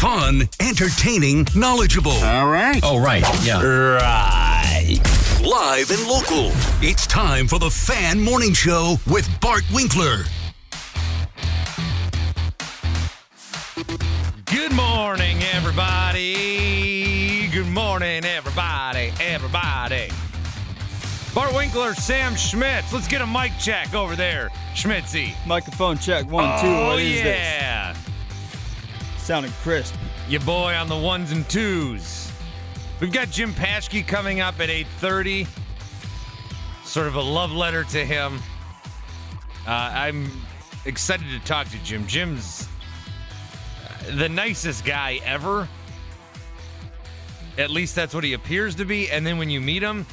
Fun, 0.00 0.48
entertaining, 0.60 1.46
knowledgeable. 1.54 2.12
All 2.12 2.48
right. 2.48 2.80
Oh, 2.82 2.98
right. 2.98 3.22
Yeah. 3.44 3.60
Right. 3.62 4.98
Live 5.44 5.90
and 5.90 6.06
local. 6.08 6.52
It's 6.80 7.06
time 7.06 7.46
for 7.46 7.58
the 7.58 7.68
Fan 7.68 8.18
Morning 8.18 8.54
Show 8.54 8.96
with 9.06 9.28
Bart 9.42 9.62
Winkler. 9.70 10.24
Good 14.46 14.72
morning, 14.72 15.42
everybody. 15.52 17.48
Good 17.48 17.68
morning, 17.68 18.24
everybody. 18.24 19.12
Everybody. 19.20 20.08
Bart 21.34 21.54
Winkler, 21.54 21.92
Sam 21.94 22.34
Schmitz. 22.36 22.90
Let's 22.92 23.06
get 23.06 23.20
a 23.20 23.26
mic 23.26 23.52
check 23.58 23.94
over 23.94 24.16
there, 24.16 24.48
Schmitzy. 24.74 25.34
Microphone 25.46 25.98
check. 25.98 26.24
One, 26.30 26.58
two. 26.60 26.66
Oh, 26.68 26.86
What 26.88 27.00
is 27.00 27.18
yeah. 27.18 27.24
this? 27.24 27.59
Sounding 29.30 29.52
crisp. 29.62 29.94
Your 30.28 30.40
boy 30.40 30.74
on 30.74 30.88
the 30.88 30.96
ones 30.96 31.30
and 31.30 31.48
twos. 31.48 32.32
We've 32.98 33.12
got 33.12 33.30
Jim 33.30 33.52
Paschke 33.52 34.04
coming 34.04 34.40
up 34.40 34.58
at 34.58 34.68
8.30. 34.68 35.46
Sort 36.82 37.06
of 37.06 37.14
a 37.14 37.20
love 37.20 37.52
letter 37.52 37.84
to 37.84 38.04
him. 38.04 38.40
Uh, 39.68 39.70
I'm 39.70 40.32
excited 40.84 41.28
to 41.28 41.38
talk 41.46 41.68
to 41.68 41.78
Jim. 41.84 42.08
Jim's 42.08 42.66
uh, 43.86 44.16
the 44.16 44.28
nicest 44.28 44.84
guy 44.84 45.20
ever. 45.24 45.68
At 47.56 47.70
least 47.70 47.94
that's 47.94 48.12
what 48.12 48.24
he 48.24 48.32
appears 48.32 48.74
to 48.74 48.84
be. 48.84 49.12
And 49.12 49.24
then 49.24 49.38
when 49.38 49.48
you 49.48 49.60
meet 49.60 49.84
him, 49.84 50.06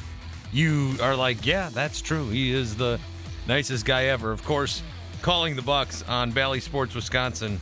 you 0.52 0.94
are 1.02 1.16
like, 1.16 1.44
yeah, 1.44 1.70
that's 1.70 2.00
true. 2.00 2.28
He 2.28 2.52
is 2.52 2.76
the 2.76 3.00
nicest 3.48 3.84
guy 3.84 4.04
ever. 4.04 4.30
Of 4.30 4.44
course, 4.44 4.80
calling 5.22 5.56
the 5.56 5.62
Bucks 5.62 6.04
on 6.06 6.30
Bally 6.30 6.60
Sports 6.60 6.94
Wisconsin. 6.94 7.58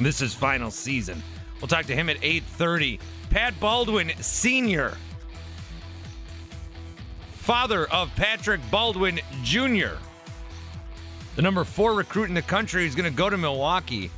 This 0.00 0.20
is 0.20 0.34
final 0.34 0.70
season. 0.70 1.22
We'll 1.60 1.68
talk 1.68 1.86
to 1.86 1.94
him 1.94 2.08
at 2.08 2.20
8:30. 2.22 2.98
Pat 3.30 3.58
Baldwin 3.60 4.12
Sr. 4.20 4.96
Father 7.32 7.86
of 7.86 8.14
Patrick 8.14 8.60
Baldwin 8.70 9.20
Jr. 9.42 9.96
The 11.34 11.42
number 11.42 11.64
4 11.64 11.94
recruit 11.94 12.28
in 12.28 12.34
the 12.34 12.42
country 12.42 12.84
is 12.86 12.94
going 12.94 13.10
to 13.10 13.16
go 13.16 13.30
to 13.30 13.38
Milwaukee, 13.38 14.10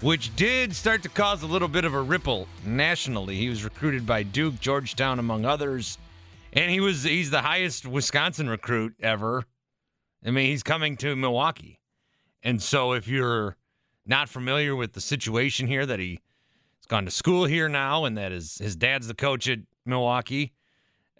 which 0.00 0.34
did 0.36 0.74
start 0.74 1.02
to 1.04 1.08
cause 1.08 1.42
a 1.42 1.46
little 1.46 1.68
bit 1.68 1.84
of 1.84 1.94
a 1.94 2.02
ripple 2.02 2.46
nationally. 2.64 3.36
He 3.36 3.48
was 3.48 3.64
recruited 3.64 4.06
by 4.06 4.22
Duke, 4.22 4.60
Georgetown 4.60 5.18
among 5.18 5.44
others, 5.44 5.96
and 6.52 6.70
he 6.70 6.80
was 6.80 7.04
he's 7.04 7.30
the 7.30 7.42
highest 7.42 7.86
Wisconsin 7.86 8.48
recruit 8.48 8.94
ever. 9.00 9.44
I 10.24 10.30
mean, 10.30 10.50
he's 10.50 10.62
coming 10.62 10.96
to 10.98 11.16
Milwaukee. 11.16 11.80
And 12.42 12.62
so 12.62 12.92
if 12.92 13.08
you're 13.08 13.56
not 14.10 14.28
familiar 14.28 14.74
with 14.74 14.92
the 14.92 15.00
situation 15.00 15.68
here 15.68 15.86
that 15.86 16.00
he's 16.00 16.18
gone 16.88 17.04
to 17.04 17.10
school 17.10 17.44
here 17.44 17.68
now 17.68 18.04
and 18.04 18.18
that 18.18 18.32
his 18.32 18.58
his 18.58 18.76
dad's 18.76 19.06
the 19.06 19.14
coach 19.14 19.48
at 19.48 19.60
Milwaukee 19.86 20.52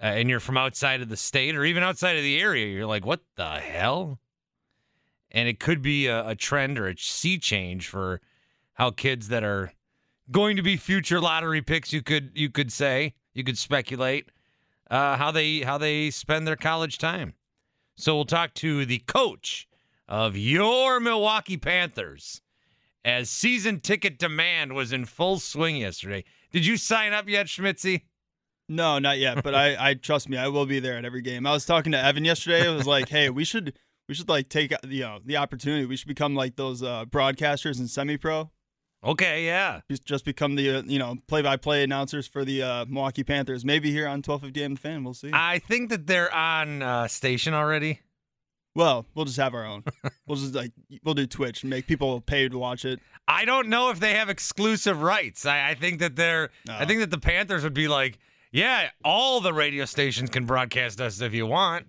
uh, 0.03 0.07
and 0.07 0.29
you're 0.29 0.41
from 0.41 0.59
outside 0.59 1.01
of 1.01 1.09
the 1.09 1.17
state 1.17 1.57
or 1.57 1.65
even 1.65 1.83
outside 1.83 2.17
of 2.17 2.23
the 2.23 2.39
area. 2.39 2.67
You're 2.67 2.87
like 2.87 3.07
what 3.07 3.21
the 3.37 3.49
hell? 3.61 4.19
And 5.31 5.49
it 5.49 5.61
could 5.61 5.81
be 5.81 6.09
a, 6.09 6.31
a 6.31 6.35
trend 6.35 6.79
or 6.79 6.89
a 6.89 6.97
sea 6.99 7.39
change 7.39 7.87
for 7.87 8.21
how 8.75 8.91
kids 8.91 9.29
that 9.29 9.45
are 9.45 9.73
going 10.33 10.57
to 10.57 10.63
be 10.63 10.77
future 10.77 11.21
lottery 11.21 11.63
picks 11.63 11.93
you 11.93 12.03
could 12.03 12.33
you 12.35 12.51
could 12.51 12.73
say 12.73 13.15
you 13.33 13.45
could 13.45 13.57
speculate 13.57 14.31
uh, 14.91 15.17
how 15.17 15.31
they 15.31 15.61
how 15.61 15.79
they 15.79 16.11
spend 16.11 16.45
their 16.45 16.57
college 16.57 16.99
time. 16.99 17.35
So 17.95 18.17
we'll 18.17 18.25
talk 18.25 18.53
to 18.55 18.85
the 18.85 18.99
coach 18.99 19.69
of 20.09 20.37
your 20.37 20.99
Milwaukee 20.99 21.57
Panthers 21.57 22.43
as 23.05 23.31
season 23.31 23.81
ticket 23.81 24.19
demand 24.19 24.73
was 24.75 24.93
in 24.93 25.05
full 25.05 25.39
swing 25.39 25.77
yesterday. 25.77 26.25
Did 26.53 26.67
you 26.67 26.77
sign 26.77 27.13
up 27.13 27.29
yet, 27.29 27.47
Schmitzy? 27.47 28.03
No, 28.69 28.99
not 28.99 29.19
yet. 29.19 29.43
But 29.43 29.55
I, 29.55 29.91
I 29.91 29.95
trust 30.03 30.29
me, 30.29 30.37
I 30.37 30.49
will 30.49 30.67
be 30.67 30.81
there 30.81 30.97
at 30.97 31.05
every 31.05 31.23
game. 31.23 31.47
I 31.47 31.53
was 31.53 31.67
talking 31.67 31.93
to 31.93 31.99
Evan 32.03 32.25
yesterday. 32.25 32.69
I 32.69 32.75
was 32.75 32.87
like, 32.87 33.09
hey, 33.09 33.31
we 33.31 33.45
should, 33.45 33.75
we 34.09 34.15
should 34.15 34.29
like 34.29 34.49
take 34.49 34.73
you 34.87 35.01
know 35.01 35.19
the 35.25 35.37
opportunity. 35.37 35.87
We 35.87 35.97
should 35.97 36.09
become 36.09 36.35
like 36.35 36.57
those 36.57 36.83
uh, 36.83 37.05
broadcasters 37.07 37.81
in 37.81 37.89
semi-pro. 37.89 38.51
Okay, 39.03 39.47
yeah. 39.47 39.81
Just- 40.05 40.25
become 40.25 40.57
the 40.57 40.71
uh, 40.71 40.83
you 40.85 40.99
know 40.99 41.17
play-by-play 41.27 41.83
announcers 41.83 42.27
for 42.27 42.45
the 42.45 42.63
uh, 42.63 42.85
Milwaukee 42.87 43.25
Panthers. 43.25 43.65
Maybe 43.65 43.91
here 43.91 44.07
on 44.07 44.19
1250 44.19 44.63
AM 44.63 44.75
the 44.75 44.81
fan. 44.81 45.05
We'll 45.05 45.15
see. 45.15 45.31
I 45.33 45.59
think 45.59 45.89
that 45.91 46.07
they're 46.07 46.33
on 46.33 46.83
uh, 46.83 47.09
station 47.09 47.55
already. 47.55 48.01
Well, 48.75 49.07
we'll 49.15 49.25
just 49.25 49.39
have 49.39 49.55
our 49.55 49.65
own. 49.65 49.85
we'll 50.27 50.37
just 50.37 50.55
like 50.55 50.73
we'll 51.05 51.15
do 51.15 51.27
Twitch 51.27 51.63
and 51.63 51.71
make 51.71 51.87
people 51.87 52.21
pay 52.21 52.49
to 52.49 52.59
watch 52.59 52.85
it. 52.85 53.01
I 53.27 53.45
don't 53.45 53.69
know 53.69 53.91
if 53.91 54.01
they 54.01 54.15
have 54.15 54.29
exclusive 54.29 55.03
rights. 55.03 55.45
I, 55.47 55.71
I 55.71 55.75
think 55.75 56.01
that 56.01 56.17
they're. 56.17 56.51
I 56.69 56.85
think 56.85 57.01
that 57.01 57.11
the 57.11 57.19
Panthers 57.19 57.63
would 57.65 57.75
be 57.75 57.89
like, 57.89 58.19
yeah, 58.53 58.91
all 59.05 59.41
the 59.41 59.53
radio 59.53 59.85
stations 59.85 60.31
can 60.31 60.47
broadcast 60.47 61.01
us 61.01 61.21
if 61.21 61.35
you 61.35 61.47
want. 61.47 61.87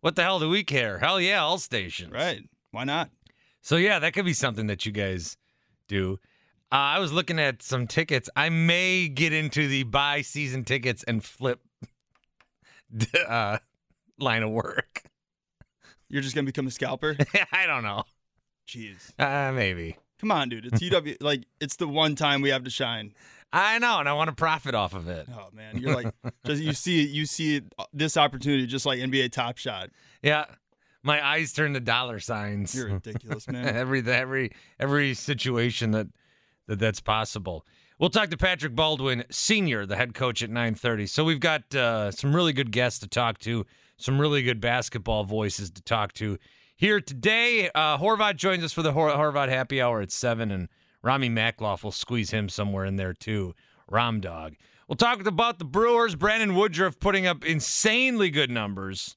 What 0.00 0.16
the 0.16 0.22
hell 0.22 0.38
do 0.38 0.48
we 0.48 0.64
care? 0.64 0.98
Hell 0.98 1.20
yeah, 1.20 1.42
all 1.42 1.58
stations. 1.58 2.12
Right? 2.12 2.42
Why 2.70 2.84
not? 2.84 3.10
So 3.60 3.76
yeah, 3.76 3.98
that 3.98 4.12
could 4.12 4.24
be 4.24 4.32
something 4.32 4.66
that 4.68 4.86
you 4.86 4.92
guys 4.92 5.36
do. 5.88 6.18
Uh, 6.70 6.76
I 6.76 6.98
was 6.98 7.12
looking 7.12 7.38
at 7.38 7.62
some 7.62 7.86
tickets. 7.86 8.28
I 8.36 8.50
may 8.50 9.08
get 9.08 9.32
into 9.32 9.66
the 9.68 9.84
buy 9.84 10.20
season 10.20 10.64
tickets 10.64 11.02
and 11.04 11.24
flip 11.24 11.60
uh, 13.28 13.58
line 14.18 14.42
of 14.42 14.50
work. 14.50 15.02
You're 16.08 16.22
just 16.22 16.34
gonna 16.34 16.46
become 16.46 16.66
a 16.66 16.70
scalper? 16.70 17.16
I 17.52 17.66
don't 17.66 17.82
know. 17.82 18.04
Jeez. 18.68 19.12
Uh, 19.18 19.52
maybe. 19.52 19.96
Come 20.20 20.32
on, 20.32 20.48
dude. 20.48 20.66
It's 20.66 20.80
UW. 20.82 21.16
like 21.20 21.44
it's 21.60 21.76
the 21.76 21.88
one 21.88 22.14
time 22.14 22.42
we 22.42 22.50
have 22.50 22.64
to 22.64 22.70
shine. 22.70 23.14
I 23.52 23.78
know, 23.78 23.98
and 23.98 24.08
I 24.08 24.12
want 24.12 24.28
to 24.28 24.34
profit 24.34 24.74
off 24.74 24.94
of 24.94 25.08
it. 25.08 25.26
Oh 25.34 25.48
man, 25.54 25.78
you're 25.78 25.94
like 25.94 26.12
just 26.44 26.62
you 26.62 26.72
see. 26.72 27.06
You 27.06 27.24
see 27.24 27.56
it, 27.56 27.64
this 27.92 28.16
opportunity 28.16 28.66
just 28.66 28.84
like 28.84 28.98
NBA 28.98 29.32
Top 29.32 29.56
Shot. 29.56 29.90
Yeah, 30.22 30.44
my 31.02 31.24
eyes 31.26 31.52
turn 31.52 31.72
to 31.74 31.80
dollar 31.80 32.20
signs. 32.20 32.74
You're 32.74 32.88
ridiculous, 32.88 33.48
man. 33.48 33.66
every 33.76 34.06
every 34.06 34.52
every 34.78 35.14
situation 35.14 35.92
that 35.92 36.08
that 36.66 36.78
that's 36.78 37.00
possible. 37.00 37.64
We'll 37.98 38.10
talk 38.10 38.30
to 38.30 38.36
Patrick 38.36 38.76
Baldwin, 38.76 39.24
senior, 39.28 39.84
the 39.84 39.96
head 39.96 40.14
coach 40.14 40.42
at 40.42 40.50
9:30. 40.50 41.08
So 41.08 41.24
we've 41.24 41.40
got 41.40 41.74
uh, 41.74 42.10
some 42.12 42.34
really 42.34 42.52
good 42.52 42.70
guests 42.70 43.00
to 43.00 43.08
talk 43.08 43.38
to, 43.40 43.66
some 43.98 44.20
really 44.20 44.42
good 44.42 44.60
basketball 44.60 45.24
voices 45.24 45.70
to 45.72 45.82
talk 45.82 46.12
to 46.14 46.38
here 46.76 47.00
today. 47.00 47.68
Uh, 47.74 47.98
Horvat 47.98 48.36
joins 48.36 48.64
us 48.64 48.72
for 48.72 48.82
the 48.82 48.92
Hor- 48.92 49.10
Horvat 49.10 49.48
Happy 49.48 49.82
Hour 49.82 50.00
at 50.00 50.10
seven, 50.10 50.50
and 50.50 50.68
Rami 51.02 51.28
Makloff 51.28 51.82
will 51.82 51.92
squeeze 51.92 52.30
him 52.30 52.48
somewhere 52.48 52.84
in 52.84 52.96
there 52.96 53.12
too. 53.12 53.54
Rom 53.90 54.20
Dog. 54.20 54.54
We'll 54.86 54.96
talk 54.96 55.24
about 55.26 55.58
the 55.58 55.64
Brewers. 55.64 56.14
Brandon 56.14 56.54
Woodruff 56.54 56.98
putting 56.98 57.26
up 57.26 57.44
insanely 57.44 58.30
good 58.30 58.50
numbers 58.50 59.16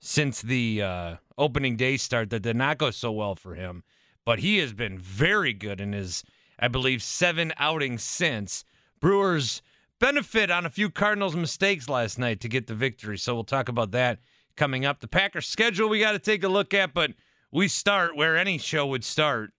since 0.00 0.42
the 0.42 0.82
uh, 0.82 1.16
opening 1.38 1.76
day 1.76 1.96
start 1.96 2.30
that 2.30 2.40
did 2.40 2.56
not 2.56 2.78
go 2.78 2.90
so 2.90 3.12
well 3.12 3.34
for 3.34 3.54
him, 3.54 3.84
but 4.24 4.40
he 4.40 4.58
has 4.58 4.72
been 4.72 4.98
very 4.98 5.52
good 5.52 5.80
in 5.80 5.92
his, 5.92 6.24
I 6.58 6.68
believe, 6.68 7.02
seven 7.02 7.52
outings 7.56 8.02
since. 8.02 8.64
Brewers 9.00 9.62
benefit 10.02 10.50
on 10.50 10.66
a 10.66 10.70
few 10.70 10.90
Cardinals 10.90 11.36
mistakes 11.36 11.88
last 11.88 12.18
night 12.18 12.40
to 12.40 12.48
get 12.48 12.66
the 12.66 12.74
victory, 12.74 13.16
so 13.16 13.34
we'll 13.34 13.44
talk 13.44 13.68
about 13.68 13.92
that 13.92 14.18
coming 14.56 14.84
up. 14.84 14.98
The 14.98 15.06
Packers 15.06 15.46
schedule 15.46 15.88
we 15.88 16.00
got 16.00 16.10
to 16.10 16.18
take 16.18 16.42
a 16.42 16.48
look 16.48 16.74
at, 16.74 16.92
but 16.92 17.12
we 17.52 17.68
start 17.68 18.16
where 18.16 18.36
any 18.36 18.58
show 18.58 18.84
would 18.88 19.04
start 19.04 19.52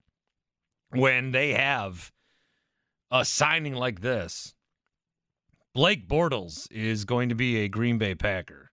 when 0.89 1.31
they 1.31 1.53
have 1.53 2.11
a 3.09 3.23
signing 3.23 3.73
like 3.73 4.01
this. 4.01 4.53
Blake 5.73 6.09
Bortles 6.09 6.69
is 6.69 7.05
going 7.05 7.29
to 7.29 7.35
be 7.35 7.59
a 7.59 7.69
Green 7.69 7.97
Bay 7.97 8.13
Packer. 8.13 8.69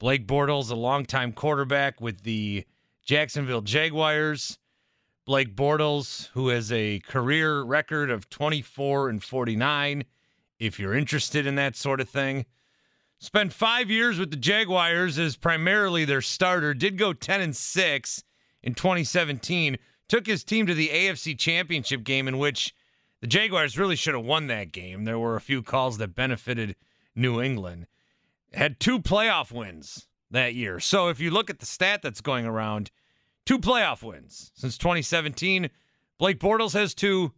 Blake 0.00 0.26
Bortles, 0.26 0.72
a 0.72 0.74
longtime 0.74 1.34
quarterback 1.34 2.00
with 2.00 2.24
the 2.24 2.64
Jacksonville 3.04 3.62
Jaguars. 3.62 4.58
Blake 5.24 5.54
Bortles, 5.54 6.30
who 6.32 6.48
has 6.48 6.72
a 6.72 6.98
career 6.98 7.62
record 7.62 8.10
of 8.10 8.28
24 8.28 9.08
and 9.10 9.22
49, 9.22 10.04
if 10.58 10.78
you're 10.78 10.94
interested 10.94 11.46
in 11.46 11.54
that 11.56 11.76
sort 11.76 12.00
of 12.00 12.08
thing. 12.08 12.46
Spent 13.18 13.52
five 13.52 13.90
years 13.90 14.18
with 14.18 14.30
the 14.30 14.36
Jaguars 14.36 15.18
as 15.18 15.36
primarily 15.36 16.04
their 16.04 16.20
starter. 16.20 16.74
Did 16.74 16.98
go 16.98 17.12
10 17.12 17.40
and 17.40 17.56
6 17.56 18.24
in 18.62 18.74
2017. 18.74 19.78
Took 20.08 20.26
his 20.26 20.44
team 20.44 20.66
to 20.66 20.74
the 20.74 20.88
AFC 20.88 21.38
Championship 21.38 22.04
game, 22.04 22.28
in 22.28 22.38
which 22.38 22.74
the 23.20 23.26
Jaguars 23.26 23.78
really 23.78 23.96
should 23.96 24.14
have 24.14 24.24
won 24.24 24.48
that 24.48 24.72
game. 24.72 25.04
There 25.04 25.18
were 25.18 25.36
a 25.36 25.40
few 25.40 25.62
calls 25.62 25.96
that 25.98 26.14
benefited 26.14 26.76
New 27.14 27.40
England. 27.40 27.86
Had 28.52 28.78
two 28.78 28.98
playoff 28.98 29.50
wins 29.50 30.06
that 30.30 30.54
year. 30.54 30.78
So 30.78 31.08
if 31.08 31.20
you 31.20 31.30
look 31.30 31.48
at 31.48 31.60
the 31.60 31.66
stat 31.66 32.02
that's 32.02 32.20
going 32.20 32.44
around, 32.44 32.90
two 33.46 33.58
playoff 33.58 34.02
wins 34.02 34.52
since 34.54 34.76
2017. 34.76 35.70
Blake 36.18 36.38
Bortles 36.38 36.74
has 36.74 36.94
two. 36.94 37.32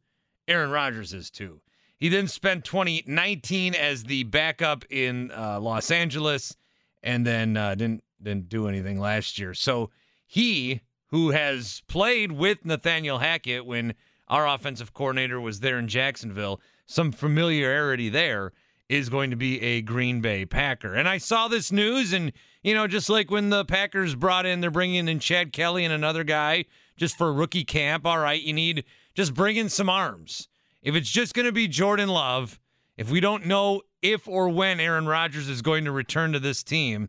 Aaron 0.49 0.71
Rodgers 0.71 1.13
has 1.13 1.31
two. 1.31 1.61
He 1.99 2.09
then 2.09 2.29
spent 2.29 2.65
2019 2.65 3.75
as 3.75 4.05
the 4.05 4.25
backup 4.25 4.85
in 4.91 5.31
uh, 5.31 5.61
Los 5.61 5.91
Angeles, 5.91 6.57
and 7.03 7.27
then 7.27 7.57
uh, 7.57 7.75
didn't 7.75 8.05
didn't 8.23 8.49
do 8.49 8.69
anything 8.69 8.99
last 8.99 9.39
year. 9.39 9.55
So 9.55 9.91
he, 10.27 10.81
who 11.09 11.31
has 11.31 11.83
played 11.87 12.33
with 12.33 12.65
Nathaniel 12.65 13.19
Hackett 13.19 13.65
when 13.65 13.95
our 14.29 14.47
offensive 14.47 14.93
coordinator 14.93 15.41
was 15.41 15.61
there 15.61 15.79
in 15.79 15.89
Jacksonville, 15.89 16.61
some 16.87 17.13
familiarity 17.13 18.09
there 18.09 18.53
is 18.89 19.09
going 19.09 19.31
to 19.31 19.37
be 19.37 19.61
a 19.61 19.83
Green 19.83 20.21
Bay 20.21 20.45
Packer. 20.45 20.95
And 20.95 21.09
I 21.09 21.19
saw 21.19 21.49
this 21.49 21.73
news, 21.73 22.13
and 22.13 22.33
you 22.63 22.75
know, 22.75 22.87
just 22.87 23.09
like 23.09 23.31
when 23.31 23.51
the 23.51 23.65
Packers 23.65 24.15
brought 24.15 24.47
in, 24.47 24.61
they're 24.61 24.71
bringing 24.71 25.09
in 25.09 25.19
Chad 25.19 25.53
Kelly 25.53 25.85
and 25.85 25.93
another 25.93 26.25
guy 26.25 26.67
just 26.97 27.17
for 27.17 27.33
rookie 27.33 27.65
camp. 27.65 28.07
All 28.07 28.19
right, 28.19 28.41
you 28.41 28.53
need 28.53 28.85
just 29.15 29.35
bring 29.35 29.57
in 29.57 29.69
some 29.69 29.89
arms. 29.89 30.49
If 30.83 30.95
it's 30.95 31.11
just 31.11 31.35
going 31.35 31.47
to 31.47 31.53
be 31.53 31.69
Jordan 31.69 32.09
Love, 32.09 32.61
if 32.97 33.11
we 33.11 33.21
don't 33.21 33.47
know 33.47 33.83
if 34.03 34.29
or 34.29 34.49
when 34.49 34.81
Aaron 34.81 35.07
Rodgers 35.07 35.49
is 35.49 35.63
going 35.63 35.85
to 35.85 35.93
return 35.93 36.33
to 36.33 36.39
this 36.39 36.63
team, 36.63 37.09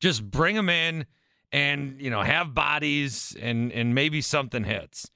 just 0.00 0.30
bring 0.30 0.54
him 0.56 0.68
in 0.68 1.06
and, 1.52 2.00
you 2.00 2.10
know, 2.10 2.22
have 2.22 2.54
bodies 2.54 3.36
and 3.40 3.72
and 3.72 3.94
maybe 3.94 4.20
something 4.20 4.64
hits. 4.64 5.10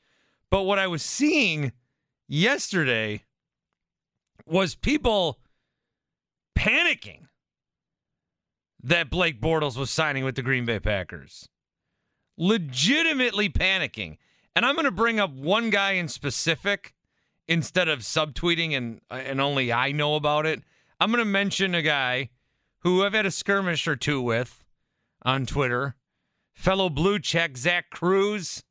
But 0.51 0.63
what 0.63 0.79
I 0.79 0.87
was 0.87 1.03
seeing 1.03 1.73
yesterday 2.27 3.25
was 4.47 4.75
people 4.75 5.39
panicking 6.57 7.27
that 8.83 9.11
Blake 9.11 9.41
Bortles 9.41 9.77
was 9.77 9.91
signing 9.91 10.25
with 10.25 10.37
the 10.37 10.43
Green 10.43 10.65
Bay 10.65 10.81
Packers. 10.81 11.49
Legitimately 12.37 13.49
panicking. 13.49 14.17
And 14.55 14.65
I'm 14.65 14.75
going 14.75 14.85
to 14.85 14.91
bring 14.91 15.21
up 15.21 15.33
one 15.33 15.71
guy 15.71 15.93
in 15.93 16.09
specific 16.09 16.95
instead 17.49 17.89
of 17.89 18.01
subtweeting 18.01 18.77
and 18.77 19.01
and 19.11 19.41
only 19.41 19.73
I 19.73 19.91
know 19.91 20.15
about 20.15 20.47
it, 20.47 20.63
I'm 21.01 21.11
going 21.11 21.19
to 21.19 21.25
mention 21.25 21.75
a 21.75 21.83
guy 21.83 22.31
who 22.81 23.05
I've 23.05 23.15
had 23.15 23.27
a 23.27 23.31
skirmish 23.31 23.89
or 23.89 23.97
two 23.97 24.21
with 24.21 24.65
on 25.23 25.47
Twitter, 25.47 25.97
fellow 26.55 26.89
blue 26.89 27.19
check 27.19 27.57
Zach 27.57 27.91
Kruse. 27.91 28.63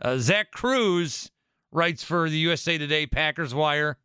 Uh, 0.00 0.16
Zach 0.18 0.50
Kruse 0.52 1.30
writes 1.70 2.02
for 2.02 2.30
the 2.30 2.38
USA 2.38 2.78
Today 2.78 3.06
Packers 3.06 3.54
Wire. 3.54 3.98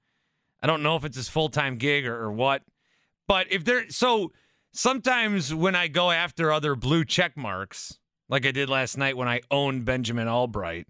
I 0.61 0.67
don't 0.67 0.83
know 0.83 0.97
if 0.97 1.05
it's 1.05 1.15
his 1.15 1.29
full 1.29 1.49
time 1.49 1.77
gig 1.77 2.05
or, 2.05 2.23
or 2.23 2.31
what, 2.31 2.63
but 3.27 3.47
if 3.51 3.63
there, 3.63 3.89
so 3.89 4.33
sometimes 4.73 5.53
when 5.53 5.75
I 5.75 5.87
go 5.87 6.11
after 6.11 6.51
other 6.51 6.75
blue 6.75 7.05
check 7.05 7.37
marks, 7.37 7.97
like 8.27 8.45
I 8.45 8.51
did 8.51 8.69
last 8.69 8.97
night 8.97 9.15
when 9.15 9.27
I 9.27 9.41
owned 9.49 9.85
Benjamin 9.85 10.27
Albright, 10.27 10.87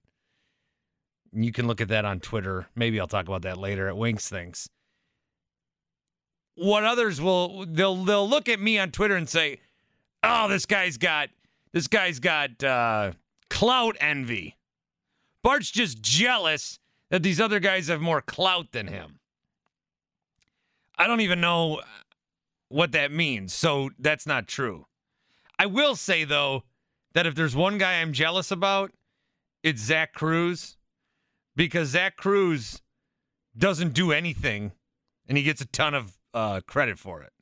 you 1.33 1.51
can 1.51 1.67
look 1.67 1.81
at 1.81 1.89
that 1.89 2.05
on 2.05 2.19
Twitter. 2.19 2.67
Maybe 2.75 2.99
I'll 2.99 3.07
talk 3.07 3.27
about 3.27 3.43
that 3.43 3.57
later 3.57 3.87
at 3.87 3.97
Winks 3.97 4.29
Things. 4.29 4.69
What 6.55 6.83
others 6.83 7.21
will 7.21 7.65
they'll 7.65 8.03
they'll 8.03 8.27
look 8.27 8.49
at 8.49 8.59
me 8.59 8.77
on 8.77 8.91
Twitter 8.91 9.15
and 9.15 9.29
say, 9.29 9.61
"Oh, 10.23 10.47
this 10.49 10.65
guy's 10.65 10.97
got 10.97 11.29
this 11.71 11.87
guy's 11.87 12.19
got 12.19 12.63
uh, 12.63 13.13
clout 13.49 13.95
envy." 14.01 14.57
Bart's 15.41 15.71
just 15.71 16.01
jealous 16.01 16.79
that 17.09 17.23
these 17.23 17.39
other 17.39 17.59
guys 17.59 17.87
have 17.87 18.01
more 18.01 18.21
clout 18.21 18.73
than 18.73 18.87
him. 18.87 19.19
I 20.97 21.07
don't 21.07 21.21
even 21.21 21.39
know 21.39 21.81
what 22.67 22.91
that 22.91 23.11
means, 23.11 23.53
so 23.53 23.91
that's 23.97 24.27
not 24.27 24.47
true. 24.47 24.85
I 25.57 25.65
will 25.65 25.95
say 25.95 26.25
though 26.25 26.63
that 27.13 27.25
if 27.25 27.35
there's 27.35 27.55
one 27.55 27.77
guy 27.77 28.01
I'm 28.01 28.11
jealous 28.11 28.51
about, 28.51 28.91
it's 29.63 29.81
Zach 29.81 30.13
Kruse 30.13 30.77
because 31.59 31.89
Zach 31.89 32.15
Kruse 32.15 32.81
doesn't 33.57 33.93
do 33.93 34.13
anything 34.13 34.71
and 35.27 35.37
he 35.37 35.43
gets 35.43 35.59
a 35.59 35.65
ton 35.65 35.93
of 35.93 36.17
uh, 36.33 36.61
credit 36.65 36.97
for 36.97 37.21
it. 37.21 37.33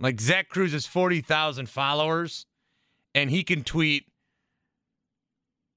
Like 0.00 0.20
Zach 0.20 0.48
Kruse 0.48 0.72
has 0.72 0.84
40,000 0.84 1.68
followers 1.68 2.46
and 3.14 3.30
he 3.30 3.44
can 3.44 3.62
tweet, 3.62 4.06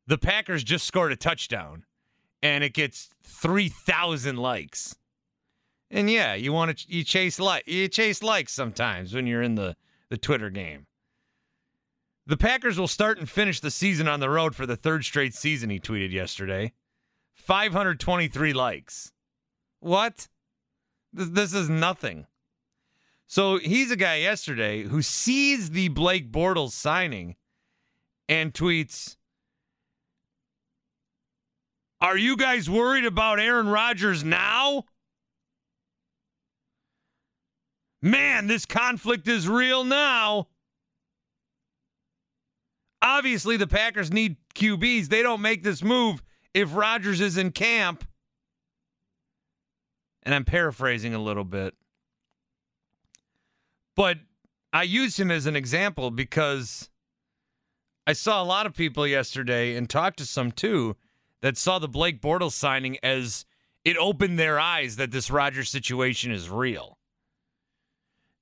the 0.08 0.18
Packers 0.18 0.64
just 0.64 0.88
scored 0.88 1.12
a 1.12 1.16
touchdown 1.16 1.84
and 2.42 2.64
it 2.64 2.74
gets 2.74 3.12
3,000 3.22 4.36
likes. 4.36 4.96
And 5.92 6.10
yeah, 6.10 6.34
you 6.34 6.54
want 6.54 6.76
to 6.76 6.86
you 6.92 7.04
chase 7.04 7.40
like 7.40 7.68
you 7.68 7.88
chase 7.88 8.24
likes 8.24 8.52
sometimes 8.52 9.14
when 9.14 9.28
you're 9.28 9.44
in 9.44 9.54
the 9.54 9.76
the 10.10 10.18
Twitter 10.18 10.50
game. 10.50 10.88
The 12.26 12.36
Packers 12.36 12.80
will 12.80 12.88
start 12.88 13.20
and 13.20 13.30
finish 13.30 13.60
the 13.60 13.70
season 13.70 14.08
on 14.08 14.22
the 14.22 14.30
road 14.32 14.56
for 14.56 14.66
the 14.66 14.76
third 14.76 15.06
straight 15.06 15.36
season, 15.36 15.70
he 15.70 15.80
tweeted 15.80 16.12
yesterday. 16.12 16.74
523 17.36 18.54
likes. 18.54 19.12
What? 19.80 20.28
This, 21.12 21.54
is 21.54 21.70
nothing. 21.70 22.26
So 23.28 23.58
he's 23.58 23.92
a 23.92 23.96
guy 23.96 24.16
yesterday 24.16 24.84
who 24.84 25.02
sees 25.02 25.72
the 25.72 25.90
Blake 25.90 26.32
Bortles 26.32 26.72
signing 26.72 27.36
and 28.28 28.54
tweets, 28.54 29.18
Are 32.02 32.18
you 32.18 32.36
guys 32.36 32.70
worried 32.70 33.06
about 33.06 33.40
Aaron 33.40 33.68
Rodgers 33.68 34.24
now? 34.24 34.84
Man, 38.02 38.48
this 38.48 38.66
conflict 38.66 39.28
is 39.28 39.48
real 39.48 39.84
now. 39.84 40.48
Obviously, 43.02 43.56
the 43.58 43.68
Packers 43.68 44.12
need 44.12 44.38
QBs. 44.56 45.08
They 45.08 45.22
don't 45.22 45.42
make 45.42 45.64
this 45.64 45.82
move 45.84 46.22
if 46.54 46.76
Rodgers 46.76 47.22
is 47.22 47.38
in 47.38 47.52
camp, 47.52 48.06
and 50.24 50.34
I'm 50.34 50.46
paraphrasing 50.46 51.14
a 51.14 51.22
little 51.22 51.44
bit, 51.44 51.74
but 53.96 54.18
I 54.72 54.84
use 54.84 55.20
him 55.20 55.30
as 55.30 55.46
an 55.46 55.56
example 55.56 56.12
because 56.12 56.90
I 58.08 58.14
saw 58.14 58.42
a 58.42 58.46
lot 58.46 58.66
of 58.66 58.74
people 58.74 59.06
yesterday 59.06 59.76
and 59.76 59.90
talked 59.90 60.18
to 60.18 60.26
some 60.26 60.52
too 60.52 60.96
that 61.42 61.58
saw 61.58 61.80
the 61.80 61.88
Blake 61.88 62.22
Bortles 62.22 62.54
signing 62.54 62.98
as 63.04 63.46
it 63.86 63.98
opened 63.98 64.40
their 64.40 64.60
eyes 64.60 64.96
that 64.96 65.12
this 65.12 65.30
Rodgers 65.30 65.70
situation 65.70 66.32
is 66.32 66.50
real. 66.50 66.98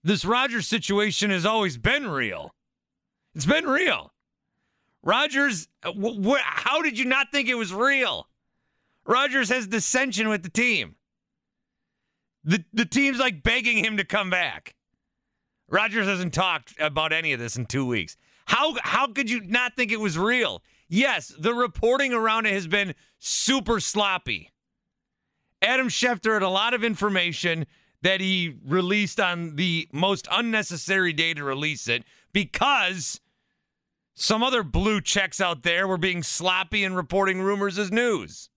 This 0.04 0.24
Rodgers 0.26 0.68
situation 0.68 1.30
has 1.32 1.46
always 1.46 1.78
been 1.78 2.08
real. 2.08 2.54
It's 3.36 3.46
been 3.46 3.66
real. 3.66 4.14
Rodgers, 5.04 5.68
uh, 5.84 5.92
wh- 5.94 6.24
wh- 6.26 6.42
how 6.42 6.82
did 6.82 6.98
you 6.98 7.06
not 7.06 7.32
think 7.32 7.50
it 7.50 7.56
was 7.56 7.74
real? 7.74 8.28
Rodgers 9.06 9.50
has 9.50 9.68
dissension 9.68 10.30
with 10.30 10.44
the 10.44 10.50
team. 10.50 10.96
The 12.44 12.64
the 12.74 12.86
team's 12.86 13.20
like 13.20 13.44
begging 13.44 13.84
him 13.84 13.98
to 13.98 14.04
come 14.04 14.30
back. 14.30 14.76
Rodgers 15.68 16.08
hasn't 16.08 16.34
talked 16.34 16.74
about 16.80 17.14
any 17.14 17.34
of 17.34 17.40
this 17.40 17.56
in 17.56 17.66
2 17.66 17.86
weeks. 17.86 18.18
How 18.46 18.76
how 18.84 19.08
could 19.08 19.30
you 19.30 19.42
not 19.42 19.76
think 19.76 19.92
it 19.92 20.00
was 20.00 20.18
real? 20.18 20.64
Yes, 20.90 21.34
the 21.40 21.54
reporting 21.54 22.14
around 22.14 22.46
it 22.46 22.54
has 22.54 22.68
been 22.68 22.94
super 23.20 23.80
sloppy. 23.80 24.52
Adam 25.62 25.88
Schefter 25.88 26.34
had 26.34 26.42
a 26.42 26.50
lot 26.50 26.74
of 26.74 26.84
information 26.84 27.66
that 28.02 28.20
he 28.20 28.56
released 28.66 29.20
on 29.20 29.56
the 29.56 29.88
most 29.94 30.28
unnecessary 30.32 31.14
day 31.14 31.34
to 31.34 31.44
release 31.44 31.88
it 31.88 32.04
because 32.34 33.22
some 34.14 34.44
other 34.44 34.64
blue 34.64 35.02
checks 35.02 35.40
out 35.40 35.64
there 35.64 35.88
were 35.88 35.98
being 35.98 36.24
sloppy 36.24 36.84
and 36.84 36.96
reporting 36.96 37.42
rumors 37.42 37.78
as 37.78 37.92
news. 37.92 38.50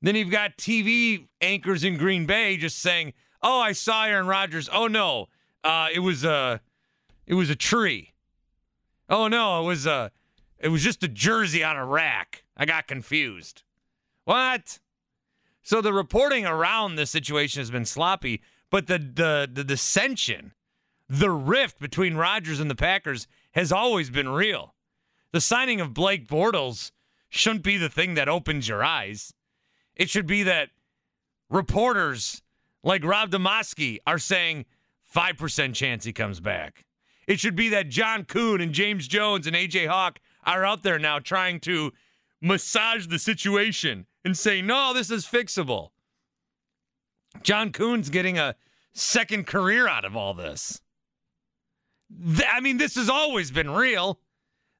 Then 0.00 0.14
you've 0.14 0.30
got 0.30 0.56
TV 0.56 1.26
anchors 1.40 1.84
in 1.84 1.96
Green 1.96 2.26
Bay 2.26 2.56
just 2.56 2.78
saying, 2.78 3.14
"Oh, 3.42 3.60
I 3.60 3.72
saw 3.72 4.04
Aaron 4.04 4.26
Rodgers. 4.26 4.68
Oh 4.72 4.86
no, 4.86 5.26
uh, 5.64 5.88
it 5.92 6.00
was 6.00 6.24
a, 6.24 6.60
it 7.26 7.34
was 7.34 7.50
a 7.50 7.56
tree. 7.56 8.12
Oh 9.08 9.28
no, 9.28 9.62
it 9.62 9.66
was 9.66 9.86
a, 9.86 10.12
it 10.58 10.68
was 10.68 10.82
just 10.82 11.02
a 11.02 11.08
jersey 11.08 11.64
on 11.64 11.76
a 11.76 11.84
rack. 11.84 12.44
I 12.56 12.64
got 12.64 12.86
confused. 12.86 13.62
What? 14.24 14.78
So 15.62 15.80
the 15.80 15.92
reporting 15.92 16.46
around 16.46 16.94
this 16.94 17.10
situation 17.10 17.60
has 17.60 17.70
been 17.70 17.84
sloppy, 17.84 18.42
but 18.70 18.86
the 18.86 18.98
the 18.98 19.50
the 19.52 19.64
dissension, 19.64 20.52
the 21.08 21.30
rift 21.30 21.80
between 21.80 22.14
Rodgers 22.14 22.60
and 22.60 22.70
the 22.70 22.76
Packers 22.76 23.26
has 23.52 23.72
always 23.72 24.10
been 24.10 24.28
real. 24.28 24.74
The 25.32 25.40
signing 25.40 25.80
of 25.80 25.94
Blake 25.94 26.26
Bortles 26.26 26.90
shouldn't 27.28 27.62
be 27.62 27.76
the 27.76 27.88
thing 27.88 28.14
that 28.14 28.28
opens 28.28 28.68
your 28.68 28.82
eyes. 28.82 29.32
It 29.94 30.08
should 30.08 30.26
be 30.26 30.42
that 30.44 30.70
reporters 31.50 32.42
like 32.82 33.04
Rob 33.04 33.30
Demovsky 33.30 33.98
are 34.06 34.18
saying 34.18 34.64
5% 35.14 35.74
chance 35.74 36.04
he 36.04 36.12
comes 36.12 36.40
back. 36.40 36.84
It 37.26 37.40
should 37.40 37.56
be 37.56 37.68
that 37.70 37.90
John 37.90 38.24
Kuhn 38.24 38.60
and 38.60 38.72
James 38.72 39.06
Jones 39.06 39.46
and 39.46 39.54
AJ 39.54 39.88
Hawk 39.88 40.18
are 40.44 40.64
out 40.64 40.82
there 40.82 40.98
now 40.98 41.18
trying 41.18 41.60
to 41.60 41.92
massage 42.40 43.06
the 43.08 43.18
situation 43.18 44.06
and 44.24 44.36
say, 44.36 44.62
no, 44.62 44.94
this 44.94 45.10
is 45.10 45.26
fixable. 45.26 45.90
John 47.42 47.72
Kuhn's 47.72 48.08
getting 48.08 48.38
a 48.38 48.54
second 48.92 49.46
career 49.46 49.88
out 49.88 50.04
of 50.04 50.16
all 50.16 50.34
this. 50.34 50.80
Th- 52.10 52.48
I 52.50 52.60
mean, 52.60 52.76
this 52.78 52.94
has 52.96 53.08
always 53.08 53.50
been 53.50 53.70
real. 53.70 54.20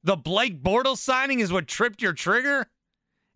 The 0.03 0.17
Blake 0.17 0.63
Bortles 0.63 0.99
signing 0.99 1.41
is 1.41 1.53
what 1.53 1.67
tripped 1.67 2.03
your 2.03 2.13
trigger? 2.13 2.71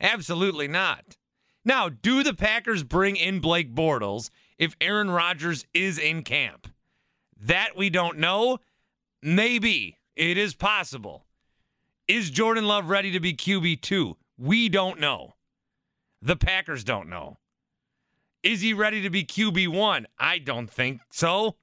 Absolutely 0.01 0.69
not. 0.69 1.17
Now, 1.65 1.89
do 1.89 2.23
the 2.23 2.35
Packers 2.35 2.83
bring 2.83 3.17
in 3.17 3.41
Blake 3.41 3.75
Bortles 3.75 4.31
if 4.59 4.77
Aaron 4.81 5.11
Rodgers 5.11 5.65
is 5.75 5.99
in 5.99 6.23
camp? 6.23 6.69
That 7.41 7.77
we 7.77 7.91
don't 7.91 8.19
know. 8.19 8.59
Maybe. 9.23 9.99
It 10.17 10.37
is 10.37 10.55
possible. 10.55 11.25
Is 12.09 12.31
Jordan 12.31 12.67
Love 12.67 12.91
ready 12.91 13.13
to 13.13 13.21
be 13.21 13.33
QB2? 13.33 14.15
We 14.39 14.69
don't 14.69 15.01
know. 15.01 15.35
The 16.21 16.37
Packers 16.37 16.85
don't 16.85 17.09
know. 17.09 17.39
Is 18.43 18.61
he 18.61 18.75
ready 18.75 19.03
to 19.03 19.11
be 19.11 19.25
QB1? 19.25 20.05
I 20.19 20.39
don't 20.39 20.69
think 20.69 21.01
so. 21.11 21.57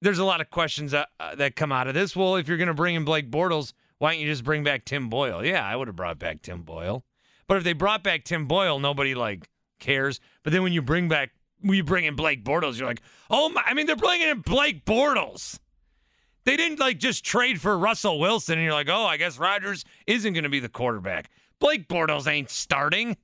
There's 0.00 0.18
a 0.18 0.24
lot 0.24 0.40
of 0.40 0.50
questions 0.50 0.92
that, 0.92 1.08
uh, 1.18 1.34
that 1.36 1.56
come 1.56 1.72
out 1.72 1.88
of 1.88 1.94
this. 1.94 2.14
Well, 2.14 2.36
if 2.36 2.48
you're 2.48 2.58
going 2.58 2.68
to 2.68 2.74
bring 2.74 2.94
in 2.94 3.04
Blake 3.04 3.30
Bortles, 3.30 3.72
why 3.98 4.12
don't 4.12 4.20
you 4.20 4.26
just 4.26 4.44
bring 4.44 4.62
back 4.62 4.84
Tim 4.84 5.08
Boyle? 5.08 5.44
Yeah, 5.44 5.66
I 5.66 5.74
would 5.74 5.88
have 5.88 5.96
brought 5.96 6.18
back 6.18 6.42
Tim 6.42 6.62
Boyle. 6.62 7.04
But 7.46 7.58
if 7.58 7.64
they 7.64 7.72
brought 7.72 8.02
back 8.02 8.24
Tim 8.24 8.46
Boyle, 8.46 8.78
nobody 8.78 9.14
like 9.14 9.48
cares. 9.78 10.20
But 10.42 10.52
then 10.52 10.62
when 10.62 10.72
you 10.72 10.82
bring 10.82 11.08
back 11.08 11.30
when 11.60 11.76
you 11.76 11.84
bring 11.84 12.04
in 12.04 12.16
Blake 12.16 12.44
Bortles, 12.44 12.78
you're 12.78 12.88
like, 12.88 13.02
oh 13.30 13.48
my! 13.48 13.62
I 13.64 13.74
mean, 13.74 13.86
they're 13.86 13.96
bringing 13.96 14.28
in 14.28 14.40
Blake 14.40 14.84
Bortles. 14.84 15.58
They 16.44 16.56
didn't 16.56 16.78
like 16.78 16.98
just 16.98 17.24
trade 17.24 17.60
for 17.60 17.76
Russell 17.76 18.20
Wilson, 18.20 18.58
and 18.58 18.64
you're 18.64 18.74
like, 18.74 18.88
oh, 18.88 19.04
I 19.04 19.16
guess 19.16 19.38
Rodgers 19.38 19.84
isn't 20.06 20.32
going 20.32 20.44
to 20.44 20.50
be 20.50 20.60
the 20.60 20.68
quarterback. 20.68 21.30
Blake 21.58 21.88
Bortles 21.88 22.30
ain't 22.30 22.50
starting. 22.50 23.16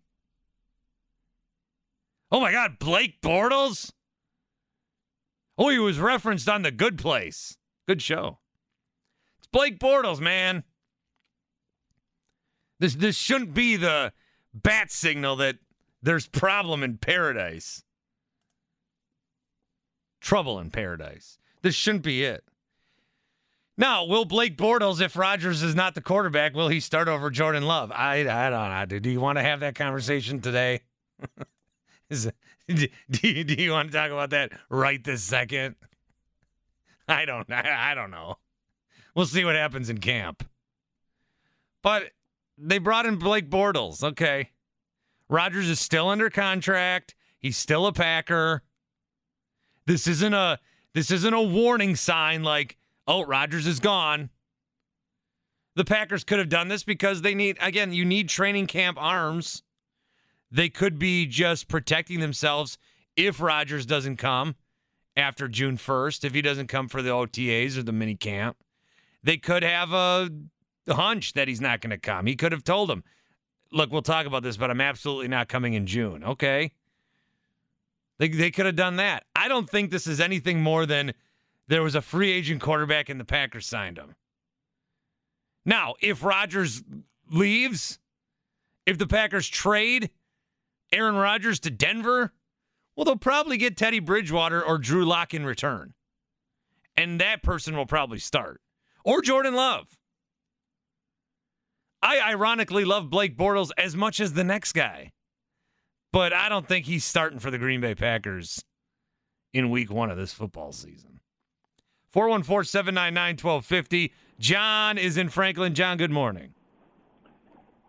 Oh 2.30 2.40
my 2.40 2.50
God, 2.50 2.78
Blake 2.78 3.20
Bortles. 3.20 3.92
Oh, 5.58 5.68
he 5.68 5.78
was 5.78 5.98
referenced 5.98 6.48
on 6.48 6.62
The 6.62 6.70
Good 6.70 6.98
Place. 6.98 7.56
Good 7.86 8.00
show. 8.00 8.38
It's 9.38 9.48
Blake 9.48 9.78
Bortles, 9.78 10.20
man. 10.20 10.64
This 12.78 12.94
this 12.94 13.16
shouldn't 13.16 13.54
be 13.54 13.76
the 13.76 14.12
bat 14.54 14.90
signal 14.90 15.36
that 15.36 15.56
there's 16.02 16.26
problem 16.26 16.82
in 16.82 16.98
paradise. 16.98 17.84
Trouble 20.20 20.58
in 20.58 20.70
paradise. 20.70 21.38
This 21.62 21.74
shouldn't 21.74 22.04
be 22.04 22.24
it. 22.24 22.44
Now, 23.76 24.04
will 24.04 24.24
Blake 24.24 24.56
Bortles, 24.56 25.00
if 25.00 25.16
Rodgers 25.16 25.62
is 25.62 25.74
not 25.74 25.94
the 25.94 26.00
quarterback, 26.00 26.54
will 26.54 26.68
he 26.68 26.80
start 26.80 27.08
over 27.08 27.30
Jordan 27.30 27.64
Love? 27.64 27.90
I, 27.90 28.20
I 28.20 28.50
don't 28.50 28.90
know. 28.90 28.98
Do 28.98 29.10
you 29.10 29.20
want 29.20 29.38
to 29.38 29.42
have 29.42 29.60
that 29.60 29.74
conversation 29.74 30.40
today? 30.40 30.82
do, 32.68 32.88
you, 33.22 33.44
do 33.44 33.54
you 33.54 33.72
want 33.72 33.90
to 33.90 33.96
talk 33.96 34.10
about 34.10 34.30
that 34.30 34.52
right 34.68 35.02
this 35.02 35.22
second? 35.22 35.76
I 37.08 37.24
don't. 37.24 37.50
I, 37.50 37.92
I 37.92 37.94
don't 37.94 38.10
know. 38.10 38.36
We'll 39.14 39.26
see 39.26 39.44
what 39.44 39.56
happens 39.56 39.90
in 39.90 39.98
camp. 39.98 40.48
But 41.82 42.10
they 42.56 42.78
brought 42.78 43.06
in 43.06 43.16
Blake 43.16 43.50
Bortles. 43.50 44.02
Okay. 44.02 44.50
Rodgers 45.28 45.68
is 45.68 45.80
still 45.80 46.08
under 46.08 46.30
contract. 46.30 47.14
He's 47.38 47.56
still 47.56 47.86
a 47.86 47.92
Packer. 47.92 48.62
This 49.86 50.06
isn't 50.06 50.34
a 50.34 50.58
this 50.94 51.10
isn't 51.10 51.34
a 51.34 51.42
warning 51.42 51.96
sign 51.96 52.42
like, 52.42 52.76
oh, 53.06 53.24
Rodgers 53.24 53.66
is 53.66 53.80
gone. 53.80 54.30
The 55.74 55.84
Packers 55.84 56.22
could 56.22 56.38
have 56.38 56.50
done 56.50 56.68
this 56.68 56.84
because 56.84 57.22
they 57.22 57.34
need 57.34 57.56
again, 57.60 57.92
you 57.92 58.04
need 58.04 58.28
training 58.28 58.66
camp 58.66 58.96
arms. 59.00 59.62
They 60.52 60.68
could 60.68 60.98
be 60.98 61.24
just 61.24 61.66
protecting 61.66 62.20
themselves 62.20 62.76
if 63.16 63.40
Rodgers 63.40 63.86
doesn't 63.86 64.18
come 64.18 64.54
after 65.16 65.48
June 65.48 65.78
1st, 65.78 66.24
if 66.24 66.34
he 66.34 66.42
doesn't 66.42 66.66
come 66.66 66.88
for 66.88 67.00
the 67.00 67.10
OTAs 67.10 67.78
or 67.78 67.82
the 67.82 67.92
mini 67.92 68.14
camp. 68.14 68.58
They 69.22 69.38
could 69.38 69.62
have 69.62 69.92
a 69.92 70.30
hunch 70.88 71.32
that 71.32 71.48
he's 71.48 71.60
not 71.60 71.80
going 71.80 71.90
to 71.90 71.98
come. 71.98 72.26
He 72.26 72.36
could 72.36 72.52
have 72.52 72.64
told 72.64 72.90
him, 72.90 73.02
look, 73.70 73.90
we'll 73.90 74.02
talk 74.02 74.26
about 74.26 74.42
this, 74.42 74.58
but 74.58 74.70
I'm 74.70 74.80
absolutely 74.80 75.28
not 75.28 75.48
coming 75.48 75.72
in 75.72 75.86
June. 75.86 76.22
Okay. 76.22 76.72
They, 78.18 78.28
they 78.28 78.50
could 78.50 78.66
have 78.66 78.76
done 78.76 78.96
that. 78.96 79.24
I 79.34 79.48
don't 79.48 79.68
think 79.68 79.90
this 79.90 80.06
is 80.06 80.20
anything 80.20 80.62
more 80.62 80.84
than 80.84 81.14
there 81.68 81.82
was 81.82 81.94
a 81.94 82.02
free 82.02 82.30
agent 82.30 82.60
quarterback 82.60 83.08
and 83.08 83.18
the 83.18 83.24
Packers 83.24 83.66
signed 83.66 83.96
him. 83.96 84.16
Now, 85.64 85.94
if 86.00 86.22
Rodgers 86.22 86.82
leaves, 87.30 87.98
if 88.84 88.98
the 88.98 89.06
Packers 89.06 89.48
trade 89.48 90.10
Aaron 90.92 91.16
Rodgers 91.16 91.58
to 91.60 91.70
Denver, 91.70 92.32
well, 92.94 93.04
they'll 93.04 93.16
probably 93.16 93.56
get 93.56 93.76
Teddy 93.76 94.00
Bridgewater 94.00 94.62
or 94.62 94.78
Drew 94.78 95.04
Lock 95.04 95.34
in 95.34 95.44
return. 95.44 95.94
And 96.96 97.20
that 97.20 97.42
person 97.42 97.76
will 97.76 97.86
probably 97.86 98.18
start. 98.18 98.60
Or 99.04 99.22
Jordan 99.22 99.54
Love. 99.54 99.98
I 102.02 102.20
ironically 102.20 102.84
love 102.84 103.10
Blake 103.10 103.36
Bortles 103.36 103.70
as 103.78 103.96
much 103.96 104.18
as 104.20 104.32
the 104.32 104.42
next 104.42 104.72
guy, 104.72 105.12
but 106.12 106.32
I 106.32 106.48
don't 106.48 106.66
think 106.66 106.86
he's 106.86 107.04
starting 107.04 107.38
for 107.38 107.50
the 107.50 107.58
Green 107.58 107.80
Bay 107.80 107.94
Packers 107.94 108.64
in 109.54 109.70
week 109.70 109.90
one 109.90 110.10
of 110.10 110.16
this 110.16 110.32
football 110.32 110.72
season. 110.72 111.20
414 112.10 112.68
799 112.68 113.34
1250. 113.34 114.12
John 114.40 114.98
is 114.98 115.16
in 115.16 115.28
Franklin. 115.28 115.74
John, 115.74 115.96
good 115.96 116.10
morning. 116.10 116.54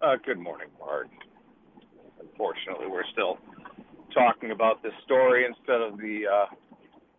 Uh, 0.01 0.15
good 0.23 0.37
morning, 0.37 0.67
Mark. 0.79 1.07
Unfortunately, 2.43 2.87
we're 2.87 3.05
still 3.13 3.37
talking 4.13 4.51
about 4.51 4.83
this 4.83 4.91
story 5.05 5.45
instead 5.45 5.79
of 5.79 5.97
the 5.97 6.23
uh, 6.29 6.45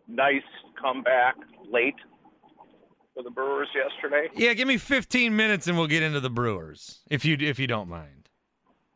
nice 0.07 0.43
comeback 0.79 1.35
late 1.71 1.95
for 3.15 3.23
the 3.23 3.31
Brewers 3.31 3.67
yesterday. 3.73 4.29
Yeah, 4.35 4.53
give 4.53 4.67
me 4.67 4.77
15 4.77 5.35
minutes 5.35 5.65
and 5.65 5.77
we'll 5.77 5.87
get 5.87 6.03
into 6.03 6.19
the 6.19 6.29
Brewers, 6.29 6.99
if 7.09 7.25
you 7.25 7.37
if 7.39 7.57
you 7.57 7.65
don't 7.65 7.89
mind. 7.89 8.29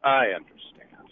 I 0.03 0.27
understand. 0.27 1.09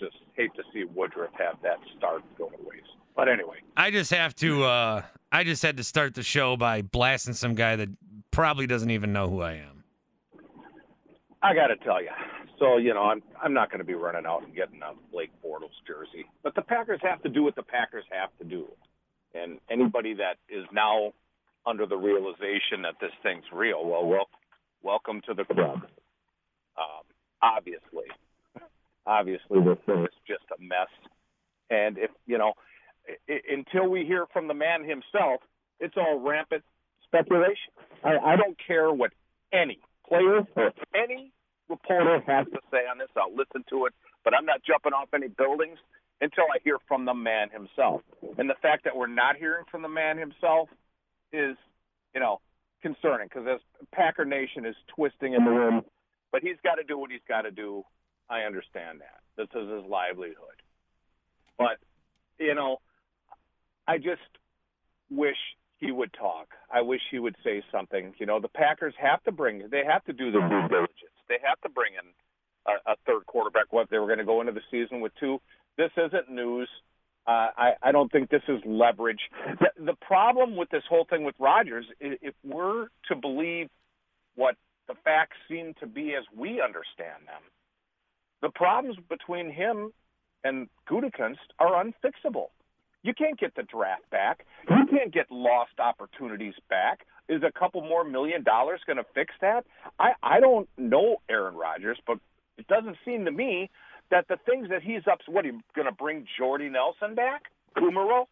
Just 0.00 0.16
hate 0.34 0.54
to 0.54 0.62
see 0.72 0.84
Woodruff 0.84 1.32
have 1.38 1.60
that 1.62 1.76
start 1.98 2.22
go 2.38 2.48
to 2.48 2.56
waste. 2.60 2.86
But 3.14 3.28
anyway, 3.28 3.56
I 3.76 3.90
just 3.90 4.12
have 4.12 4.34
to. 4.36 4.64
Uh, 4.64 5.02
I 5.30 5.44
just 5.44 5.62
had 5.62 5.76
to 5.76 5.84
start 5.84 6.14
the 6.14 6.22
show 6.22 6.56
by 6.56 6.80
blasting 6.80 7.34
some 7.34 7.54
guy 7.54 7.76
that 7.76 7.90
probably 8.30 8.66
doesn't 8.66 8.90
even 8.90 9.12
know 9.12 9.28
who 9.28 9.42
I 9.42 9.54
am. 9.54 9.84
I 11.42 11.54
got 11.54 11.66
to 11.66 11.76
tell 11.76 12.02
you. 12.02 12.08
So 12.64 12.78
you 12.78 12.94
know, 12.94 13.02
I'm 13.02 13.22
I'm 13.42 13.52
not 13.52 13.70
going 13.70 13.80
to 13.80 13.84
be 13.84 13.94
running 13.94 14.24
out 14.24 14.42
and 14.42 14.54
getting 14.54 14.80
a 14.80 14.92
Blake 15.12 15.30
Bortles 15.44 15.76
jersey, 15.86 16.24
but 16.42 16.54
the 16.54 16.62
Packers 16.62 17.00
have 17.02 17.22
to 17.22 17.28
do 17.28 17.42
what 17.42 17.54
the 17.56 17.62
Packers 17.62 18.04
have 18.10 18.30
to 18.38 18.44
do, 18.44 18.66
and 19.34 19.58
anybody 19.70 20.14
that 20.14 20.36
is 20.48 20.64
now 20.72 21.12
under 21.66 21.84
the 21.84 21.96
realization 21.96 22.80
that 22.82 22.94
this 23.02 23.10
thing's 23.22 23.44
real. 23.52 23.84
Well, 23.84 24.06
well 24.06 24.28
welcome 24.82 25.20
to 25.26 25.34
the 25.34 25.44
club. 25.44 25.82
Um, 26.78 27.04
obviously, 27.42 28.06
obviously, 29.06 29.60
this 29.62 29.78
thing 29.84 30.04
is 30.04 30.16
just 30.26 30.44
a 30.58 30.62
mess. 30.62 30.88
And 31.68 31.98
if 31.98 32.10
you 32.26 32.38
know, 32.38 32.54
I- 33.28 33.42
until 33.52 33.90
we 33.90 34.06
hear 34.06 34.24
from 34.32 34.48
the 34.48 34.54
man 34.54 34.84
himself, 34.84 35.42
it's 35.80 35.98
all 35.98 36.18
rampant 36.18 36.62
speculation. 37.04 37.72
I, 38.02 38.16
I 38.16 38.36
don't 38.36 38.56
care 38.66 38.90
what 38.90 39.12
any 39.52 39.80
player 40.08 40.46
or 40.56 40.72
any 40.94 41.33
reporter 41.68 42.20
has 42.26 42.46
to 42.46 42.60
say 42.70 42.86
on 42.90 42.98
this. 42.98 43.08
I'll 43.16 43.34
listen 43.34 43.64
to 43.70 43.86
it, 43.86 43.94
but 44.24 44.34
I'm 44.34 44.46
not 44.46 44.62
jumping 44.66 44.92
off 44.92 45.08
any 45.14 45.28
buildings 45.28 45.78
until 46.20 46.44
I 46.44 46.58
hear 46.62 46.78
from 46.86 47.04
the 47.04 47.14
man 47.14 47.50
himself. 47.50 48.02
And 48.38 48.48
the 48.48 48.54
fact 48.62 48.84
that 48.84 48.96
we're 48.96 49.06
not 49.06 49.36
hearing 49.36 49.64
from 49.70 49.82
the 49.82 49.88
man 49.88 50.18
himself 50.18 50.68
is, 51.32 51.56
you 52.14 52.20
know, 52.20 52.40
concerning 52.82 53.28
because 53.28 53.46
as 53.48 53.60
Packer 53.92 54.24
Nation 54.24 54.66
is 54.66 54.76
twisting 54.94 55.34
in 55.34 55.44
the 55.44 55.50
room, 55.50 55.82
but 56.30 56.42
he's 56.42 56.56
got 56.62 56.76
to 56.76 56.84
do 56.84 56.98
what 56.98 57.10
he's 57.10 57.24
got 57.26 57.42
to 57.42 57.50
do. 57.50 57.82
I 58.28 58.42
understand 58.42 59.00
that. 59.00 59.20
This 59.36 59.48
is 59.54 59.68
his 59.68 59.84
livelihood. 59.90 60.62
But, 61.58 61.78
you 62.38 62.54
know, 62.54 62.80
I 63.86 63.98
just 63.98 64.22
wish 65.10 65.36
he 65.78 65.92
would 65.92 66.12
talk. 66.12 66.48
I 66.72 66.80
wish 66.82 67.00
he 67.10 67.18
would 67.18 67.36
say 67.44 67.62
something. 67.70 68.14
You 68.18 68.26
know, 68.26 68.40
the 68.40 68.48
Packers 68.48 68.94
have 68.98 69.22
to 69.24 69.32
bring, 69.32 69.68
they 69.70 69.84
have 69.84 70.04
to 70.04 70.12
do 70.12 70.30
their 70.30 70.48
due 70.48 70.68
diligence. 70.68 71.13
They 71.28 71.36
have 71.46 71.60
to 71.62 71.68
bring 71.68 71.92
in 71.94 72.06
a, 72.66 72.92
a 72.92 72.96
third 73.06 73.26
quarterback. 73.26 73.72
What 73.72 73.90
they 73.90 73.98
were 73.98 74.06
going 74.06 74.18
to 74.18 74.24
go 74.24 74.40
into 74.40 74.52
the 74.52 74.62
season 74.70 75.00
with 75.00 75.12
two. 75.18 75.40
This 75.76 75.90
isn't 75.96 76.30
news. 76.30 76.68
Uh, 77.26 77.48
I, 77.56 77.70
I 77.82 77.92
don't 77.92 78.12
think 78.12 78.28
this 78.28 78.42
is 78.48 78.60
leverage. 78.66 79.20
The, 79.58 79.84
the 79.84 79.94
problem 80.06 80.56
with 80.56 80.68
this 80.70 80.82
whole 80.88 81.06
thing 81.08 81.24
with 81.24 81.34
Rodgers, 81.38 81.86
if 81.98 82.34
we're 82.44 82.88
to 83.08 83.16
believe 83.16 83.68
what 84.34 84.56
the 84.88 84.94
facts 85.04 85.36
seem 85.48 85.72
to 85.80 85.86
be 85.86 86.14
as 86.14 86.24
we 86.36 86.60
understand 86.60 87.26
them, 87.26 87.42
the 88.42 88.50
problems 88.50 88.98
between 89.08 89.50
him 89.50 89.90
and 90.44 90.68
Gutekunst 90.86 91.38
are 91.58 91.82
unfixable. 91.82 92.48
You 93.02 93.14
can't 93.14 93.38
get 93.38 93.54
the 93.54 93.62
draft 93.62 94.08
back. 94.10 94.44
You 94.68 94.86
can't 94.90 95.12
get 95.12 95.30
lost 95.30 95.72
opportunities 95.78 96.54
back. 96.68 97.06
Is 97.28 97.42
a 97.42 97.50
couple 97.50 97.80
more 97.80 98.04
million 98.04 98.42
dollars 98.42 98.80
going 98.86 98.98
to 98.98 99.06
fix 99.14 99.32
that? 99.40 99.64
I, 99.98 100.12
I 100.22 100.40
don't 100.40 100.68
know 100.76 101.16
Aaron 101.30 101.54
Rodgers, 101.54 101.98
but 102.06 102.18
it 102.58 102.66
doesn't 102.66 102.96
seem 103.04 103.24
to 103.24 103.30
me 103.30 103.70
that 104.10 104.28
the 104.28 104.36
things 104.44 104.68
that 104.68 104.82
he's 104.82 105.02
up. 105.10 105.20
What 105.26 105.44
are 105.44 105.48
you 105.48 105.60
going 105.74 105.86
to 105.86 105.92
bring 105.92 106.26
Jordy 106.38 106.68
Nelson 106.68 107.14
back? 107.14 107.44
Kumaro? 107.76 108.26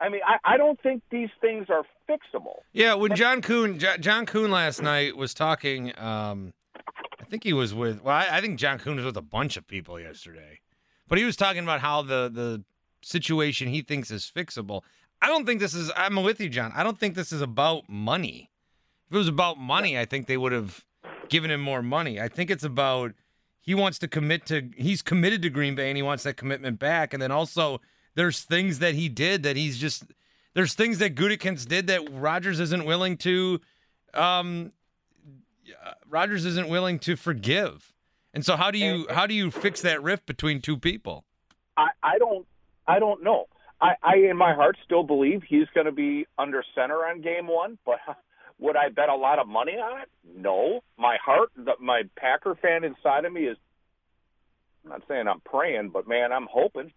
I 0.00 0.10
mean, 0.10 0.20
I, 0.26 0.36
I 0.44 0.56
don't 0.58 0.80
think 0.82 1.02
these 1.10 1.30
things 1.40 1.68
are 1.70 1.84
fixable. 2.08 2.58
Yeah, 2.74 2.94
when 2.94 3.14
John 3.16 3.40
Kuhn, 3.40 3.78
Jo- 3.78 3.96
John 3.96 4.26
Kuhn 4.26 4.50
last 4.50 4.82
night 4.82 5.16
was 5.16 5.32
talking, 5.32 5.98
um, 5.98 6.52
I 7.18 7.24
think 7.24 7.42
he 7.42 7.54
was 7.54 7.74
with. 7.74 8.02
Well, 8.04 8.14
I, 8.14 8.28
I 8.30 8.40
think 8.42 8.58
John 8.58 8.78
Kuhn 8.78 8.96
was 8.96 9.04
with 9.06 9.16
a 9.16 9.22
bunch 9.22 9.56
of 9.56 9.66
people 9.66 9.98
yesterday, 9.98 10.60
but 11.08 11.16
he 11.16 11.24
was 11.24 11.36
talking 11.36 11.62
about 11.62 11.80
how 11.80 12.02
the 12.02 12.30
the 12.32 12.62
situation 13.02 13.68
he 13.68 13.80
thinks 13.80 14.10
is 14.10 14.30
fixable. 14.34 14.82
I 15.22 15.28
don't 15.28 15.46
think 15.46 15.60
this 15.60 15.74
is. 15.74 15.90
I'm 15.96 16.16
with 16.22 16.40
you, 16.40 16.48
John. 16.48 16.72
I 16.74 16.82
don't 16.82 16.98
think 16.98 17.14
this 17.14 17.32
is 17.32 17.40
about 17.40 17.88
money. 17.88 18.50
If 19.08 19.14
it 19.14 19.18
was 19.18 19.28
about 19.28 19.58
money, 19.58 19.98
I 19.98 20.04
think 20.04 20.26
they 20.26 20.36
would 20.36 20.52
have 20.52 20.84
given 21.28 21.50
him 21.50 21.60
more 21.60 21.82
money. 21.82 22.20
I 22.20 22.28
think 22.28 22.50
it's 22.50 22.64
about 22.64 23.12
he 23.60 23.74
wants 23.74 23.98
to 24.00 24.08
commit 24.08 24.46
to. 24.46 24.68
He's 24.76 25.02
committed 25.02 25.42
to 25.42 25.50
Green 25.50 25.74
Bay, 25.74 25.88
and 25.88 25.96
he 25.96 26.02
wants 26.02 26.24
that 26.24 26.36
commitment 26.36 26.78
back. 26.78 27.12
And 27.12 27.22
then 27.22 27.30
also, 27.30 27.80
there's 28.14 28.42
things 28.42 28.78
that 28.80 28.94
he 28.94 29.08
did 29.08 29.42
that 29.42 29.56
he's 29.56 29.78
just. 29.78 30.04
There's 30.54 30.74
things 30.74 30.98
that 30.98 31.14
Gutekunst 31.14 31.68
did 31.68 31.86
that 31.88 32.08
Rodgers 32.10 32.60
isn't 32.60 32.84
willing 32.84 33.16
to. 33.18 33.60
Um, 34.14 34.72
uh, 35.84 35.92
Rodgers 36.08 36.44
isn't 36.46 36.68
willing 36.68 36.98
to 37.00 37.16
forgive. 37.16 37.92
And 38.32 38.44
so, 38.44 38.56
how 38.56 38.70
do 38.70 38.78
you 38.78 39.06
how 39.10 39.26
do 39.26 39.34
you 39.34 39.50
fix 39.50 39.80
that 39.82 40.02
rift 40.02 40.26
between 40.26 40.60
two 40.60 40.76
people? 40.76 41.24
I, 41.76 41.88
I 42.02 42.18
don't 42.18 42.46
I 42.86 42.98
don't 42.98 43.22
know. 43.22 43.46
I, 43.80 43.92
I 44.02 44.16
in 44.30 44.36
my 44.36 44.54
heart 44.54 44.76
still 44.84 45.02
believe 45.02 45.42
he's 45.46 45.66
going 45.74 45.86
to 45.86 45.92
be 45.92 46.26
under 46.38 46.64
center 46.74 47.04
on 47.06 47.20
game 47.20 47.46
one, 47.46 47.78
but 47.84 47.98
would 48.58 48.76
I 48.76 48.88
bet 48.88 49.08
a 49.08 49.16
lot 49.16 49.38
of 49.38 49.46
money 49.46 49.72
on 49.72 50.00
it? 50.00 50.08
No. 50.36 50.80
My 50.98 51.16
heart, 51.24 51.50
the, 51.56 51.72
my 51.80 52.02
Packer 52.16 52.54
fan 52.60 52.84
inside 52.84 53.24
of 53.24 53.32
me 53.32 53.42
is. 53.42 53.56
I'm 54.84 54.90
not 54.90 55.02
saying 55.08 55.26
I'm 55.26 55.40
praying, 55.40 55.90
but 55.92 56.06
man, 56.06 56.32
I'm 56.32 56.46
hoping. 56.50 56.92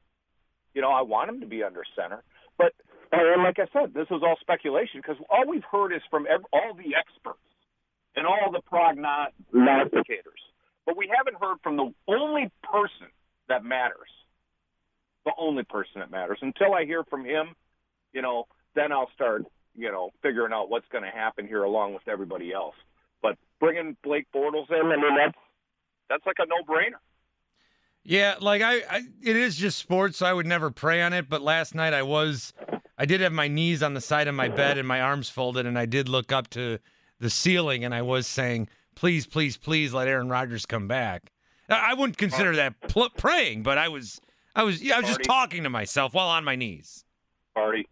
You 0.75 0.81
know, 0.81 0.91
I 0.91 1.01
want 1.01 1.29
him 1.29 1.39
to 1.41 1.47
be 1.47 1.63
under 1.63 1.81
center, 1.95 2.23
but 2.55 2.73
and 3.11 3.43
like 3.43 3.57
I 3.57 3.65
said, 3.73 3.93
this 3.95 4.05
is 4.11 4.21
all 4.21 4.37
speculation 4.39 5.01
because 5.01 5.17
all 5.29 5.47
we've 5.47 5.63
heard 5.69 5.91
is 5.91 6.01
from 6.11 6.27
ev 6.27 6.41
all 6.53 6.75
the 6.75 6.93
experts 6.95 7.39
and 8.15 8.27
all 8.27 8.51
the 8.51 8.61
prognosticators, 8.61 10.41
but 10.85 10.95
we 10.95 11.11
haven't 11.15 11.41
heard 11.41 11.57
from 11.63 11.77
the 11.77 11.91
only 12.07 12.51
person 12.61 13.09
that 13.47 13.63
matters 13.63 14.09
the 15.29 15.41
only 15.41 15.63
person 15.63 15.99
that 15.99 16.11
matters. 16.11 16.39
Until 16.41 16.73
I 16.73 16.85
hear 16.85 17.03
from 17.03 17.25
him, 17.25 17.55
you 18.13 18.21
know, 18.21 18.47
then 18.75 18.91
I'll 18.91 19.09
start, 19.13 19.45
you 19.75 19.91
know, 19.91 20.11
figuring 20.21 20.53
out 20.53 20.69
what's 20.69 20.87
going 20.91 21.03
to 21.03 21.09
happen 21.09 21.47
here 21.47 21.63
along 21.63 21.93
with 21.93 22.07
everybody 22.07 22.51
else. 22.53 22.75
But 23.21 23.37
bringing 23.59 23.97
Blake 24.03 24.27
Bortles 24.33 24.69
in, 24.69 24.85
I 24.85 24.95
mean, 24.95 25.15
that's 25.17 25.37
that's 26.09 26.25
like 26.25 26.37
a 26.39 26.45
no-brainer. 26.47 26.97
Yeah, 28.03 28.35
like 28.39 28.61
I, 28.61 28.77
I, 28.89 29.01
it 29.21 29.35
is 29.35 29.55
just 29.57 29.77
sports, 29.77 30.17
so 30.17 30.25
I 30.25 30.33
would 30.33 30.47
never 30.47 30.71
pray 30.71 31.01
on 31.01 31.13
it. 31.13 31.29
But 31.29 31.41
last 31.41 31.75
night 31.75 31.93
I 31.93 32.01
was, 32.01 32.53
I 32.97 33.05
did 33.05 33.21
have 33.21 33.33
my 33.33 33.47
knees 33.47 33.83
on 33.83 33.93
the 33.93 34.01
side 34.01 34.27
of 34.27 34.33
my 34.33 34.47
bed 34.47 34.77
and 34.77 34.87
my 34.87 35.01
arms 35.01 35.29
folded, 35.29 35.65
and 35.65 35.77
I 35.77 35.85
did 35.85 36.09
look 36.09 36.31
up 36.31 36.49
to 36.51 36.79
the 37.19 37.29
ceiling, 37.29 37.83
and 37.83 37.93
I 37.93 38.01
was 38.01 38.25
saying, 38.25 38.69
"Please, 38.95 39.27
please, 39.27 39.57
please, 39.57 39.93
let 39.93 40.07
Aaron 40.07 40.29
Rodgers 40.29 40.65
come 40.65 40.87
back." 40.87 41.31
I 41.69 41.93
wouldn't 41.93 42.17
consider 42.17 42.55
that 42.55 42.79
pl- 42.87 43.11
praying, 43.11 43.61
but 43.61 43.77
I 43.77 43.89
was, 43.89 44.19
I 44.55 44.63
was, 44.63 44.81
yeah, 44.81 44.95
I 44.95 44.99
was 44.99 45.07
just 45.07 45.23
talking 45.23 45.63
to 45.63 45.69
myself 45.69 46.13
while 46.13 46.29
on 46.29 46.43
my 46.43 46.55
knees. 46.55 47.05
Party. 47.53 47.87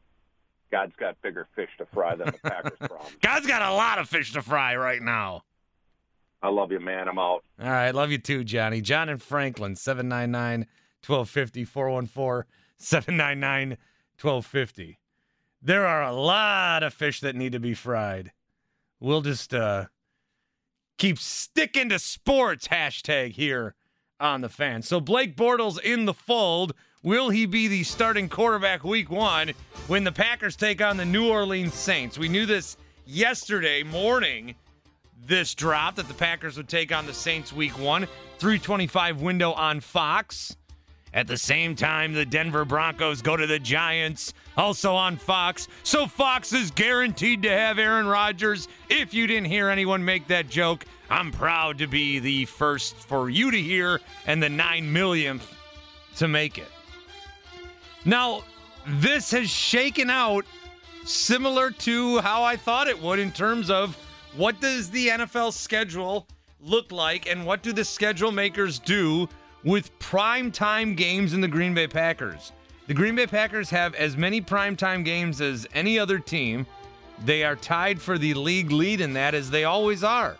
God's 0.71 0.95
got 0.97 1.21
bigger 1.21 1.47
fish 1.55 1.69
to 1.77 1.85
fry 1.93 2.15
than 2.15 2.27
the 2.27 2.49
Packers' 2.49 2.77
problem. 2.79 3.13
God's 3.21 3.47
got 3.47 3.61
a 3.61 3.73
lot 3.73 3.99
of 3.99 4.09
fish 4.09 4.33
to 4.33 4.41
fry 4.41 4.75
right 4.75 5.01
now. 5.01 5.43
I 6.41 6.49
love 6.49 6.71
you, 6.71 6.79
man. 6.79 7.07
I'm 7.07 7.17
out. 7.17 7.43
All 7.59 7.69
right. 7.69 7.91
Love 7.91 8.11
you 8.11 8.17
too, 8.17 8.43
Johnny. 8.43 8.81
John 8.81 9.09
and 9.09 9.21
Franklin, 9.21 9.75
799 9.75 10.67
1250, 11.05 11.63
414 11.65 12.49
799 12.77 13.69
1250. 14.21 14.99
There 15.61 15.87
are 15.87 16.03
a 16.03 16.13
lot 16.13 16.83
of 16.83 16.93
fish 16.93 17.21
that 17.21 17.35
need 17.35 17.53
to 17.53 17.59
be 17.59 17.73
fried. 17.73 18.31
We'll 18.99 19.21
just 19.21 19.53
uh, 19.53 19.85
keep 20.97 21.17
sticking 21.17 21.89
to 21.89 21.99
sports 21.99 22.67
hashtag 22.67 23.31
here 23.31 23.75
on 24.19 24.41
the 24.41 24.49
fan. 24.49 24.81
So 24.81 24.99
Blake 24.99 25.35
Bortles 25.35 25.79
in 25.81 26.05
the 26.05 26.13
fold. 26.13 26.73
Will 27.03 27.29
he 27.29 27.45
be 27.45 27.67
the 27.67 27.83
starting 27.83 28.27
quarterback 28.27 28.83
week 28.83 29.09
one 29.09 29.53
when 29.87 30.03
the 30.03 30.11
Packers 30.11 30.55
take 30.55 30.81
on 30.81 30.97
the 30.97 31.05
New 31.05 31.29
Orleans 31.29 31.73
Saints? 31.73 32.17
We 32.17 32.27
knew 32.27 32.45
this 32.45 32.77
yesterday 33.05 33.83
morning 33.83 34.55
this 35.25 35.55
drop 35.55 35.95
that 35.95 36.07
the 36.07 36.13
Packers 36.13 36.57
would 36.57 36.67
take 36.67 36.93
on 36.93 37.05
the 37.05 37.13
Saints 37.13 37.53
week 37.53 37.77
one. 37.79 38.07
325 38.39 39.21
window 39.21 39.53
on 39.53 39.79
Fox. 39.79 40.57
At 41.17 41.25
the 41.25 41.35
same 41.35 41.75
time, 41.75 42.13
the 42.13 42.27
Denver 42.27 42.63
Broncos 42.63 43.23
go 43.23 43.35
to 43.35 43.47
the 43.47 43.57
Giants, 43.57 44.35
also 44.55 44.93
on 44.93 45.17
Fox. 45.17 45.67
So 45.81 46.05
Fox 46.05 46.53
is 46.53 46.69
guaranteed 46.69 47.41
to 47.41 47.49
have 47.49 47.79
Aaron 47.79 48.05
Rodgers. 48.05 48.67
If 48.87 49.15
you 49.15 49.25
didn't 49.25 49.47
hear 49.47 49.67
anyone 49.67 50.05
make 50.05 50.27
that 50.27 50.47
joke, 50.47 50.85
I'm 51.09 51.31
proud 51.31 51.79
to 51.79 51.87
be 51.87 52.19
the 52.19 52.45
first 52.45 52.97
for 52.97 53.31
you 53.31 53.49
to 53.49 53.59
hear 53.59 53.99
and 54.27 54.43
the 54.43 54.49
nine 54.49 54.93
millionth 54.93 55.51
to 56.17 56.27
make 56.27 56.59
it. 56.59 56.69
Now, 58.05 58.43
this 58.85 59.31
has 59.31 59.49
shaken 59.49 60.11
out 60.11 60.45
similar 61.03 61.71
to 61.71 62.19
how 62.19 62.43
I 62.43 62.57
thought 62.57 62.87
it 62.87 63.01
would 63.01 63.17
in 63.17 63.31
terms 63.31 63.71
of 63.71 63.95
what 64.35 64.61
does 64.61 64.91
the 64.91 65.07
NFL 65.07 65.53
schedule 65.53 66.27
look 66.61 66.91
like 66.91 67.27
and 67.27 67.43
what 67.43 67.63
do 67.63 67.73
the 67.73 67.85
schedule 67.85 68.31
makers 68.31 68.77
do 68.77 69.27
with 69.67 69.99
prime 69.99 70.49
time 70.49 70.95
games 70.95 71.33
in 71.33 71.41
the 71.41 71.47
Green 71.47 71.73
Bay 71.73 71.87
Packers? 71.87 72.53
The 72.87 72.93
Green 72.93 73.15
Bay 73.15 73.27
Packers 73.27 73.69
have 73.69 73.93
as 73.95 74.15
many 74.15 74.39
prime 74.39 74.77
time 74.77 75.03
games 75.03 75.41
as 75.41 75.67
any 75.73 75.99
other 75.99 76.19
team. 76.19 76.65
They 77.25 77.43
are 77.43 77.57
tied 77.57 78.01
for 78.01 78.17
the 78.17 78.33
league 78.33 78.71
lead 78.71 79.01
in 79.01 79.11
that 79.13 79.35
as 79.35 79.49
they 79.49 79.65
always 79.65 80.05
are. 80.05 80.37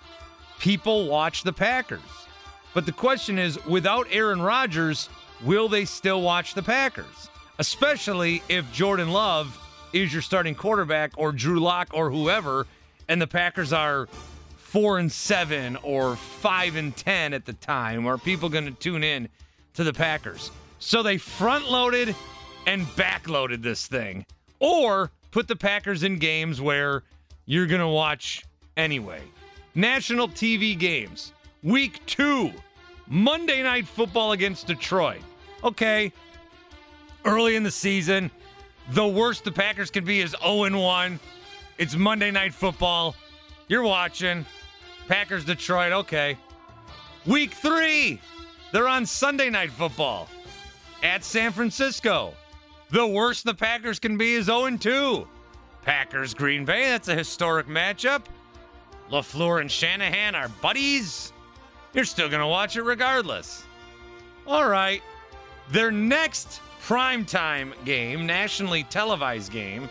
People 0.60 1.10
watch 1.10 1.44
the 1.44 1.52
Packers. 1.52 2.00
But 2.74 2.86
the 2.86 2.94
question 2.94 3.38
is 3.38 3.64
without 3.66 4.08
Aaron 4.12 4.42
Rodgers, 4.42 5.10
will 5.44 5.68
they 5.68 5.84
still 5.84 6.22
watch 6.22 6.54
the 6.54 6.64
Packers? 6.64 7.30
Especially 7.60 8.42
if 8.48 8.72
Jordan 8.72 9.12
Love 9.12 9.60
is 9.92 10.14
your 10.14 10.22
starting 10.22 10.56
quarterback 10.56 11.12
or 11.18 11.34
Drew 11.34 11.60
Lock 11.60 11.90
or 11.92 12.10
whoever, 12.10 12.66
and 13.10 13.22
the 13.22 13.28
Packers 13.28 13.74
are 13.74 14.08
four 14.68 15.00
and 15.00 15.10
seven 15.10 15.78
or 15.78 16.18
five 16.18 16.76
and 16.76 16.96
ten 16.96 17.34
at 17.34 17.46
the 17.46 17.54
time. 17.54 18.06
Are 18.06 18.18
people 18.18 18.50
going 18.50 18.66
to 18.66 18.72
tune 18.72 19.02
in 19.02 19.30
to 19.76 19.84
the 19.86 19.94
Packers? 19.94 20.52
So 20.80 21.02
they 21.02 21.18
front 21.18 21.72
loaded 21.72 22.14
and 22.66 22.86
back 22.98 23.30
loaded 23.30 23.64
this 23.64 23.88
thing, 23.88 24.26
or 24.60 25.10
put 25.32 25.48
the 25.48 25.56
Packers 25.56 26.04
in 26.04 26.20
games 26.20 26.60
where 26.60 27.04
you're 27.46 27.66
going 27.66 27.80
to 27.80 27.88
watch 27.88 28.44
anyway. 28.76 29.22
National 29.74 30.28
TV 30.28 30.78
games, 30.78 31.32
week 31.64 32.06
two, 32.06 32.52
Monday 33.08 33.64
Night 33.64 33.88
Football 33.88 34.34
against 34.34 34.68
Detroit. 34.68 35.22
Okay, 35.64 36.12
early 37.24 37.56
in 37.56 37.64
the 37.64 37.72
season, 37.72 38.30
the 38.92 39.08
worst 39.08 39.46
the 39.46 39.52
Packers 39.52 39.90
can 39.90 40.04
be 40.04 40.20
is 40.20 40.36
0 40.44 40.78
1. 40.78 41.20
It's 41.78 41.96
Monday 41.96 42.32
Night 42.32 42.54
Football. 42.54 43.16
You're 43.70 43.84
watching. 43.84 44.46
Packers 45.08 45.46
Detroit, 45.46 45.94
okay. 45.94 46.38
Week 47.26 47.54
three, 47.54 48.20
they're 48.72 48.88
on 48.88 49.06
Sunday 49.06 49.50
Night 49.50 49.72
Football 49.72 50.28
at 51.04 51.24
San 51.24 51.52
Francisco. 51.52 52.34
The 52.90 53.06
worst 53.06 53.44
the 53.44 53.54
Packers 53.54 54.00
can 54.00 54.18
be 54.18 54.36
is 54.36 54.46
0 54.46 54.78
2. 54.78 55.28
Packers 55.84 56.34
Green 56.34 56.66
Bay, 56.66 56.90
that's 56.90 57.08
a 57.08 57.16
historic 57.16 57.68
matchup. 57.68 58.24
LaFleur 59.12 59.62
and 59.62 59.72
Shanahan 59.72 60.36
are 60.36 60.50
buddies. 60.62 61.32
You're 61.94 62.06
still 62.06 62.30
going 62.30 62.42
to 62.42 62.48
watch 62.48 62.76
it 62.76 62.84
regardless. 62.84 63.64
All 64.46 64.68
right. 64.70 65.02
Their 65.72 65.92
next 65.92 66.62
primetime 66.86 67.74
game, 67.86 68.26
nationally 68.26 68.84
televised 68.84 69.52
game, 69.52 69.90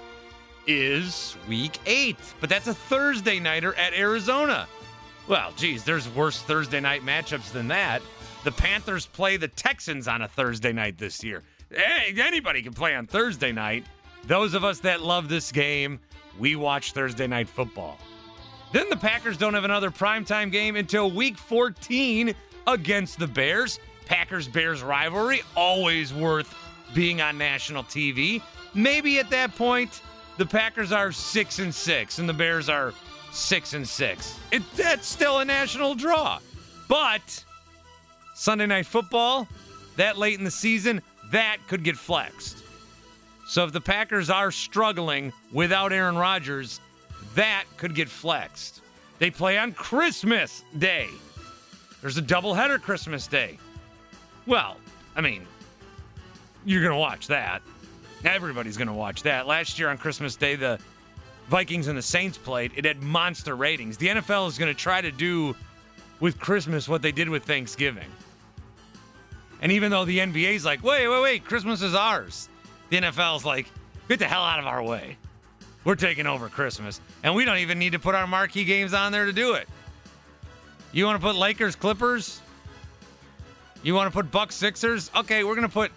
is 0.66 1.36
week 1.48 1.78
eight. 1.86 2.16
But 2.40 2.50
that's 2.50 2.66
a 2.66 2.74
Thursday 2.74 3.38
nighter 3.40 3.74
at 3.74 3.94
Arizona. 3.94 4.68
Well, 5.28 5.52
geez, 5.56 5.82
there's 5.82 6.08
worse 6.08 6.40
Thursday 6.40 6.78
night 6.78 7.02
matchups 7.02 7.50
than 7.50 7.66
that. 7.68 8.00
The 8.44 8.52
Panthers 8.52 9.06
play 9.06 9.36
the 9.36 9.48
Texans 9.48 10.06
on 10.06 10.22
a 10.22 10.28
Thursday 10.28 10.72
night 10.72 10.98
this 10.98 11.24
year. 11.24 11.42
Hey, 11.68 12.14
anybody 12.16 12.62
can 12.62 12.72
play 12.72 12.94
on 12.94 13.08
Thursday 13.08 13.50
night. 13.50 13.84
Those 14.24 14.54
of 14.54 14.62
us 14.62 14.78
that 14.80 15.02
love 15.02 15.28
this 15.28 15.50
game, 15.50 15.98
we 16.38 16.54
watch 16.54 16.92
Thursday 16.92 17.26
night 17.26 17.48
football. 17.48 17.98
Then 18.72 18.88
the 18.88 18.96
Packers 18.96 19.36
don't 19.36 19.54
have 19.54 19.64
another 19.64 19.90
primetime 19.90 20.52
game 20.52 20.76
until 20.76 21.10
week 21.10 21.36
14 21.36 22.32
against 22.68 23.18
the 23.18 23.26
Bears. 23.26 23.80
Packers 24.04 24.46
Bears 24.46 24.82
rivalry, 24.82 25.42
always 25.56 26.14
worth 26.14 26.54
being 26.94 27.20
on 27.20 27.36
national 27.36 27.82
TV. 27.82 28.40
Maybe 28.74 29.18
at 29.18 29.30
that 29.30 29.56
point, 29.56 30.02
the 30.36 30.46
Packers 30.46 30.92
are 30.92 31.10
six 31.10 31.58
and 31.58 31.74
six 31.74 32.20
and 32.20 32.28
the 32.28 32.34
Bears 32.34 32.68
are 32.68 32.94
six 33.32 33.74
and 33.74 33.86
six. 33.86 34.38
It, 34.52 34.62
that's 34.76 35.06
still 35.06 35.38
a 35.38 35.44
national 35.44 35.94
draw. 35.94 36.38
But 36.88 37.44
Sunday 38.34 38.66
night 38.66 38.86
football, 38.86 39.48
that 39.96 40.18
late 40.18 40.38
in 40.38 40.44
the 40.44 40.50
season, 40.50 41.02
that 41.32 41.58
could 41.68 41.82
get 41.82 41.96
flexed. 41.96 42.58
So 43.46 43.64
if 43.64 43.72
the 43.72 43.80
Packers 43.80 44.30
are 44.30 44.50
struggling 44.50 45.32
without 45.52 45.92
Aaron 45.92 46.16
Rodgers, 46.16 46.80
that 47.34 47.64
could 47.76 47.94
get 47.94 48.08
flexed. 48.08 48.82
They 49.18 49.30
play 49.30 49.56
on 49.56 49.72
Christmas 49.72 50.64
Day. 50.78 51.08
There's 52.00 52.18
a 52.18 52.22
doubleheader 52.22 52.80
Christmas 52.80 53.26
Day. 53.26 53.58
Well, 54.46 54.76
I 55.14 55.20
mean, 55.20 55.46
you're 56.64 56.82
going 56.82 56.92
to 56.92 56.98
watch 56.98 57.28
that. 57.28 57.62
Everybody's 58.24 58.76
going 58.76 58.88
to 58.88 58.94
watch 58.94 59.22
that. 59.22 59.46
Last 59.46 59.78
year 59.78 59.88
on 59.88 59.98
Christmas 59.98 60.36
Day, 60.36 60.56
the 60.56 60.78
Vikings 61.48 61.88
and 61.88 61.96
the 61.96 62.02
Saints 62.02 62.36
played. 62.36 62.72
It 62.74 62.84
had 62.84 63.02
monster 63.02 63.54
ratings. 63.54 63.96
The 63.96 64.08
NFL 64.08 64.48
is 64.48 64.58
going 64.58 64.72
to 64.72 64.78
try 64.78 65.00
to 65.00 65.12
do 65.12 65.54
with 66.20 66.38
Christmas 66.40 66.88
what 66.88 67.02
they 67.02 67.12
did 67.12 67.28
with 67.28 67.44
Thanksgiving. 67.44 68.08
And 69.60 69.72
even 69.72 69.90
though 69.90 70.04
the 70.04 70.18
NBA's 70.18 70.64
like, 70.64 70.82
wait, 70.82 71.08
wait, 71.08 71.22
wait, 71.22 71.44
Christmas 71.44 71.82
is 71.82 71.94
ours, 71.94 72.48
the 72.90 72.98
NFL's 72.98 73.44
like, 73.44 73.66
get 74.08 74.18
the 74.18 74.26
hell 74.26 74.42
out 74.42 74.58
of 74.58 74.66
our 74.66 74.82
way. 74.82 75.16
We're 75.84 75.94
taking 75.94 76.26
over 76.26 76.48
Christmas. 76.48 77.00
And 77.22 77.34
we 77.34 77.44
don't 77.44 77.58
even 77.58 77.78
need 77.78 77.92
to 77.92 77.98
put 77.98 78.14
our 78.14 78.26
marquee 78.26 78.64
games 78.64 78.92
on 78.92 79.12
there 79.12 79.24
to 79.24 79.32
do 79.32 79.54
it. 79.54 79.68
You 80.92 81.04
want 81.04 81.20
to 81.20 81.24
put 81.24 81.36
Lakers 81.36 81.76
Clippers? 81.76 82.40
You 83.82 83.94
want 83.94 84.10
to 84.10 84.12
put 84.12 84.30
Bucks 84.30 84.54
Sixers? 84.54 85.10
Okay, 85.14 85.44
we're 85.44 85.54
going 85.54 85.66
to 85.66 85.72
put 85.72 85.92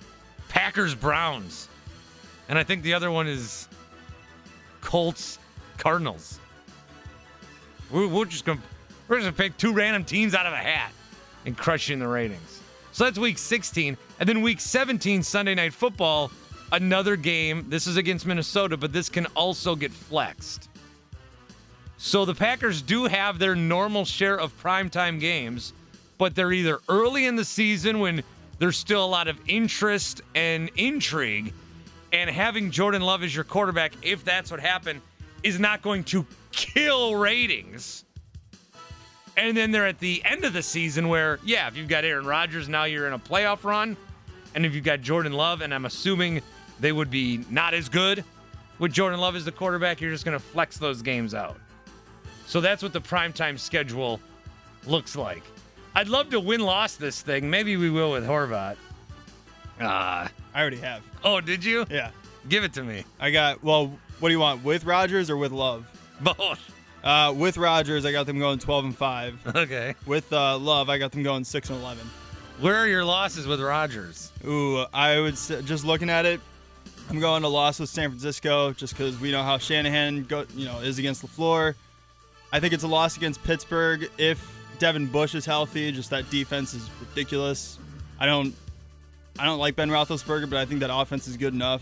Packers 0.48 0.94
Browns. 0.94 1.68
And 2.50 2.58
I 2.58 2.64
think 2.64 2.84
the 2.84 2.94
other 2.94 3.10
one 3.10 3.28
is 3.28 3.69
Colts 4.90 5.38
Cardinals. 5.78 6.40
We're, 7.92 8.08
we're 8.08 8.26
just 8.26 8.46
to 8.46 8.58
we're 9.08 9.22
to 9.22 9.32
pick 9.32 9.56
two 9.56 9.72
random 9.72 10.04
teams 10.04 10.34
out 10.34 10.48
of 10.48 10.54
a 10.54 10.58
hat 10.58 10.92
and 11.46 11.56
crush 11.56 11.92
in 11.92 12.00
the 12.00 12.08
ratings. 12.08 12.60
So 12.92 13.04
that's 13.04 13.20
week 13.20 13.38
16. 13.38 13.96
And 14.20 14.28
then 14.28 14.42
week 14.42 14.60
17, 14.60 15.22
Sunday 15.22 15.54
Night 15.54 15.76
Football, 15.76 16.32
another 16.72 17.16
game. 17.16 17.70
This 17.70 17.86
is 17.86 17.98
against 17.98 18.26
Minnesota, 18.26 18.78
but 18.78 18.92
this 18.92 19.10
can 19.10 19.28
also 19.36 19.76
get 19.76 19.92
flexed. 19.92 20.70
So 22.00 22.26
the 22.26 22.34
Packers 22.34 22.82
do 22.82 23.06
have 23.06 23.38
their 23.38 23.56
normal 23.56 24.06
share 24.06 24.40
of 24.40 24.60
primetime 24.60 25.20
games, 25.20 25.72
but 26.18 26.34
they're 26.34 26.52
either 26.52 26.80
early 26.90 27.28
in 27.28 27.36
the 27.36 27.46
season 27.46 28.00
when 28.00 28.24
there's 28.58 28.78
still 28.78 29.06
a 29.06 29.08
lot 29.08 29.28
of 29.28 29.40
interest 29.48 30.24
and 30.34 30.72
intrigue, 30.78 31.54
and 32.12 32.30
having 32.30 32.72
Jordan 32.72 33.02
Love 33.02 33.24
as 33.24 33.34
your 33.34 33.44
quarterback, 33.44 33.94
if 34.02 34.24
that's 34.24 34.52
what 34.52 34.60
happened, 34.60 35.02
is 35.44 35.60
not 35.60 35.82
going 35.82 36.04
to 36.06 36.26
kill 36.52 37.16
ratings. 37.16 38.06
And 39.38 39.56
then 39.56 39.72
they're 39.72 39.88
at 39.88 40.00
the 40.00 40.22
end 40.26 40.44
of 40.44 40.54
the 40.54 40.62
season 40.62 41.08
where, 41.08 41.40
yeah, 41.46 41.68
if 41.68 41.78
you've 41.78 41.88
got 41.88 42.04
Aaron 42.04 42.26
Rodgers, 42.26 42.68
now 42.68 42.84
you're 42.84 43.08
in 43.08 43.14
a 43.14 43.20
playoff 43.20 43.64
run. 43.64 43.96
And 44.56 44.66
if 44.66 44.76
you've 44.76 44.84
got 44.84 45.02
Jordan 45.02 45.32
Love, 45.32 45.62
and 45.62 45.74
I'm 45.74 45.86
assuming 45.86 46.42
they 46.80 46.92
would 46.92 47.10
be 47.12 47.46
not 47.50 47.74
as 47.74 47.88
good 47.88 48.24
with 48.80 48.92
Jordan 48.92 49.20
Love 49.20 49.36
as 49.36 49.46
the 49.46 49.52
quarterback, 49.52 50.02
you're 50.02 50.12
just 50.12 50.26
going 50.26 50.38
to 50.38 50.44
flex 50.44 50.78
those 50.78 51.02
games 51.02 51.34
out. 51.34 51.58
So 52.48 52.60
that's 52.60 52.82
what 52.82 52.94
the 52.94 53.02
primetime 53.02 53.60
schedule 53.60 54.20
looks 54.86 55.16
like. 55.16 55.44
I'd 55.96 56.08
love 56.08 56.30
to 56.32 56.40
win 56.40 56.62
loss 56.62 56.96
this 56.96 57.22
thing. 57.22 57.50
Maybe 57.50 57.78
we 57.78 57.90
will 57.90 58.12
with 58.12 58.26
Horvat. 58.26 58.76
Ah. 59.80 60.30
I 60.54 60.62
already 60.62 60.78
have. 60.78 61.04
oh, 61.24 61.42
did 61.42 61.64
you? 61.64 61.86
Yeah. 61.90 62.12
Give 62.48 62.64
it 62.64 62.74
to 62.74 62.84
me. 62.84 63.04
I 63.20 63.32
got, 63.32 63.64
well, 63.64 63.98
what 64.20 64.30
do 64.30 64.34
you 64.34 64.40
want? 64.40 64.64
With 64.64 64.84
Rodgers 64.86 65.30
or 65.30 65.38
with 65.38 65.52
Love? 65.52 65.88
Both. 66.22 66.60
Uh, 67.04 67.34
with 67.36 67.58
Rodgers, 67.58 68.06
I 68.06 68.12
got 68.12 68.26
them 68.26 68.40
going 68.40 68.60
12 68.60 68.86
and 68.86 68.98
5. 68.98 69.56
Okay. 69.56 69.96
With 70.06 70.32
uh, 70.34 70.58
Love, 70.58 70.90
I 70.90 70.98
got 70.98 71.12
them 71.12 71.24
going 71.24 71.44
6 71.44 71.70
and 71.70 71.80
11. 71.80 72.04
Where 72.60 72.76
are 72.76 72.88
your 72.88 73.06
losses 73.06 73.48
with 73.48 73.62
Rodgers? 73.62 74.34
Ooh, 74.46 74.80
I 74.94 75.20
would 75.20 75.38
say, 75.38 75.62
just 75.62 75.86
looking 75.86 76.10
at 76.10 76.26
it, 76.26 76.42
I'm 77.10 77.22
going 77.22 77.42
to 77.44 77.48
loss 77.48 77.80
with 77.80 77.90
San 77.90 78.10
Francisco 78.10 78.74
just 78.74 78.94
because 78.98 79.18
we 79.20 79.32
know 79.32 79.44
how 79.44 79.58
Shanahan 79.58 80.26
go, 80.26 80.46
you 80.56 80.66
know, 80.66 80.80
is 80.80 81.00
against 81.00 81.26
Lafleur. 81.26 81.76
I 82.52 82.60
think 82.60 82.74
it's 82.74 82.84
a 82.84 82.88
loss 82.88 83.16
against 83.16 83.42
Pittsburgh 83.44 84.10
if 84.18 84.46
Devin 84.78 85.08
Bush 85.08 85.36
is 85.36 85.46
healthy. 85.46 85.92
Just 85.92 86.10
that 86.10 86.30
defense 86.30 86.74
is 86.74 86.90
ridiculous. 87.00 87.80
I 88.20 88.26
don't, 88.26 88.54
I 89.40 89.46
don't 89.46 89.60
like 89.60 89.76
Ben 89.76 89.90
Roethlisberger, 89.90 90.50
but 90.50 90.58
I 90.60 90.66
think 90.66 90.82
that 90.82 90.94
offense 90.94 91.28
is 91.28 91.38
good 91.38 91.54
enough. 91.54 91.82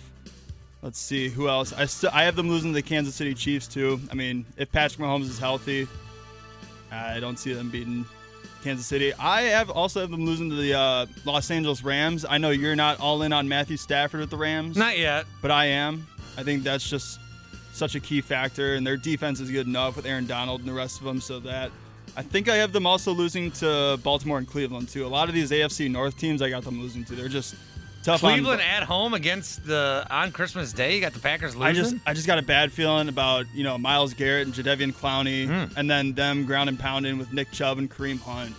Let's 0.81 0.99
see 0.99 1.27
who 1.29 1.49
else. 1.49 1.73
I 1.73 1.85
still 1.85 2.11
I 2.13 2.23
have 2.23 2.35
them 2.35 2.49
losing 2.49 2.71
to 2.71 2.75
the 2.75 2.81
Kansas 2.83 3.15
City 3.15 3.33
Chiefs 3.33 3.67
too. 3.67 3.99
I 4.11 4.13
mean, 4.15 4.45
if 4.57 4.71
Patrick 4.71 4.99
Mahomes 5.01 5.23
is 5.23 5.39
healthy, 5.39 5.87
I 6.91 7.19
don't 7.19 7.37
see 7.37 7.51
them 7.53 7.69
beating 7.69 8.05
Kansas 8.63 8.85
City. 8.85 9.11
I 9.15 9.41
have 9.43 9.69
also 9.71 10.01
have 10.01 10.11
them 10.11 10.25
losing 10.25 10.49
to 10.51 10.55
the 10.55 10.75
uh, 10.75 11.05
Los 11.25 11.49
Angeles 11.51 11.83
Rams. 11.83 12.25
I 12.29 12.37
know 12.37 12.51
you're 12.51 12.75
not 12.75 12.99
all 12.99 13.23
in 13.23 13.33
on 13.33 13.47
Matthew 13.49 13.75
Stafford 13.77 14.19
with 14.19 14.29
the 14.29 14.37
Rams, 14.37 14.77
Not 14.77 14.97
yet. 14.97 15.25
but 15.41 15.51
I 15.51 15.65
am. 15.65 16.05
I 16.37 16.43
think 16.43 16.63
that's 16.63 16.87
just 16.87 17.19
such 17.73 17.95
a 17.95 17.99
key 17.99 18.21
factor, 18.21 18.75
and 18.75 18.85
their 18.85 18.97
defense 18.97 19.39
is 19.39 19.49
good 19.51 19.67
enough 19.67 19.95
with 19.95 20.05
Aaron 20.05 20.25
Donald 20.27 20.59
and 20.61 20.69
the 20.69 20.73
rest 20.73 20.99
of 20.99 21.05
them. 21.05 21.19
So 21.21 21.39
that 21.41 21.71
I 22.17 22.23
think 22.23 22.49
I 22.49 22.55
have 22.57 22.73
them 22.73 22.87
also 22.87 23.13
losing 23.13 23.51
to 23.51 23.99
Baltimore 24.03 24.39
and 24.39 24.47
Cleveland 24.47 24.89
too. 24.89 25.05
A 25.05 25.07
lot 25.07 25.29
of 25.29 25.35
these 25.35 25.51
AFC 25.51 25.89
North 25.89 26.17
teams, 26.17 26.41
I 26.41 26.49
got 26.49 26.63
them 26.63 26.81
losing 26.81 27.05
to. 27.05 27.13
They're 27.15 27.27
just 27.29 27.53
tough. 28.03 28.23
on- 28.23 28.31
Cleveland 28.33 28.61
at 28.61 28.81
home 28.83 29.13
against 29.13 29.65
the 29.67 30.05
on 30.09 30.31
Christmas 30.31 30.73
Day. 30.73 30.95
You 30.95 31.01
got 31.01 31.13
the 31.13 31.19
Packers 31.19 31.55
losing. 31.55 31.67
I 31.67 31.73
just 31.73 31.95
I 32.07 32.13
just 32.15 32.25
got 32.25 32.39
a 32.39 32.41
bad 32.41 32.71
feeling 32.71 33.07
about 33.07 33.45
you 33.53 33.63
know 33.63 33.77
Myles 33.77 34.13
Garrett 34.15 34.47
and 34.47 34.55
Jadeveon 34.55 34.93
Clowney, 34.95 35.45
Hmm. 35.45 35.77
and 35.77 35.89
then 35.89 36.13
them 36.13 36.45
ground 36.45 36.69
and 36.69 36.79
pounding 36.79 37.19
with 37.19 37.31
Nick 37.33 37.51
Chubb 37.51 37.77
and 37.77 37.89
Kareem 37.89 38.19
Hunt, 38.19 38.55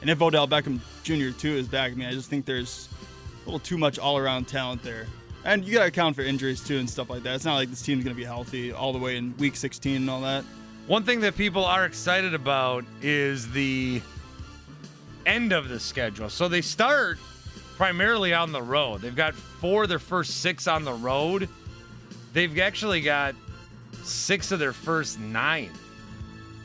and 0.00 0.08
if 0.08 0.22
Odell 0.22 0.48
Beckham 0.48 0.80
Jr. 1.02 1.36
too 1.38 1.52
is 1.52 1.68
back, 1.68 1.92
I 1.92 1.94
mean 1.94 2.08
I 2.08 2.12
just 2.12 2.30
think 2.30 2.46
there's 2.46 2.88
a 3.42 3.44
little 3.44 3.60
too 3.60 3.76
much 3.76 3.98
all 3.98 4.16
around 4.16 4.48
talent 4.48 4.82
there, 4.82 5.06
and 5.44 5.64
you 5.66 5.74
got 5.74 5.80
to 5.80 5.86
account 5.88 6.16
for 6.16 6.22
injuries 6.22 6.64
too 6.64 6.78
and 6.78 6.88
stuff 6.88 7.10
like 7.10 7.22
that. 7.24 7.34
It's 7.34 7.44
not 7.44 7.56
like 7.56 7.68
this 7.68 7.82
team's 7.82 8.04
gonna 8.04 8.16
be 8.16 8.24
healthy 8.24 8.72
all 8.72 8.92
the 8.94 8.98
way 8.98 9.16
in 9.18 9.36
Week 9.36 9.54
16 9.56 9.96
and 9.96 10.08
all 10.08 10.22
that. 10.22 10.44
One 10.92 11.04
thing 11.04 11.20
that 11.20 11.38
people 11.38 11.64
are 11.64 11.86
excited 11.86 12.34
about 12.34 12.84
is 13.00 13.50
the 13.50 14.02
end 15.24 15.54
of 15.54 15.70
the 15.70 15.80
schedule. 15.80 16.28
So 16.28 16.48
they 16.48 16.60
start 16.60 17.18
primarily 17.78 18.34
on 18.34 18.52
the 18.52 18.60
road. 18.60 19.00
They've 19.00 19.16
got 19.16 19.34
four 19.34 19.84
of 19.84 19.88
their 19.88 19.98
first 19.98 20.42
six 20.42 20.68
on 20.68 20.84
the 20.84 20.92
road. 20.92 21.48
They've 22.34 22.58
actually 22.58 23.00
got 23.00 23.34
six 24.02 24.52
of 24.52 24.58
their 24.58 24.74
first 24.74 25.18
nine 25.18 25.70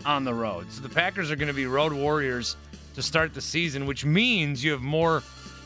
on 0.06 0.26
the 0.26 0.34
road. 0.34 0.74
So 0.74 0.82
the 0.82 0.90
Packers 0.90 1.32
are 1.32 1.38
going 1.38 1.48
to 1.48 1.54
be 1.54 1.66
road 1.66 1.94
warriors 1.94 2.58
to 2.96 3.02
start 3.02 3.34
the 3.34 3.40
season, 3.40 3.86
which 3.86 4.04
means 4.04 4.62
you 4.62 4.72
have 4.72 4.82
more 4.82 5.24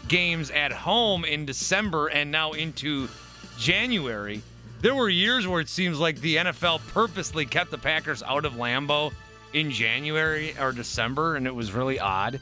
games 0.07 0.51
at 0.51 0.71
home 0.71 1.25
in 1.25 1.47
December 1.47 2.09
and 2.09 2.29
now 2.29 2.51
into 2.51 3.09
January. 3.57 4.43
There 4.81 4.95
were 4.95 5.09
years 5.09 5.47
where 5.47 5.61
it 5.61 5.69
seems 5.69 5.99
like 5.99 6.19
the 6.21 6.37
NFL 6.37 6.81
purposely 6.91 7.45
kept 7.45 7.69
the 7.69 7.77
Packers 7.77 8.23
out 8.23 8.45
of 8.45 8.53
Lambeau 8.53 9.13
in 9.53 9.69
January 9.69 10.55
or 10.59 10.71
December, 10.71 11.35
and 11.35 11.45
it 11.45 11.53
was 11.53 11.71
really 11.71 11.99
odd. 11.99 12.39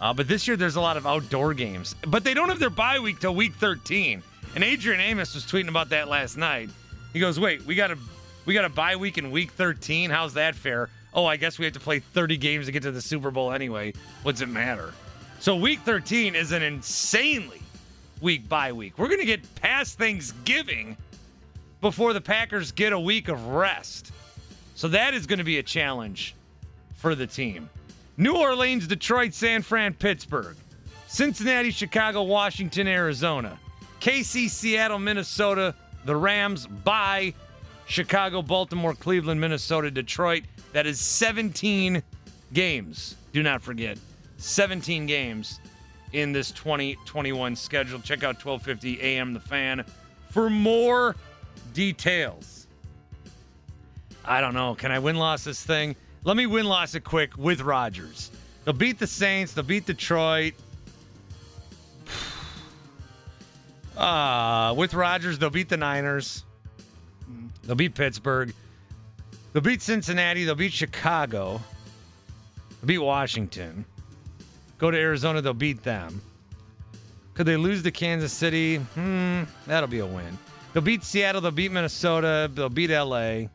Uh, 0.00 0.12
but 0.12 0.26
this 0.26 0.48
year, 0.48 0.56
there's 0.56 0.74
a 0.74 0.80
lot 0.80 0.96
of 0.96 1.06
outdoor 1.06 1.54
games. 1.54 1.94
But 2.08 2.24
they 2.24 2.34
don't 2.34 2.48
have 2.48 2.58
their 2.58 2.70
bye 2.70 2.98
week 2.98 3.20
till 3.20 3.36
week 3.36 3.54
13. 3.54 4.20
And 4.56 4.64
Adrian 4.64 5.00
Amos 5.00 5.32
was 5.32 5.44
tweeting 5.44 5.68
about 5.68 5.90
that 5.90 6.08
last 6.08 6.36
night. 6.36 6.70
He 7.12 7.20
goes, 7.20 7.38
"Wait, 7.38 7.64
we 7.64 7.76
got 7.76 7.92
a 7.92 7.98
we 8.46 8.54
got 8.54 8.64
a 8.64 8.68
bye 8.68 8.96
week 8.96 9.16
in 9.16 9.30
week 9.30 9.52
13. 9.52 10.10
How's 10.10 10.34
that 10.34 10.56
fair? 10.56 10.88
Oh, 11.14 11.24
I 11.24 11.36
guess 11.36 11.56
we 11.56 11.66
have 11.66 11.74
to 11.74 11.80
play 11.80 12.00
30 12.00 12.36
games 12.36 12.66
to 12.66 12.72
get 12.72 12.82
to 12.82 12.90
the 12.90 13.00
Super 13.00 13.30
Bowl 13.30 13.52
anyway. 13.52 13.92
What's 14.24 14.40
it 14.40 14.48
matter?" 14.48 14.92
So 15.38 15.54
week 15.54 15.80
13 15.80 16.34
is 16.34 16.50
an 16.50 16.62
insanely 16.62 17.62
week 18.20 18.48
bye 18.48 18.72
week. 18.72 18.98
We're 18.98 19.08
gonna 19.08 19.24
get 19.24 19.54
past 19.54 19.98
Thanksgiving 19.98 20.96
before 21.80 22.12
the 22.12 22.20
Packers 22.20 22.72
get 22.72 22.92
a 22.92 23.00
week 23.00 23.28
of 23.28 23.46
rest. 23.48 24.12
So 24.74 24.88
that 24.88 25.14
is 25.14 25.26
going 25.26 25.38
to 25.38 25.44
be 25.44 25.58
a 25.58 25.62
challenge 25.62 26.34
for 26.96 27.14
the 27.14 27.26
team. 27.26 27.68
New 28.16 28.36
Orleans, 28.36 28.86
Detroit, 28.86 29.32
San 29.32 29.62
Fran, 29.62 29.94
Pittsburgh, 29.94 30.56
Cincinnati, 31.06 31.70
Chicago, 31.70 32.22
Washington, 32.22 32.86
Arizona, 32.86 33.58
KC, 34.00 34.48
Seattle, 34.48 34.98
Minnesota, 34.98 35.74
the 36.04 36.14
Rams 36.14 36.66
by 36.66 37.34
Chicago, 37.86 38.42
Baltimore, 38.42 38.94
Cleveland, 38.94 39.40
Minnesota, 39.40 39.90
Detroit. 39.90 40.44
That 40.72 40.86
is 40.86 41.00
17 41.00 42.02
games. 42.52 43.16
Do 43.32 43.42
not 43.42 43.62
forget 43.62 43.98
17 44.38 45.06
games 45.06 45.60
in 46.12 46.32
this 46.32 46.50
2021 46.52 47.56
schedule. 47.56 48.00
Check 48.00 48.22
out 48.22 48.44
1250 48.44 49.00
AM 49.00 49.32
The 49.32 49.40
Fan 49.40 49.84
for 50.30 50.48
more 50.48 51.16
details. 51.80 52.66
I 54.22 54.42
don't 54.42 54.52
know. 54.52 54.74
Can 54.74 54.92
I 54.92 54.98
win 54.98 55.16
loss 55.16 55.44
this 55.44 55.64
thing? 55.64 55.96
Let 56.24 56.36
me 56.36 56.44
win 56.44 56.66
loss 56.66 56.94
it 56.94 57.04
quick 57.04 57.38
with 57.38 57.62
Rodgers. 57.62 58.30
They'll 58.66 58.74
beat 58.74 58.98
the 58.98 59.06
Saints, 59.06 59.54
they'll 59.54 59.64
beat 59.64 59.86
Detroit. 59.86 60.52
Uh, 63.96 64.74
with 64.76 64.92
Rodgers, 64.92 65.38
they'll 65.38 65.48
beat 65.48 65.70
the 65.70 65.78
Niners. 65.78 66.44
They'll 67.62 67.76
beat 67.76 67.94
Pittsburgh. 67.94 68.52
They'll 69.54 69.62
beat 69.62 69.80
Cincinnati. 69.80 70.44
They'll 70.44 70.54
beat 70.54 70.74
Chicago. 70.74 71.62
They'll 72.82 72.88
beat 72.88 72.98
Washington. 72.98 73.86
Go 74.76 74.90
to 74.90 74.98
Arizona. 74.98 75.40
They'll 75.40 75.54
beat 75.54 75.82
them. 75.82 76.20
Could 77.32 77.46
they 77.46 77.56
lose 77.56 77.82
to 77.84 77.90
Kansas 77.90 78.34
City? 78.34 78.76
Hmm, 78.76 79.44
that'll 79.66 79.88
be 79.88 80.00
a 80.00 80.06
win. 80.06 80.36
They'll 80.72 80.82
beat 80.82 81.02
Seattle. 81.02 81.40
They'll 81.40 81.50
beat 81.50 81.72
Minnesota. 81.72 82.50
They'll 82.52 82.68
beat 82.68 82.90
LA. 82.90 83.48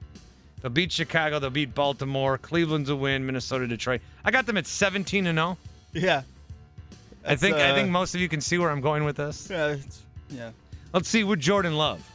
They'll 0.62 0.72
beat 0.72 0.92
Chicago. 0.92 1.40
They'll 1.40 1.50
beat 1.50 1.74
Baltimore. 1.76 2.38
Cleveland's 2.38 2.90
a 2.90 2.96
win. 2.96 3.26
Minnesota, 3.26 3.68
Detroit. 3.68 4.02
I 4.24 4.32
got 4.32 4.46
them 4.46 4.58
at 4.58 4.68
17 4.68 5.28
and 5.28 5.38
0. 5.38 5.58
Yeah. 5.94 6.24
I 7.28 7.36
think 7.36 7.56
I 7.56 7.72
uh, 7.72 7.76
think 7.76 7.90
most 7.90 8.14
of 8.16 8.22
you 8.22 8.30
can 8.30 8.42
see 8.42 8.58
where 8.58 8.70
I'm 8.70 8.82
going 8.82 9.04
with 9.04 9.18
this. 9.18 9.50
Yeah, 9.50 9.68
it's, 9.70 10.04
yeah. 10.30 10.52
Let's 10.94 11.10
see 11.10 11.24
with 11.24 11.40
Jordan 11.40 11.76
Love. 11.76 12.08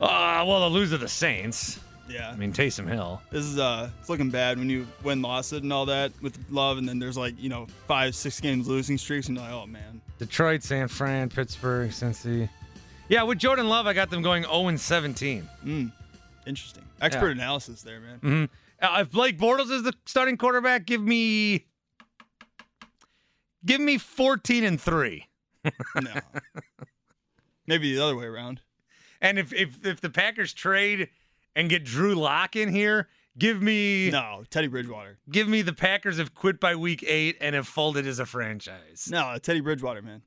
Uh, 0.00 0.44
well, 0.46 0.60
the 0.60 0.68
loser 0.68 0.92
lose 0.92 1.00
the 1.00 1.08
Saints. 1.08 1.80
Yeah. 2.08 2.30
I 2.30 2.36
mean, 2.36 2.52
Taysom 2.52 2.86
Hill. 2.86 3.22
This 3.30 3.44
is 3.44 3.58
uh, 3.58 3.88
it's 4.00 4.10
looking 4.10 4.28
bad 4.28 4.58
when 4.58 4.68
you 4.68 4.86
win, 5.02 5.22
lost 5.22 5.52
it, 5.52 5.62
and 5.62 5.72
all 5.72 5.86
that 5.86 6.12
with 6.20 6.38
love, 6.50 6.76
and 6.78 6.88
then 6.88 6.98
there's 6.98 7.16
like 7.16 7.40
you 7.40 7.48
know 7.48 7.66
five, 7.86 8.14
six 8.14 8.40
games 8.40 8.68
losing 8.68 8.98
streaks, 8.98 9.28
and 9.28 9.36
you're 9.36 9.46
like, 9.46 9.54
oh 9.54 9.66
man. 9.66 10.00
Detroit, 10.18 10.62
San 10.62 10.88
Fran, 10.88 11.28
Pittsburgh, 11.28 11.90
Cincy. 11.90 12.48
Yeah, 13.14 13.22
with 13.22 13.38
Jordan 13.38 13.68
Love, 13.68 13.86
I 13.86 13.92
got 13.92 14.10
them 14.10 14.22
going 14.22 14.42
0 14.42 14.66
and 14.66 14.80
17. 14.80 15.48
Mm, 15.64 15.92
interesting. 16.46 16.82
Expert 17.00 17.26
Yeah. 17.26 17.32
analysis 17.32 17.80
there, 17.82 18.00
man. 18.00 18.18
hmm 18.18 18.44
Uh, 18.84 19.02
if 19.02 19.12
Blake 19.12 19.38
Bortles 19.38 19.70
is 19.70 19.84
the 19.84 19.92
starting 20.04 20.36
quarterback, 20.36 20.84
give 20.84 21.00
me 21.00 21.64
give 23.64 23.80
me 23.80 23.98
14 23.98 24.64
and 24.64 24.80
three. 24.80 25.28
No. 26.02 26.12
Maybe 27.68 27.94
the 27.94 28.02
other 28.02 28.16
way 28.16 28.24
around. 28.26 28.60
And 29.20 29.38
if 29.38 29.52
if 29.52 29.86
if 29.86 30.00
the 30.00 30.10
Packers 30.10 30.52
trade 30.52 31.08
and 31.54 31.70
get 31.70 31.84
Drew 31.84 32.16
Lock 32.16 32.56
in 32.56 32.68
here, 32.68 33.08
give 33.38 33.62
me 33.62 34.10
No, 34.10 34.42
Teddy 34.50 34.66
Bridgewater. 34.66 35.18
give 35.30 35.46
me 35.48 35.62
the 35.62 35.72
Packers 35.72 36.18
have 36.18 36.34
quit 36.34 36.58
by 36.58 36.74
week 36.74 37.04
eight 37.06 37.36
and 37.40 37.54
have 37.54 37.68
folded 37.68 38.08
as 38.08 38.18
a 38.18 38.26
franchise. 38.26 39.06
No, 39.08 39.38
Teddy 39.40 39.60
Bridgewater, 39.60 40.02
man. 40.02 40.22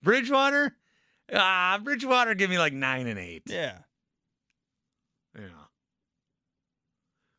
Bridgewater, 0.00 0.76
ah, 1.32 1.80
Bridgewater, 1.82 2.34
give 2.34 2.50
me 2.50 2.58
like 2.58 2.72
nine 2.72 3.06
and 3.06 3.18
eight. 3.18 3.42
Yeah. 3.46 3.78
Yeah. 5.36 5.44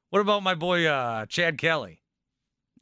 What 0.10 0.19
about 0.19 0.43
my 0.43 0.56
boy 0.56 0.86
uh, 0.86 1.25
Chad 1.25 1.58
Kelly? 1.58 2.01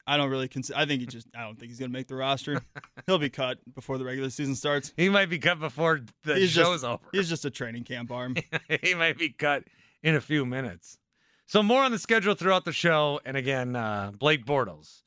I 0.08 0.17
don't 0.17 0.32
really 0.32 0.48
consider. 0.48 0.80
I 0.80 0.88
think 0.88 1.02
he 1.02 1.06
just. 1.06 1.28
I 1.36 1.43
don't 1.43 1.60
think 1.60 1.69
he's 1.69 1.80
gonna 1.80 1.91
make 1.91 2.08
the 2.08 2.15
roster. 2.15 2.60
He'll 3.06 3.19
be 3.19 3.30
cut 3.30 3.60
before 3.76 4.00
the 4.00 4.06
regular 4.06 4.32
season 4.32 4.56
starts. 4.56 4.91
He 4.98 5.08
might 5.08 5.30
be 5.30 5.38
cut 5.38 5.60
before 5.60 6.02
the 6.24 6.36
He's 6.36 6.50
show's 6.50 6.82
just, 6.82 6.84
over. 6.84 7.04
He's 7.12 7.30
just 7.30 7.45
a 7.45 7.52
training 7.52 7.84
camp 7.84 8.10
arm. 8.12 8.36
he 8.82 8.95
might 8.95 9.19
be 9.19 9.30
cut 9.30 9.65
in 10.02 10.15
a 10.15 10.22
few 10.22 10.48
minutes. 10.48 10.98
So 11.45 11.62
more 11.62 11.84
on 11.84 11.91
the 11.91 12.00
schedule 12.00 12.34
throughout 12.34 12.65
the 12.65 12.72
show. 12.72 13.19
And 13.24 13.38
again, 13.38 13.76
uh, 13.76 14.12
Blake 14.17 14.45
Bortles, 14.45 15.04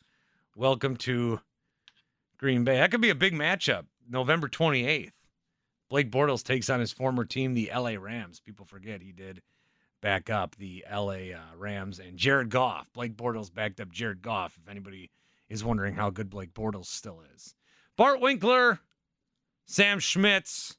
welcome 0.54 0.96
to 0.98 1.40
Green 2.38 2.62
Bay. 2.62 2.76
That 2.76 2.92
could 2.92 3.00
be 3.00 3.10
a 3.10 3.16
big 3.16 3.32
matchup. 3.32 3.86
November 4.08 4.48
28th. 4.48 5.10
Blake 5.92 6.10
Bortles 6.10 6.42
takes 6.42 6.70
on 6.70 6.80
his 6.80 6.90
former 6.90 7.22
team, 7.22 7.52
the 7.52 7.70
LA 7.70 7.96
Rams. 8.00 8.40
People 8.40 8.64
forget 8.64 9.02
he 9.02 9.12
did 9.12 9.42
back 10.00 10.30
up 10.30 10.56
the 10.56 10.82
LA 10.90 11.34
uh, 11.34 11.54
Rams 11.54 11.98
and 11.98 12.16
Jared 12.16 12.48
Goff. 12.48 12.90
Blake 12.94 13.14
Bortles 13.14 13.52
backed 13.52 13.78
up 13.78 13.92
Jared 13.92 14.22
Goff, 14.22 14.56
if 14.56 14.70
anybody 14.70 15.10
is 15.50 15.62
wondering 15.62 15.94
how 15.94 16.08
good 16.08 16.30
Blake 16.30 16.54
Bortles 16.54 16.86
still 16.86 17.20
is. 17.34 17.54
Bart 17.98 18.22
Winkler, 18.22 18.80
Sam 19.66 19.98
Schmitz, 19.98 20.78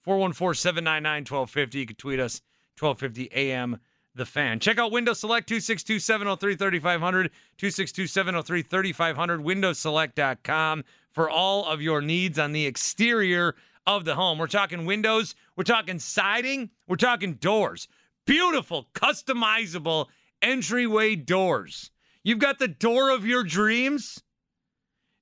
414 0.00 0.60
799 0.60 1.20
1250. 1.20 1.78
You 1.78 1.86
can 1.86 1.94
tweet 1.94 2.18
us 2.18 2.42
1250 2.80 3.30
AM 3.32 3.78
The 4.16 4.26
Fan. 4.26 4.58
Check 4.58 4.80
out 4.80 4.90
Windows 4.90 5.20
Select 5.20 5.46
262 5.46 6.00
703 6.00 6.56
3500, 6.56 7.30
262 7.58 8.08
703 8.08 8.62
3500, 8.62 9.40
windowselect.com 9.40 10.82
for 11.12 11.30
all 11.30 11.64
of 11.64 11.80
your 11.80 12.02
needs 12.02 12.40
on 12.40 12.50
the 12.50 12.66
exterior 12.66 13.54
of 13.96 14.04
the 14.04 14.14
home. 14.14 14.38
We're 14.38 14.46
talking 14.46 14.84
windows, 14.84 15.34
we're 15.56 15.64
talking 15.64 15.98
siding, 15.98 16.70
we're 16.86 16.96
talking 16.96 17.34
doors. 17.34 17.88
Beautiful, 18.26 18.88
customizable 18.94 20.06
entryway 20.42 21.16
doors. 21.16 21.90
You've 22.22 22.38
got 22.38 22.58
the 22.58 22.68
door 22.68 23.10
of 23.10 23.24
your 23.26 23.42
dreams. 23.42 24.22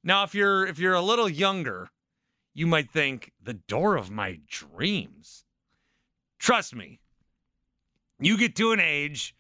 Now, 0.02 0.24
if 0.24 0.35
you're 0.35 0.66
if 0.66 0.79
you're 0.79 0.94
a 0.94 1.00
little 1.00 1.29
younger, 1.29 1.90
you 2.55 2.66
might 2.66 2.90
think 2.90 3.33
the 3.40 3.55
door 3.55 3.96
of 3.96 4.11
my 4.11 4.40
dreams. 4.48 5.44
Trust 6.38 6.74
me, 6.74 7.00
you 8.18 8.37
get 8.37 8.57
to 8.57 8.72
an 8.72 8.81
age 8.81 9.35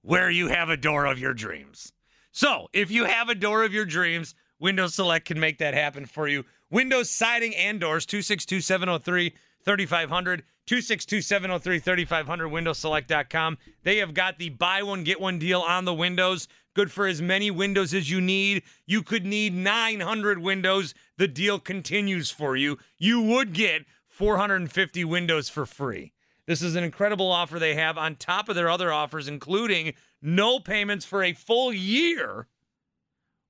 where 0.00 0.30
you 0.30 0.48
have 0.48 0.70
a 0.70 0.76
door 0.76 1.04
of 1.04 1.18
your 1.18 1.34
dreams. 1.34 1.92
So, 2.32 2.68
if 2.72 2.90
you 2.90 3.04
have 3.04 3.28
a 3.28 3.34
door 3.34 3.64
of 3.64 3.74
your 3.74 3.84
dreams, 3.84 4.34
Windows 4.58 4.94
Select 4.94 5.26
can 5.26 5.40
make 5.40 5.58
that 5.58 5.74
happen 5.74 6.06
for 6.06 6.28
you. 6.28 6.44
Windows 6.70 7.10
siding 7.10 7.54
and 7.54 7.80
doors 7.80 8.06
262 8.06 8.60
703 8.60 9.34
3500 9.64 10.42
262 10.66 11.22
703 11.22 11.78
3500 11.78 12.48
windowselect.com. 12.48 13.58
They 13.84 13.98
have 13.98 14.14
got 14.14 14.38
the 14.38 14.48
buy 14.48 14.82
one 14.82 15.04
get 15.04 15.20
one 15.20 15.38
deal 15.38 15.60
on 15.60 15.84
the 15.84 15.94
windows. 15.94 16.48
Good 16.74 16.92
for 16.92 17.06
as 17.06 17.22
many 17.22 17.50
windows 17.50 17.94
as 17.94 18.10
you 18.10 18.20
need. 18.20 18.62
You 18.84 19.02
could 19.02 19.24
need 19.24 19.54
900 19.54 20.38
windows. 20.38 20.92
The 21.16 21.28
deal 21.28 21.58
continues 21.58 22.30
for 22.30 22.56
you. 22.56 22.78
You 22.98 23.22
would 23.22 23.52
get 23.52 23.86
450 24.08 25.04
windows 25.04 25.48
for 25.48 25.66
free. 25.66 26.12
This 26.46 26.62
is 26.62 26.76
an 26.76 26.84
incredible 26.84 27.30
offer 27.30 27.58
they 27.58 27.74
have 27.74 27.96
on 27.96 28.16
top 28.16 28.48
of 28.48 28.54
their 28.54 28.70
other 28.70 28.92
offers, 28.92 29.26
including 29.26 29.94
no 30.20 30.60
payments 30.60 31.04
for 31.04 31.22
a 31.22 31.32
full 31.32 31.72
year 31.72 32.46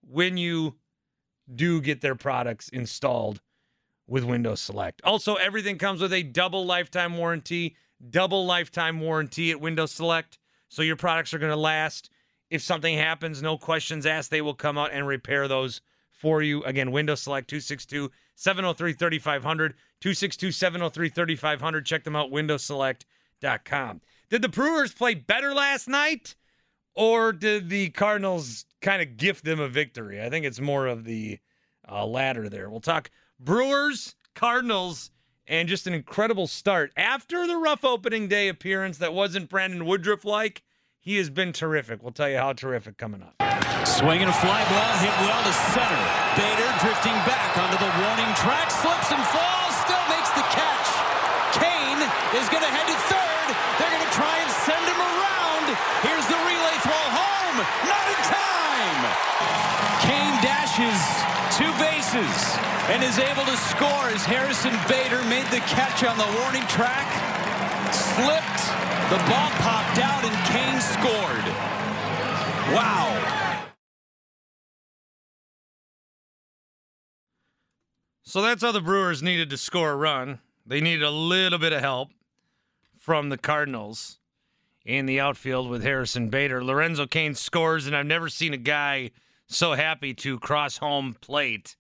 when 0.03 0.37
you 0.37 0.77
do 1.55 1.81
get 1.81 2.01
their 2.01 2.15
products 2.15 2.69
installed 2.69 3.41
with 4.07 4.25
Windows 4.25 4.61
Select. 4.61 5.01
Also, 5.05 5.35
everything 5.35 5.79
comes 5.79 6.01
with 6.01 6.13
a 6.13 6.23
double 6.23 6.65
lifetime 6.65 7.17
warranty, 7.17 7.77
double 8.11 8.47
lifetime 8.47 9.01
warranty 9.01 9.51
at 9.51 9.61
Windows 9.61 9.93
Select. 9.93 10.39
So 10.69 10.83
your 10.83 10.97
products 10.97 11.33
are 11.35 11.39
going 11.39 11.51
to 11.51 11.57
last. 11.57 12.11
If 12.51 12.63
something 12.63 12.97
happens, 12.97 13.43
no 13.43 13.59
questions 13.59 14.07
asked, 14.07 14.31
they 14.31 14.43
will 14.43 14.55
come 14.55 14.79
out 14.79 14.93
and 14.93 15.07
repair 15.07 15.49
those 15.49 15.81
for 16.13 16.43
you. 16.43 16.63
Again, 16.65 16.93
Windows 16.93 17.23
Select 17.23 17.49
262 17.49 18.11
703 18.37 18.93
3500, 18.93 19.73
262 20.01 20.53
703 20.53 21.09
3500. 21.09 21.87
Check 21.87 22.05
them 22.05 22.17
out, 22.17 22.31
windowselect.com. 22.31 24.01
Did 24.31 24.43
the 24.43 24.49
Brewers 24.49 24.93
play 24.93 25.15
better 25.15 25.55
last 25.55 25.89
night? 25.89 26.35
Or 26.95 27.33
did 27.33 27.69
the 27.69 27.91
Cardinals 27.91 28.65
kind 28.87 29.03
of 29.03 29.17
gift 29.17 29.45
them 29.45 29.59
a 29.59 29.69
victory? 29.69 30.23
I 30.23 30.31
think 30.31 30.47
it's 30.47 30.61
more 30.61 30.87
of 30.87 31.05
the 31.05 31.41
uh, 31.91 32.07
latter 32.07 32.49
there. 32.49 32.71
We'll 32.71 32.81
talk 32.81 33.11
Brewers, 33.41 34.15
Cardinals, 34.37 35.11
and 35.49 35.69
just 35.69 35.89
an 35.89 35.93
incredible 35.93 36.47
start. 36.47 36.93
After 36.97 37.47
the 37.49 37.57
rough 37.57 37.85
opening 37.85 38.29
day 38.29 38.47
appearance 38.47 38.99
that 38.99 39.13
wasn't 39.13 39.51
Brandon 39.51 39.85
Woodruff 39.85 40.25
like, 40.25 40.63
he 41.01 41.17
has 41.17 41.31
been 41.31 41.53
terrific. 41.53 42.03
We'll 42.03 42.13
tell 42.13 42.31
you 42.31 42.39
how 42.39 42.53
terrific 42.53 42.97
coming 42.97 43.23
up. 43.23 43.35
Swinging 43.87 44.29
a 44.29 44.33
fly 44.33 44.63
ball, 44.71 44.95
hit 45.03 45.15
well 45.27 45.43
to 45.43 45.53
center. 45.53 46.03
Bader 46.39 46.71
drifting 46.79 47.19
back 47.27 47.59
onto 47.59 47.79
the 47.79 47.91
warning 48.07 48.35
track, 48.35 48.71
slips 48.71 49.11
and 49.11 49.23
falls, 49.35 49.56
bases 62.17 62.57
and 62.89 63.03
is 63.03 63.19
able 63.19 63.45
to 63.45 63.57
score 63.57 64.09
as 64.09 64.25
Harrison 64.25 64.73
Bader 64.89 65.23
made 65.25 65.47
the 65.47 65.61
catch 65.67 66.05
on 66.05 66.17
the 66.17 66.41
warning 66.41 66.67
track. 66.69 67.07
Slipped. 67.93 68.63
The 69.11 69.19
ball 69.31 69.51
popped 69.61 69.99
out 69.99 70.25
and 70.25 70.35
Cain 70.47 70.81
scored. 70.81 71.47
Wow. 72.75 73.13
So 78.23 78.43
that's 78.43 78.63
how 78.63 78.73
the 78.73 78.81
Brewers 78.81 79.23
needed 79.23 79.51
to 79.51 79.57
score 79.57 79.93
a 79.93 79.97
run. 79.97 80.41
They 80.67 80.81
needed 80.81 81.05
a 81.05 81.11
little 81.11 81.59
bit 81.59 81.73
of 81.73 81.81
help 81.81 82.11
from 82.99 83.29
the 83.29 83.39
Cardinals 83.39 84.19
in 84.85 85.07
the 85.07 85.21
outfield 85.21 85.69
with 85.69 85.83
Harrison 85.83 86.29
Bader. 86.29 86.63
Lorenzo 86.63 87.07
Cain 87.07 87.35
scores, 87.35 87.87
and 87.87 87.97
I've 87.97 88.07
never 88.07 88.29
seen 88.29 88.53
a 88.53 88.59
guy 88.59 89.11
so 89.47 89.75
happy 89.75 90.13
to 90.15 90.39
cross 90.39 90.79
home 90.79 91.17
plate 91.21 91.77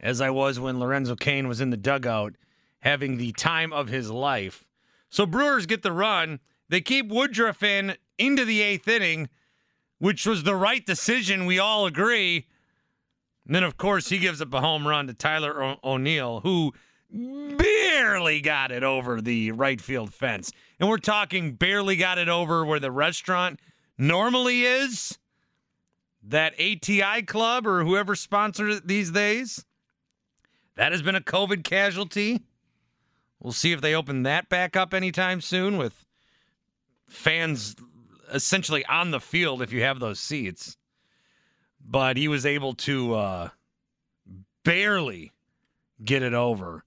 as 0.00 0.20
I 0.20 0.30
was 0.30 0.60
when 0.60 0.78
Lorenzo 0.78 1.16
Cain 1.16 1.48
was 1.48 1.60
in 1.60 1.70
the 1.70 1.76
dugout 1.76 2.34
having 2.80 3.16
the 3.16 3.32
time 3.32 3.72
of 3.72 3.88
his 3.88 4.10
life. 4.10 4.66
So 5.08 5.26
Brewers 5.26 5.66
get 5.66 5.82
the 5.82 5.92
run. 5.92 6.40
They 6.68 6.80
keep 6.80 7.08
Woodruff 7.08 7.62
in 7.62 7.96
into 8.18 8.44
the 8.44 8.62
eighth 8.62 8.88
inning, 8.88 9.28
which 9.98 10.26
was 10.26 10.42
the 10.42 10.54
right 10.54 10.84
decision. 10.84 11.46
We 11.46 11.58
all 11.58 11.86
agree. 11.86 12.46
And 13.46 13.54
then, 13.54 13.62
of 13.62 13.76
course, 13.76 14.08
he 14.08 14.18
gives 14.18 14.42
up 14.42 14.52
a 14.52 14.60
home 14.60 14.86
run 14.86 15.06
to 15.06 15.14
Tyler 15.14 15.62
o- 15.62 15.78
O'Neill, 15.84 16.40
who 16.40 16.72
barely 17.10 18.40
got 18.40 18.72
it 18.72 18.82
over 18.82 19.20
the 19.20 19.52
right 19.52 19.80
field 19.80 20.12
fence. 20.12 20.50
And 20.80 20.88
we're 20.88 20.98
talking 20.98 21.52
barely 21.52 21.96
got 21.96 22.18
it 22.18 22.28
over 22.28 22.64
where 22.64 22.80
the 22.80 22.90
restaurant 22.90 23.60
normally 23.96 24.62
is. 24.62 25.18
That 26.22 26.54
ATI 26.60 27.22
club 27.22 27.68
or 27.68 27.84
whoever 27.84 28.16
sponsors 28.16 28.78
it 28.78 28.88
these 28.88 29.12
days. 29.12 29.64
That 30.76 30.92
has 30.92 31.02
been 31.02 31.14
a 31.16 31.20
COVID 31.20 31.64
casualty. 31.64 32.42
We'll 33.40 33.52
see 33.52 33.72
if 33.72 33.80
they 33.80 33.94
open 33.94 34.22
that 34.24 34.48
back 34.48 34.76
up 34.76 34.94
anytime 34.94 35.40
soon 35.40 35.76
with 35.76 36.06
fans 37.08 37.76
essentially 38.32 38.84
on 38.86 39.10
the 39.10 39.20
field 39.20 39.62
if 39.62 39.72
you 39.72 39.82
have 39.82 40.00
those 40.00 40.20
seats. 40.20 40.76
But 41.80 42.16
he 42.16 42.28
was 42.28 42.44
able 42.44 42.74
to 42.74 43.14
uh, 43.14 43.48
barely 44.64 45.32
get 46.04 46.22
it 46.22 46.34
over 46.34 46.84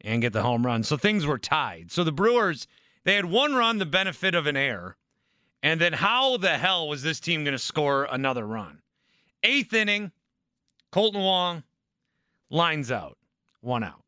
and 0.00 0.20
get 0.20 0.32
the 0.32 0.42
home 0.42 0.66
run. 0.66 0.82
So 0.82 0.96
things 0.96 1.26
were 1.26 1.38
tied. 1.38 1.90
So 1.90 2.04
the 2.04 2.12
Brewers, 2.12 2.66
they 3.04 3.14
had 3.14 3.24
one 3.24 3.54
run, 3.54 3.78
the 3.78 3.86
benefit 3.86 4.34
of 4.34 4.46
an 4.46 4.56
error. 4.56 4.96
And 5.62 5.80
then 5.80 5.94
how 5.94 6.36
the 6.36 6.58
hell 6.58 6.88
was 6.88 7.02
this 7.02 7.20
team 7.20 7.42
going 7.42 7.52
to 7.52 7.58
score 7.58 8.04
another 8.10 8.46
run? 8.46 8.82
Eighth 9.42 9.72
inning, 9.72 10.12
Kolten 10.92 11.22
Wong 11.22 11.62
lines 12.50 12.92
out, 12.92 13.16
one 13.64 13.82
out. 13.82 14.04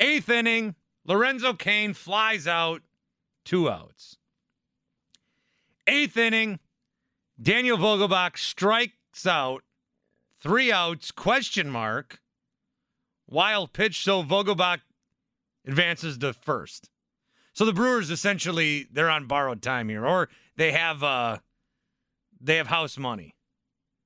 Eighth 0.00 0.28
inning, 0.28 0.74
Lorenzo 1.06 1.54
Cain 1.54 1.94
flies 1.94 2.46
out, 2.46 2.82
two 3.44 3.70
outs. 3.70 4.16
Eighth 5.86 6.16
inning, 6.16 6.58
Daniel 7.40 7.76
Vogelbach 7.76 8.38
strikes 8.38 9.26
out, 9.26 9.62
three 10.40 10.72
outs, 10.72 11.10
question 11.10 11.70
mark. 11.70 12.20
Wild 13.26 13.72
pitch, 13.72 14.04
so 14.04 14.22
Vogelbach 14.22 14.80
advances 15.66 16.18
to 16.18 16.32
first. 16.32 16.90
So 17.54 17.64
the 17.64 17.72
Brewers 17.72 18.10
essentially 18.10 18.86
they're 18.92 19.08
on 19.08 19.26
borrowed 19.26 19.62
time 19.62 19.88
here, 19.88 20.06
or 20.06 20.28
they 20.56 20.72
have 20.72 21.02
uh 21.02 21.38
they 22.40 22.56
have 22.56 22.66
house 22.66 22.98
money. 22.98 23.34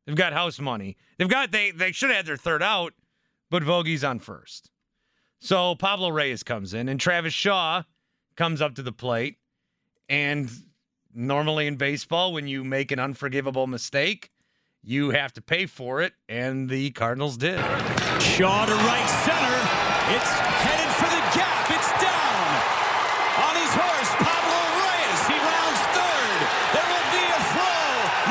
They've 0.06 0.16
got 0.16 0.32
house 0.32 0.60
money. 0.60 0.96
They've 1.16 1.28
got 1.28 1.50
they 1.50 1.70
they 1.70 1.92
should 1.92 2.10
have 2.10 2.18
had 2.18 2.26
their 2.26 2.36
third 2.36 2.62
out, 2.62 2.94
but 3.50 3.62
Vogie's 3.62 4.04
on 4.04 4.18
first. 4.18 4.70
So 5.40 5.74
Pablo 5.74 6.08
Reyes 6.10 6.42
comes 6.42 6.74
in 6.74 6.88
and 6.88 6.98
Travis 6.98 7.32
Shaw 7.32 7.82
comes 8.36 8.60
up 8.60 8.74
to 8.76 8.82
the 8.82 8.92
plate. 8.92 9.36
And 10.08 10.50
normally 11.14 11.66
in 11.66 11.76
baseball, 11.76 12.32
when 12.32 12.48
you 12.48 12.64
make 12.64 12.92
an 12.92 12.98
unforgivable 12.98 13.66
mistake, 13.66 14.30
you 14.82 15.10
have 15.10 15.32
to 15.34 15.42
pay 15.42 15.66
for 15.66 16.00
it, 16.00 16.14
and 16.28 16.70
the 16.70 16.90
Cardinals 16.92 17.36
did. 17.36 17.58
Shaw 18.22 18.64
to 18.64 18.74
right 18.88 19.10
center. 19.26 19.58
It's 20.14 20.32
headed 20.64 20.92
for 20.96 21.10
the 21.10 21.22
gap. 21.36 21.66
It's 21.68 21.92
down. 22.00 22.46
On 23.42 23.54
his 23.58 23.72
horse, 23.74 24.12
Pablo 24.22 24.60
Reyes. 24.80 25.20
He 25.28 25.36
rounds 25.36 25.82
third. 25.92 26.38
There 26.72 26.88
will 26.88 27.08
be 27.10 27.24
a 27.26 27.40
throw. 27.52 27.84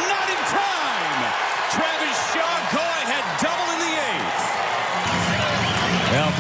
Not 0.08 0.28
in 0.34 0.42
time. 0.50 1.22
Travis 1.76 2.18
Shaw 2.32 2.56
go 2.74 2.86
ahead 3.06 3.26
double 3.44 3.68
in 3.76 3.80
the 3.84 3.94
eighth. 4.02 4.48
Well, 6.16 6.32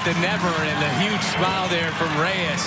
late 0.00 0.12
than 0.12 0.22
never, 0.22 0.48
and 0.48 0.84
a 0.84 0.98
huge 1.00 1.22
smile 1.22 1.68
there 1.68 1.90
from 1.92 2.08
Reyes. 2.20 2.64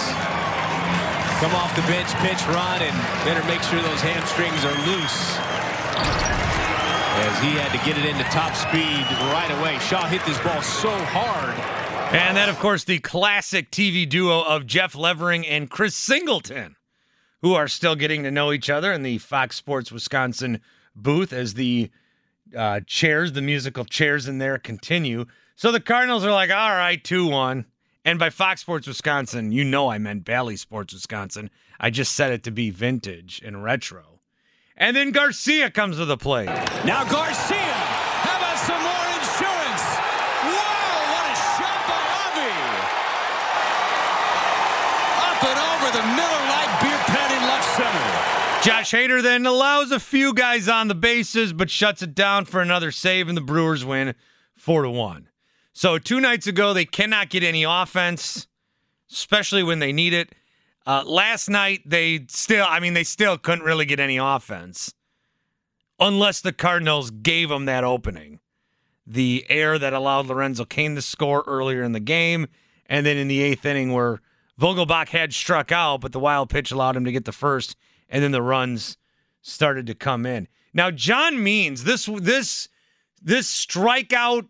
Come 1.40 1.54
off 1.56 1.76
the 1.76 1.82
bench, 1.84 2.08
pitch 2.22 2.42
run, 2.48 2.82
and 2.82 2.96
better 3.26 3.46
make 3.48 3.62
sure 3.64 3.82
those 3.82 4.02
hamstrings 4.02 4.64
are 4.66 4.76
loose. 4.88 5.38
As 7.26 7.40
he 7.44 7.52
had 7.52 7.72
to 7.72 7.86
get 7.86 7.98
it 7.98 8.06
into 8.06 8.24
top 8.26 8.56
speed 8.56 9.06
right 9.32 9.52
away. 9.60 9.80
Shaw 9.80 10.08
hit 10.08 10.24
this 10.26 10.40
ball 10.40 10.62
so 10.62 10.92
hard. 11.06 11.58
And 12.14 12.38
then, 12.38 12.50
of 12.50 12.60
course, 12.60 12.84
the 12.84 13.00
classic 13.00 13.72
TV 13.72 14.08
duo 14.08 14.44
of 14.44 14.66
Jeff 14.66 14.96
Levering 14.96 15.46
and 15.48 15.70
Chris 15.70 15.96
Singleton, 15.96 16.76
who 17.42 17.54
are 17.54 17.68
still 17.68 17.96
getting 17.96 18.24
to 18.24 18.32
know 18.32 18.52
each 18.52 18.70
other 18.70 18.92
in 18.92 19.04
the 19.04 19.18
Fox 19.18 19.56
Sports 19.56 19.92
Wisconsin 19.92 20.62
booth 20.96 21.34
as 21.34 21.56
the 21.56 21.90
uh, 22.56 22.82
chairs, 22.86 23.34
the 23.34 23.42
musical 23.42 23.86
chairs 23.86 24.28
in 24.28 24.38
there 24.38 24.58
continue. 24.58 25.26
So 25.56 25.72
the 25.72 25.80
Cardinals 25.80 26.26
are 26.26 26.32
like, 26.32 26.50
all 26.50 26.72
right, 26.76 27.02
2 27.04 27.28
1. 27.28 27.66
And 28.06 28.20
by 28.20 28.30
Fox 28.30 28.62
Sports 28.62 28.88
Wisconsin, 28.88 29.52
you 29.52 29.64
know 29.64 29.90
I 29.90 29.98
meant 29.98 30.26
Bally 30.26 30.58
Sports 30.58 30.94
Wisconsin. 30.94 31.50
I 31.80 31.90
just 31.90 32.14
said 32.14 32.32
it 32.34 32.44
to 32.44 32.52
be 32.52 32.70
vintage 32.70 33.42
and 33.46 33.64
retro. 33.64 34.20
And 34.76 34.96
then 34.96 35.12
Garcia 35.12 35.70
comes 35.72 35.98
to 35.98 36.06
the 36.06 36.18
plate. 36.18 36.48
Now 36.84 37.06
Garcia. 37.06 37.56
How 37.56 38.38
about 38.40 38.58
some 38.58 38.82
more 38.82 39.08
insurance? 39.16 39.86
Wow, 40.52 41.14
what 41.14 41.26
a 41.32 41.36
shot 41.38 41.82
by 41.88 42.04
Avi. 42.28 42.52
Up 45.24 45.44
and 45.48 45.60
over 45.64 45.90
the 45.96 46.04
Miller 46.18 46.44
Lite 46.50 46.82
beer 46.82 47.00
pen 47.08 47.32
in 47.32 47.44
left 47.48 47.70
center. 47.78 48.10
Josh 48.64 48.92
Hader 48.92 49.22
then 49.22 49.46
allows 49.46 49.92
a 49.92 50.00
few 50.00 50.34
guys 50.34 50.68
on 50.68 50.88
the 50.88 50.96
bases, 50.96 51.54
but 51.54 51.70
shuts 51.70 52.02
it 52.02 52.16
down 52.16 52.46
for 52.46 52.60
another 52.62 52.92
save, 52.92 53.28
and 53.30 53.38
the 53.38 53.42
Brewers 53.42 53.86
win 53.86 54.16
four 54.56 54.82
to 54.82 54.90
one. 54.90 55.30
So 55.74 55.98
two 55.98 56.22
nights 56.22 56.48
ago, 56.48 56.74
they 56.74 56.86
cannot 56.86 57.30
get 57.30 57.44
any 57.44 57.64
offense, 57.64 58.48
especially 59.12 59.64
when 59.64 59.80
they 59.80 59.92
need 59.92 60.14
it. 60.14 60.34
Uh, 60.86 61.04
last 61.06 61.50
night, 61.50 61.82
they 61.86 62.26
still, 62.30 62.66
I 62.68 62.80
mean, 62.80 62.94
they 62.94 63.04
still 63.04 63.38
couldn't 63.38 63.66
really 63.66 63.86
get 63.86 64.00
any 64.00 64.18
offense 64.18 64.94
unless 66.00 66.42
the 66.42 66.54
Cardinals 66.54 67.10
gave 67.10 67.50
them 67.50 67.66
that 67.66 67.84
opening. 67.84 68.40
The 69.06 69.46
air 69.50 69.80
that 69.80 69.94
allowed 69.94 70.28
Lorenzo 70.28 70.66
Cain 70.66 70.96
to 70.96 71.02
score 71.02 71.44
earlier 71.48 71.84
in 71.84 71.92
the 71.92 72.00
game, 72.00 72.48
and 72.86 73.06
then 73.06 73.18
in 73.18 73.28
the 73.28 73.42
eighth 73.42 73.66
inning 73.66 73.92
where 73.92 74.22
Vogelbach 74.60 75.10
had 75.10 75.34
struck 75.34 75.72
out, 75.72 76.02
but 76.02 76.12
the 76.12 76.20
wild 76.20 76.50
pitch 76.50 76.72
allowed 76.72 76.96
him 76.96 77.06
to 77.06 77.12
get 77.12 77.26
the 77.26 77.32
first, 77.32 77.76
and 78.10 78.24
then 78.24 78.32
the 78.32 78.42
runs 78.42 78.98
started 79.42 79.88
to 79.88 79.96
come 79.96 80.26
in. 80.26 80.48
Now, 80.74 80.92
John 80.92 81.42
Means, 81.44 81.84
this 81.84 82.06
this 82.06 82.70
this 83.22 83.66
strikeout 83.66 84.48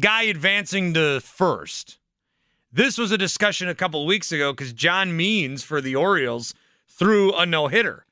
guy 0.00 0.22
advancing 0.22 0.94
to 0.94 1.20
first. 1.20 1.98
This 2.72 2.98
was 2.98 3.10
a 3.10 3.18
discussion 3.18 3.68
a 3.68 3.74
couple 3.74 4.04
weeks 4.06 4.32
ago 4.32 4.52
because 4.52 4.72
John 4.72 5.16
Means 5.16 5.62
for 5.62 5.80
the 5.80 5.96
Orioles 5.96 6.54
threw 6.88 7.32
a 7.34 7.46
no 7.46 7.68
hitter. 7.68 8.04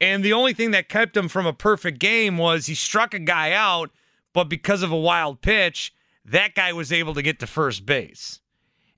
And 0.00 0.24
the 0.24 0.32
only 0.32 0.52
thing 0.52 0.70
that 0.70 0.88
kept 0.88 1.16
him 1.16 1.28
from 1.28 1.46
a 1.46 1.52
perfect 1.52 1.98
game 1.98 2.38
was 2.38 2.66
he 2.66 2.74
struck 2.74 3.14
a 3.14 3.18
guy 3.18 3.52
out, 3.52 3.90
but 4.32 4.44
because 4.44 4.82
of 4.82 4.92
a 4.92 4.96
wild 4.96 5.40
pitch, 5.40 5.92
that 6.24 6.54
guy 6.54 6.72
was 6.72 6.92
able 6.92 7.14
to 7.14 7.22
get 7.22 7.40
to 7.40 7.46
first 7.46 7.84
base. 7.84 8.40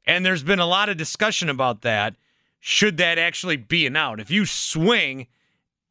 And 0.04 0.24
there's 0.24 0.42
been 0.42 0.58
a 0.58 0.66
lot 0.66 0.88
of 0.88 0.96
discussion 0.96 1.48
about 1.48 1.82
that. 1.82 2.16
Should 2.58 2.98
that 2.98 3.18
actually 3.18 3.56
be 3.56 3.86
an 3.86 3.96
out? 3.96 4.20
If 4.20 4.30
you 4.30 4.44
swing 4.44 5.26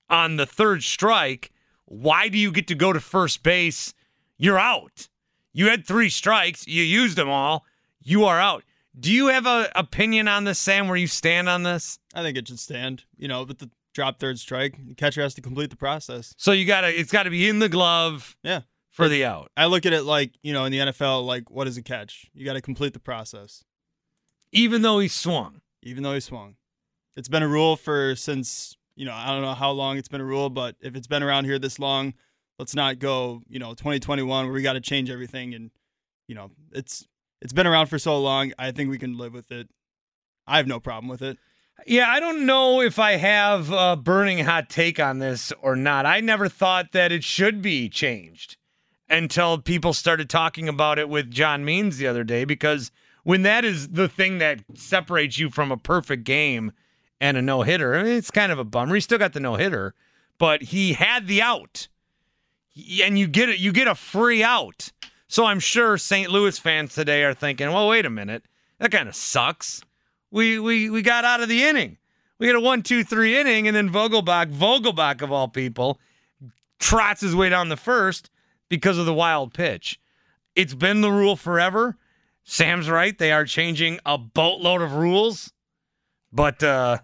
on 0.09 0.35
the 0.35 0.45
third 0.45 0.83
strike, 0.83 1.51
why 1.85 2.29
do 2.29 2.37
you 2.37 2.51
get 2.51 2.67
to 2.67 2.75
go 2.75 2.93
to 2.93 2.99
first 2.99 3.41
base? 3.41 3.93
You're 4.37 4.59
out. 4.59 5.07
You 5.53 5.67
had 5.69 5.85
three 5.85 6.09
strikes, 6.09 6.67
you 6.67 6.83
used 6.83 7.17
them 7.17 7.29
all, 7.29 7.65
you 8.01 8.25
are 8.25 8.39
out. 8.39 8.63
Do 8.99 9.11
you 9.11 9.27
have 9.27 9.45
an 9.45 9.67
opinion 9.75 10.27
on 10.27 10.43
this, 10.43 10.59
Sam, 10.59 10.87
where 10.87 10.97
you 10.97 11.07
stand 11.07 11.47
on 11.49 11.63
this? 11.63 11.99
I 12.13 12.21
think 12.21 12.37
it 12.37 12.47
should 12.47 12.59
stand. 12.59 13.03
You 13.17 13.27
know, 13.27 13.43
with 13.43 13.59
the 13.59 13.69
drop 13.93 14.19
third 14.19 14.39
strike, 14.39 14.75
the 14.87 14.95
catcher 14.95 15.21
has 15.21 15.33
to 15.35 15.41
complete 15.41 15.69
the 15.69 15.75
process. 15.75 16.33
So 16.37 16.51
you 16.51 16.65
gotta 16.65 16.87
it's 16.97 17.11
gotta 17.11 17.29
be 17.29 17.47
in 17.49 17.59
the 17.59 17.69
glove 17.69 18.35
Yeah. 18.43 18.61
for 18.89 19.07
the 19.09 19.25
out. 19.25 19.51
I 19.57 19.65
look 19.67 19.85
at 19.85 19.93
it 19.93 20.03
like, 20.03 20.33
you 20.43 20.53
know, 20.53 20.65
in 20.65 20.71
the 20.71 20.79
NFL, 20.79 21.25
like, 21.25 21.49
what 21.49 21.67
is 21.67 21.77
a 21.77 21.81
catch? 21.83 22.27
You 22.33 22.45
got 22.45 22.53
to 22.53 22.61
complete 22.61 22.93
the 22.93 22.99
process, 22.99 23.63
Even 24.51 24.81
though 24.81 24.99
he 24.99 25.07
swung. 25.07 25.61
even 25.81 26.03
though 26.03 26.13
he 26.13 26.19
swung. 26.19 26.55
It's 27.15 27.29
been 27.29 27.43
a 27.43 27.47
rule 27.47 27.75
for 27.77 28.15
since, 28.15 28.75
you 28.95 29.05
know, 29.05 29.13
I 29.13 29.27
don't 29.27 29.41
know 29.41 29.53
how 29.53 29.71
long 29.71 29.97
it's 29.97 30.07
been 30.09 30.21
a 30.21 30.25
rule, 30.25 30.49
but 30.49 30.75
if 30.81 30.95
it's 30.95 31.07
been 31.07 31.23
around 31.23 31.45
here 31.45 31.57
this 31.59 31.79
long, 31.79 32.13
let's 32.59 32.75
not 32.75 32.99
go, 32.99 33.41
you 33.49 33.57
know, 33.57 33.69
2021 33.69 34.45
where 34.45 34.53
we 34.53 34.61
got 34.61 34.73
to 34.73 34.81
change 34.81 35.09
everything. 35.09 35.55
And, 35.55 35.71
you 36.27 36.35
know, 36.35 36.51
it's 36.71 37.07
it's 37.41 37.53
been 37.53 37.65
around 37.65 37.87
for 37.87 37.97
so 37.97 38.19
long. 38.19 38.53
I 38.59 38.71
think 38.71 38.91
we 38.91 38.99
can 38.99 39.17
live 39.17 39.33
with 39.33 39.51
it. 39.51 39.69
I 40.45 40.57
have 40.57 40.67
no 40.67 40.79
problem 40.79 41.07
with 41.07 41.21
it. 41.21 41.37
Yeah, 41.87 42.09
I 42.09 42.19
don't 42.19 42.45
know 42.45 42.81
if 42.81 42.99
I 42.99 43.13
have 43.13 43.71
a 43.71 43.95
burning 43.95 44.39
hot 44.39 44.69
take 44.69 44.99
on 44.99 45.19
this 45.19 45.53
or 45.61 45.77
not. 45.77 46.05
I 46.05 46.19
never 46.19 46.49
thought 46.49 46.91
that 46.91 47.13
it 47.13 47.23
should 47.23 47.61
be 47.61 47.87
changed 47.87 48.57
until 49.09 49.57
people 49.57 49.93
started 49.93 50.29
talking 50.29 50.67
about 50.67 50.99
it 50.99 51.07
with 51.07 51.31
John 51.31 51.63
Means 51.63 51.97
the 51.97 52.07
other 52.07 52.25
day 52.25 52.43
because 52.43 52.91
when 53.23 53.43
that 53.43 53.63
is 53.63 53.89
the 53.89 54.09
thing 54.09 54.39
that 54.39 54.59
separates 54.73 55.39
you 55.39 55.49
from 55.49 55.71
a 55.71 55.77
perfect 55.77 56.25
game 56.25 56.73
and 57.21 57.37
a 57.37 57.41
no 57.41 57.61
hitter. 57.63 57.95
I 57.95 58.03
mean, 58.03 58.13
it's 58.13 58.31
kind 58.31 58.51
of 58.51 58.59
a 58.59 58.63
bummer. 58.63 58.95
He 58.95 59.01
still 59.01 59.17
got 59.17 59.33
the 59.33 59.39
no 59.39 59.55
hitter, 59.55 59.93
but 60.37 60.63
he 60.63 60.93
had 60.93 61.27
the 61.27 61.41
out, 61.41 61.87
and 63.01 63.17
you 63.17 63.27
get 63.27 63.49
it. 63.49 63.59
You 63.59 63.71
get 63.71 63.87
a 63.87 63.95
free 63.95 64.43
out. 64.43 64.91
So 65.27 65.45
I'm 65.45 65.59
sure 65.59 65.97
St. 65.97 66.31
Louis 66.31 66.57
fans 66.57 66.93
today 66.93 67.23
are 67.23 67.33
thinking, 67.33 67.71
well, 67.71 67.87
wait 67.87 68.05
a 68.05 68.09
minute, 68.09 68.45
that 68.79 68.91
kind 68.91 69.07
of 69.07 69.15
sucks. 69.15 69.81
We 70.31 70.59
we 70.59 70.89
we 70.89 71.01
got 71.01 71.25
out 71.25 71.41
of 71.41 71.49
the 71.49 71.63
inning. 71.63 71.97
We 72.39 72.47
get 72.47 72.55
a 72.55 72.59
one, 72.59 72.83
two, 72.83 73.03
three 73.03 73.37
inning, 73.37 73.67
and 73.67 73.75
then 73.75 73.89
Vogelbach, 73.89 74.53
Vogelbach 74.53 75.21
of 75.21 75.31
all 75.31 75.47
people, 75.47 75.99
trots 76.79 77.21
his 77.21 77.35
way 77.35 77.49
down 77.49 77.69
the 77.69 77.77
first 77.77 78.29
because 78.69 78.97
of 78.97 79.05
the 79.05 79.13
wild 79.13 79.53
pitch. 79.53 79.99
It's 80.55 80.73
been 80.73 81.01
the 81.01 81.11
rule 81.11 81.35
forever. 81.35 81.97
Sam's 82.43 82.89
right. 82.89 83.17
They 83.17 83.31
are 83.31 83.45
changing 83.45 83.99
a 84.05 84.17
boatload 84.17 84.81
of 84.81 84.93
rules, 84.93 85.51
but 86.31 86.63
uh, 86.63 86.99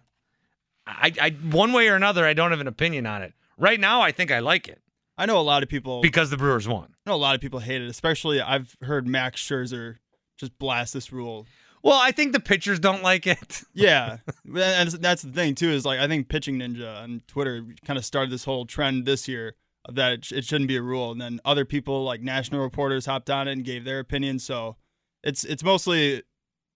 I, 0.88 1.12
I 1.22 1.30
one 1.52 1.74
way 1.74 1.90
or 1.90 1.96
another, 1.96 2.26
I 2.26 2.34
don't 2.34 2.52
have 2.52 2.62
an 2.62 2.68
opinion 2.68 3.06
on 3.06 3.22
it. 3.22 3.34
Right 3.58 3.80
now, 3.80 4.02
I 4.02 4.12
think 4.12 4.32
I 4.32 4.40
like 4.40 4.68
it 4.68 4.82
I 5.18 5.26
know 5.26 5.40
a 5.40 5.42
lot 5.42 5.64
of 5.64 5.70
people. 5.70 6.02
because 6.02 6.30
the 6.30 6.38
Brewers 6.38 6.68
won. 6.68 6.94
I 7.06 7.10
know 7.10 7.16
a 7.16 7.18
lot 7.18 7.36
of 7.36 7.42
people 7.42 7.60
hate 7.60 7.82
it. 7.82 7.90
Especially, 7.90 8.42
I've 8.42 8.76
heard 8.82 9.08
Max 9.08 9.42
Scherzer 9.42 9.98
just 10.38 10.58
blast 10.60 10.94
this 10.94 11.12
rule. 11.12 11.46
Well, 11.84 12.00
I 12.02 12.12
think 12.12 12.34
the 12.34 12.40
pitchers 12.40 12.80
don't 12.80 13.04
like 13.04 13.28
it. 13.28 13.62
Yeah, 13.74 14.18
and 14.44 14.90
that's 14.92 15.22
the 15.22 15.32
thing 15.32 15.54
too. 15.56 15.70
Is 15.70 15.86
like 15.86 16.00
I 16.00 16.08
think 16.08 16.30
Pitching 16.30 16.58
Ninja 16.60 17.02
on 17.04 17.22
Twitter 17.28 17.64
kind 17.86 17.98
of 17.98 18.04
started 18.06 18.32
this 18.32 18.44
whole 18.46 18.66
trend 18.66 19.06
this 19.06 19.28
year 19.28 19.54
that 19.94 20.12
it, 20.14 20.32
it 20.32 20.46
shouldn't 20.46 20.68
be 20.68 20.78
a 20.78 20.82
rule, 20.82 21.12
and 21.12 21.22
then 21.22 21.40
other 21.46 21.64
people 21.64 22.04
like 22.04 22.22
national 22.22 22.62
reporters 22.62 23.06
hopped 23.06 23.30
on 23.30 23.48
it 23.48 23.52
and 23.52 23.64
gave 23.64 23.86
their 23.86 24.00
opinion. 24.00 24.40
So 24.40 24.78
it's 25.24 25.44
it's 25.44 25.64
mostly 25.64 26.24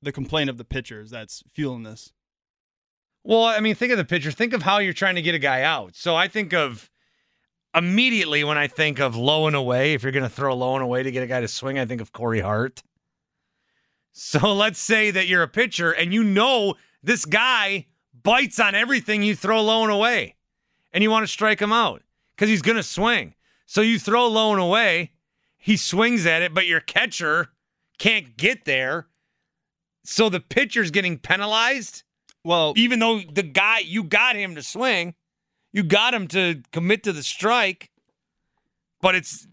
the 0.02 0.12
complaint 0.12 0.50
of 0.50 0.58
the 0.58 0.64
pitchers 0.66 1.10
that's 1.10 1.44
fueling 1.54 1.84
this. 1.84 2.14
Well, 3.24 3.44
I 3.44 3.60
mean, 3.60 3.76
think 3.76 3.92
of 3.92 3.98
the 3.98 4.06
pitcher. 4.06 4.32
Think 4.32 4.54
of 4.54 4.62
how 4.64 4.78
you're 4.78 4.94
trying 4.94 5.16
to 5.16 5.22
get 5.22 5.36
a 5.36 5.40
guy 5.40 5.64
out. 5.64 5.96
So 5.96 6.16
I 6.16 6.28
think 6.28 6.54
of 6.54 6.90
immediately 7.76 8.44
when 8.44 8.58
I 8.58 8.68
think 8.68 9.00
of 9.00 9.16
low 9.16 9.48
and 9.48 9.56
away, 9.56 9.94
if 9.94 10.04
you're 10.04 10.12
going 10.12 10.24
to 10.24 10.30
throw 10.30 10.56
low 10.56 10.76
and 10.76 10.84
away 10.84 11.04
to 11.04 11.12
get 11.12 11.24
a 11.24 11.28
guy 11.28 11.42
to 11.42 11.48
swing, 11.48 11.78
I 11.78 11.86
think 11.86 12.02
of 12.02 12.12
Corey 12.12 12.42
Hart. 12.42 12.84
So 14.12 14.54
let's 14.54 14.80
say 14.80 15.12
that 15.12 15.28
you're 15.28 15.44
a 15.44 15.48
pitcher 15.48 15.92
and 15.92 16.14
you 16.14 16.24
know 16.24 16.76
this 17.04 17.26
guy 17.26 17.88
bites 18.24 18.60
on 18.60 18.76
everything 18.76 19.24
you 19.24 19.36
throw 19.36 19.62
low 19.62 19.84
and 19.84 19.92
away, 19.92 20.36
and 20.92 21.04
you 21.04 21.10
want 21.10 21.24
to 21.24 21.32
strike 21.32 21.62
him 21.62 21.72
out 21.72 22.04
because 22.36 22.50
he's 22.50 22.62
going 22.62 22.78
to 22.78 22.84
swing. 22.84 23.36
So 23.66 23.82
you 23.82 24.00
throw 24.00 24.28
low 24.28 24.52
and 24.52 24.62
away, 24.62 25.12
he 25.58 25.78
swings 25.78 26.26
at 26.26 26.42
it, 26.42 26.54
but 26.54 26.66
your 26.66 26.80
catcher 26.80 27.50
can't 28.00 28.36
get 28.36 28.66
there. 28.66 29.08
So 30.04 30.30
the 30.30 30.40
pitcher's 30.40 30.90
getting 30.90 31.18
penalized 31.20 32.04
Well, 32.44 32.74
even 32.78 33.00
though 33.00 33.20
the 33.20 33.44
guy 33.44 33.80
you 33.80 34.04
got 34.04 34.36
him 34.36 34.56
to 34.56 34.64
swing, 34.64 35.14
you 35.72 35.84
got 35.84 36.14
him 36.14 36.28
to 36.30 36.62
commit 36.72 37.04
to 37.04 37.14
the 37.14 37.24
strike, 37.24 37.92
but 39.02 39.16
it's 39.16 39.48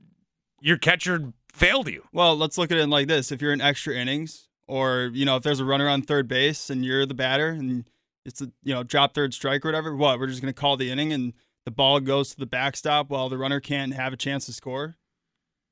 your 0.61 0.79
catcher 0.79 1.33
failed 1.53 1.89
you. 1.89 2.05
Well, 2.13 2.37
let's 2.37 2.59
look 2.59 2.71
at 2.71 2.79
it 2.79 2.89
like 2.89 3.09
this: 3.09 3.33
if 3.33 3.43
you're 3.43 3.53
in 3.53 3.61
extra 3.61 3.95
innings, 3.95 4.49
or 4.67 5.11
you 5.13 5.25
know, 5.25 5.37
if 5.37 5.43
there's 5.43 5.61
a 5.61 5.65
runner 5.65 5.89
on 5.89 6.03
third 6.03 6.29
base 6.29 6.71
and 6.71 6.85
you're 6.85 7.07
the 7.07 7.15
batter, 7.15 7.49
and 7.49 7.85
it's 8.25 8.41
a 8.41 8.51
you 8.63 8.75
know 8.75 8.83
drop 8.83 9.15
third 9.15 9.35
strike 9.35 9.65
or 9.65 9.69
whatever, 9.69 9.95
what 9.95 10.19
we're 10.19 10.27
just 10.27 10.41
gonna 10.41 10.53
call 10.53 10.77
the 10.77 10.91
inning, 10.91 11.13
and 11.13 11.33
the 11.65 11.71
ball 11.71 12.01
goes 12.01 12.31
to 12.31 12.37
the 12.37 12.47
backstop 12.47 13.11
while 13.11 13.29
the 13.29 13.39
runner 13.39 13.61
can't 13.61 13.95
have 13.95 14.13
a 14.13 14.17
chance 14.17 14.47
to 14.47 14.53
score. 14.53 14.97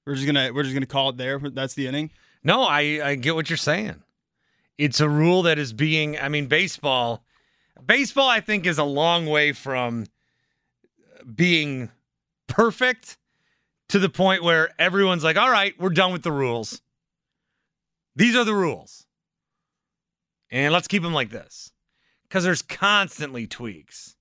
We're 0.06 0.14
just 0.14 0.26
gonna 0.26 0.52
we're 0.52 0.64
just 0.64 0.74
gonna 0.74 0.86
call 0.86 1.10
it 1.10 1.16
there. 1.16 1.38
That's 1.38 1.74
the 1.74 1.86
inning. 1.86 2.10
No, 2.44 2.62
I, 2.62 3.00
I 3.02 3.14
get 3.14 3.34
what 3.34 3.48
you're 3.48 3.56
saying. 3.56 4.02
It's 4.76 5.00
a 5.00 5.08
rule 5.08 5.42
that 5.42 5.58
is 5.58 5.72
being, 5.72 6.18
I 6.18 6.28
mean, 6.28 6.46
baseball, 6.46 7.24
baseball, 7.86 8.28
I 8.28 8.40
think, 8.40 8.66
is 8.66 8.76
a 8.76 8.84
long 8.84 9.26
way 9.26 9.52
from 9.52 10.04
being 11.34 11.90
perfect 12.46 13.18
to 13.88 13.98
the 13.98 14.08
point 14.08 14.42
where 14.42 14.70
everyone's 14.78 15.24
like, 15.24 15.36
all 15.36 15.50
right, 15.50 15.74
we're 15.78 15.90
done 15.90 16.12
with 16.12 16.22
the 16.22 16.32
rules. 16.32 16.80
These 18.16 18.36
are 18.36 18.44
the 18.44 18.54
rules. 18.54 19.06
And 20.50 20.72
let's 20.72 20.88
keep 20.88 21.02
them 21.02 21.14
like 21.14 21.30
this 21.30 21.72
because 22.28 22.44
there's 22.44 22.62
constantly 22.62 23.46
tweaks. 23.46 24.16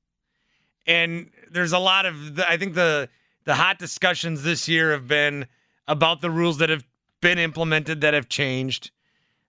And 0.85 1.29
there's 1.51 1.73
a 1.73 1.79
lot 1.79 2.05
of, 2.05 2.35
the, 2.35 2.49
I 2.49 2.57
think 2.57 2.73
the, 2.73 3.09
the 3.45 3.55
hot 3.55 3.79
discussions 3.79 4.43
this 4.43 4.67
year 4.67 4.91
have 4.91 5.07
been 5.07 5.47
about 5.87 6.21
the 6.21 6.31
rules 6.31 6.57
that 6.57 6.69
have 6.69 6.83
been 7.21 7.37
implemented 7.37 8.01
that 8.01 8.13
have 8.13 8.29
changed. 8.29 8.91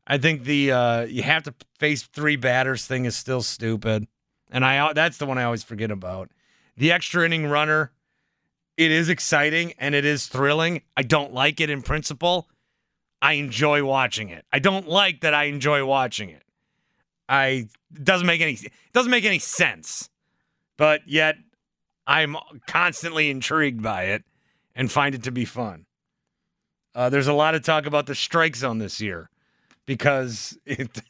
I 0.07 0.19
think 0.19 0.45
the 0.45 0.73
uh, 0.73 1.01
you 1.03 1.23
have 1.23 1.45
to 1.45 1.55
face 1.79 2.03
three 2.03 2.37
batters 2.37 2.87
thing 2.87 3.05
is 3.05 3.17
still 3.17 3.43
stupid, 3.43 4.07
and 4.51 4.65
I 4.65 4.93
that's 4.93 5.19
the 5.19 5.27
one 5.27 5.39
I 5.39 5.45
always 5.45 5.65
forget 5.65 5.91
about. 5.91 6.31
The 6.77 6.93
extra 6.93 7.25
inning 7.25 7.47
runner, 7.47 7.93
it 8.77 8.91
is 8.91 9.09
exciting 9.09 9.75
and 9.79 9.95
it 9.95 10.05
is 10.05 10.27
thrilling. 10.27 10.83
I 10.97 11.03
don't 11.03 11.33
like 11.33 11.61
it 11.61 11.71
in 11.71 11.83
principle. 11.83 12.49
I 13.23 13.35
enjoy 13.35 13.85
watching 13.85 14.29
it. 14.29 14.45
I 14.53 14.59
don't 14.59 14.89
like 14.89 15.21
that 15.21 15.35
I 15.35 15.45
enjoy 15.45 15.85
watching 15.85 16.31
it. 16.31 16.43
I 17.29 17.69
it 17.95 18.05
doesn't 18.05 18.27
make 18.27 18.41
any 18.41 18.53
it 18.53 18.73
doesn't 18.93 19.11
make 19.11 19.25
any 19.25 19.39
sense, 19.39 20.11
but 20.77 21.01
yet 21.07 21.37
I'm 22.07 22.37
constantly 22.67 23.31
intrigued 23.31 23.83
by 23.83 24.05
it 24.05 24.25
and 24.75 24.91
find 24.91 25.15
it 25.15 25.23
to 25.23 25.31
be 25.31 25.45
fun. 25.45 25.87
Uh, 26.95 27.09
there's 27.09 27.27
a 27.27 27.33
lot 27.33 27.55
of 27.55 27.63
talk 27.63 27.87
about 27.87 28.07
the 28.07 28.15
strike 28.15 28.57
zone 28.57 28.79
this 28.79 29.01
year 29.01 29.31
because 29.87 30.59
it, 30.65 31.01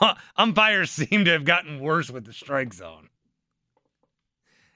umpires 0.36 0.90
seem 0.90 1.24
to 1.24 1.30
have 1.30 1.44
gotten 1.44 1.80
worse 1.80 2.10
with 2.10 2.24
the 2.24 2.32
strike 2.32 2.74
zone. 2.74 3.08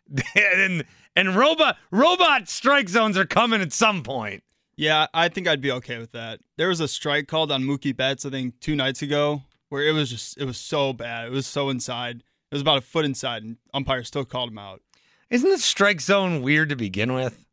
and 0.35 0.85
and 1.15 1.35
robot 1.35 1.77
robot 1.91 2.49
strike 2.49 2.89
zones 2.89 3.17
are 3.17 3.27
coming 3.27 3.61
at 3.61 3.73
some 3.73 4.03
point. 4.03 4.43
Yeah, 4.77 5.07
I 5.15 5.29
think 5.29 5.49
I'd 5.49 5.63
be 5.63 5.73
okay 5.73 5.99
with 5.99 6.13
that. 6.13 6.41
There 6.57 6.69
was 6.69 6.81
a 6.81 6.89
strike 6.89 7.29
called 7.29 7.51
on 7.51 7.63
Mookie 7.63 7.97
Betts, 7.97 8.27
I 8.27 8.31
think, 8.31 8.61
two 8.61 8.77
nights 8.77 9.01
ago, 9.01 9.43
where 9.71 9.83
it 9.83 9.93
was 9.93 10.11
just 10.11 10.39
it 10.39 10.45
was 10.45 10.59
so 10.59 10.93
bad. 10.93 11.29
It 11.29 11.33
was 11.33 11.47
so 11.47 11.71
inside. 11.71 12.17
It 12.51 12.55
was 12.55 12.63
about 12.63 12.79
a 12.79 12.83
foot 12.83 13.05
inside, 13.05 13.43
and 13.43 13.57
umpire 13.73 14.05
still 14.05 14.25
called 14.25 14.51
him 14.51 14.59
out. 14.59 14.83
Isn't 15.31 15.51
the 15.51 15.59
strike 15.59 16.01
zone 16.01 16.43
weird 16.43 16.69
to 16.69 16.77
begin 16.77 17.13
with? 17.13 17.45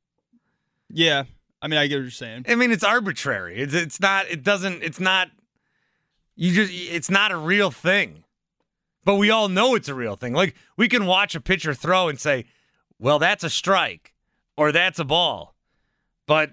Yeah, 0.89 1.23
I 1.61 1.67
mean, 1.69 1.79
I 1.79 1.87
get 1.87 1.95
what 1.95 2.01
you're 2.01 2.11
saying. 2.11 2.45
I 2.47 2.55
mean, 2.55 2.71
it's 2.71 2.83
arbitrary. 2.83 3.57
It's 3.57 3.73
it's 3.73 3.99
not. 3.99 4.27
It 4.29 4.43
doesn't. 4.43 4.83
It's 4.83 4.99
not. 4.99 5.29
You 6.35 6.53
just. 6.53 6.73
It's 6.73 7.09
not 7.09 7.31
a 7.31 7.37
real 7.37 7.71
thing. 7.71 8.22
But 9.05 9.15
we 9.15 9.29
all 9.29 9.49
know 9.49 9.75
it's 9.75 9.89
a 9.89 9.93
real 9.93 10.15
thing. 10.15 10.33
Like 10.33 10.55
we 10.77 10.87
can 10.87 11.05
watch 11.05 11.35
a 11.35 11.41
pitcher 11.41 11.73
throw 11.73 12.09
and 12.09 12.19
say, 12.19 12.45
"Well, 12.99 13.19
that's 13.19 13.43
a 13.43 13.49
strike," 13.49 14.13
or 14.57 14.71
"That's 14.71 14.99
a 14.99 15.05
ball," 15.05 15.55
but 16.25 16.51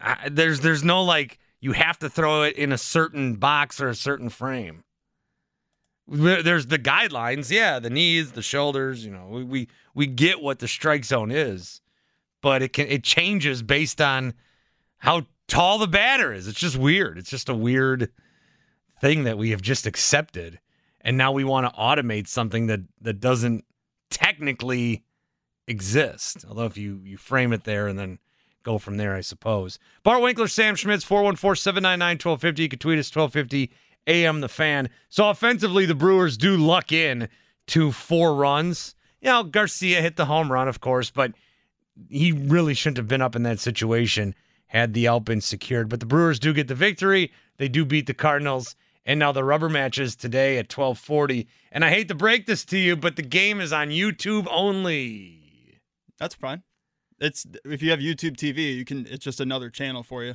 uh, 0.00 0.16
there's 0.30 0.60
there's 0.60 0.84
no 0.84 1.02
like 1.02 1.38
you 1.60 1.72
have 1.72 1.98
to 2.00 2.10
throw 2.10 2.42
it 2.42 2.56
in 2.56 2.72
a 2.72 2.78
certain 2.78 3.34
box 3.34 3.80
or 3.80 3.88
a 3.88 3.94
certain 3.94 4.28
frame. 4.28 4.84
There's 6.06 6.66
the 6.66 6.78
guidelines, 6.78 7.50
yeah, 7.50 7.78
the 7.78 7.88
knees, 7.88 8.32
the 8.32 8.42
shoulders. 8.42 9.04
You 9.04 9.12
know, 9.12 9.26
we 9.28 9.44
we, 9.44 9.68
we 9.94 10.06
get 10.06 10.40
what 10.42 10.58
the 10.58 10.68
strike 10.68 11.04
zone 11.04 11.30
is 11.30 11.80
but 12.44 12.60
it 12.60 12.74
can 12.74 12.86
it 12.88 13.02
changes 13.02 13.62
based 13.62 14.02
on 14.02 14.34
how 14.98 15.22
tall 15.48 15.78
the 15.78 15.86
batter 15.86 16.30
is. 16.30 16.46
It's 16.46 16.60
just 16.60 16.76
weird. 16.76 17.16
It's 17.16 17.30
just 17.30 17.48
a 17.48 17.54
weird 17.54 18.12
thing 19.00 19.24
that 19.24 19.38
we 19.38 19.48
have 19.48 19.62
just 19.62 19.86
accepted. 19.86 20.60
And 21.04 21.16
now 21.18 21.30
we 21.32 21.44
want 21.44 21.66
to 21.66 21.80
automate 21.80 22.26
something 22.26 22.66
that 22.66 22.80
that 23.02 23.20
doesn't 23.20 23.64
technically 24.10 25.04
exist. 25.68 26.44
Although 26.48 26.64
if 26.64 26.76
you 26.76 27.00
you 27.04 27.16
frame 27.16 27.52
it 27.52 27.64
there 27.64 27.86
and 27.86 27.98
then 27.98 28.18
go 28.62 28.78
from 28.78 28.96
there, 28.96 29.14
I 29.14 29.20
suppose. 29.20 29.78
Bart 30.02 30.22
Winkler, 30.22 30.48
Sam 30.48 30.74
Schmitz, 30.74 31.04
414-799-1250. 31.04 32.58
You 32.58 32.68
can 32.68 32.78
tweet 32.78 32.98
us 32.98 33.14
1250 33.14 33.70
AM 34.06 34.40
the 34.40 34.48
fan. 34.48 34.88
So 35.08 35.28
offensively, 35.28 35.86
the 35.86 35.94
Brewers 35.94 36.36
do 36.36 36.56
luck 36.56 36.90
in 36.90 37.28
to 37.68 37.92
four 37.92 38.34
runs. 38.34 38.94
You 39.20 39.30
know, 39.30 39.44
Garcia 39.44 40.02
hit 40.02 40.16
the 40.16 40.26
home 40.26 40.50
run, 40.50 40.68
of 40.68 40.80
course, 40.80 41.10
but 41.10 41.32
he 42.08 42.32
really 42.32 42.74
shouldn't 42.74 42.96
have 42.96 43.08
been 43.08 43.22
up 43.22 43.36
in 43.36 43.42
that 43.44 43.60
situation 43.60 44.34
had 44.66 44.92
the 44.92 45.06
out 45.06 45.24
been 45.24 45.40
secured. 45.40 45.88
But 45.88 46.00
the 46.00 46.06
Brewers 46.06 46.38
do 46.38 46.52
get 46.52 46.68
the 46.68 46.74
victory. 46.74 47.30
They 47.58 47.68
do 47.68 47.84
beat 47.84 48.06
the 48.06 48.14
Cardinals. 48.14 48.74
And 49.06 49.18
now 49.18 49.32
the 49.32 49.44
rubber 49.44 49.68
matches 49.68 50.16
today 50.16 50.56
at 50.56 50.72
1240. 50.72 51.46
And 51.70 51.84
I 51.84 51.90
hate 51.90 52.08
to 52.08 52.14
break 52.14 52.46
this 52.46 52.64
to 52.66 52.78
you, 52.78 52.96
but 52.96 53.16
the 53.16 53.22
game 53.22 53.60
is 53.60 53.72
on 53.72 53.88
YouTube 53.88 54.46
only. 54.50 55.80
That's 56.18 56.34
fine. 56.34 56.62
It's 57.20 57.46
if 57.64 57.82
you 57.82 57.90
have 57.90 58.00
YouTube 58.00 58.36
TV, 58.36 58.76
you 58.76 58.84
can. 58.84 59.06
It's 59.08 59.24
just 59.24 59.40
another 59.40 59.70
channel 59.70 60.02
for 60.02 60.24
you. 60.24 60.34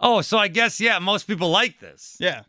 Oh, 0.00 0.22
so 0.22 0.38
I 0.38 0.48
guess, 0.48 0.80
yeah, 0.80 0.98
most 0.98 1.26
people 1.26 1.50
like 1.50 1.78
this. 1.78 2.16
Yeah, 2.18 2.42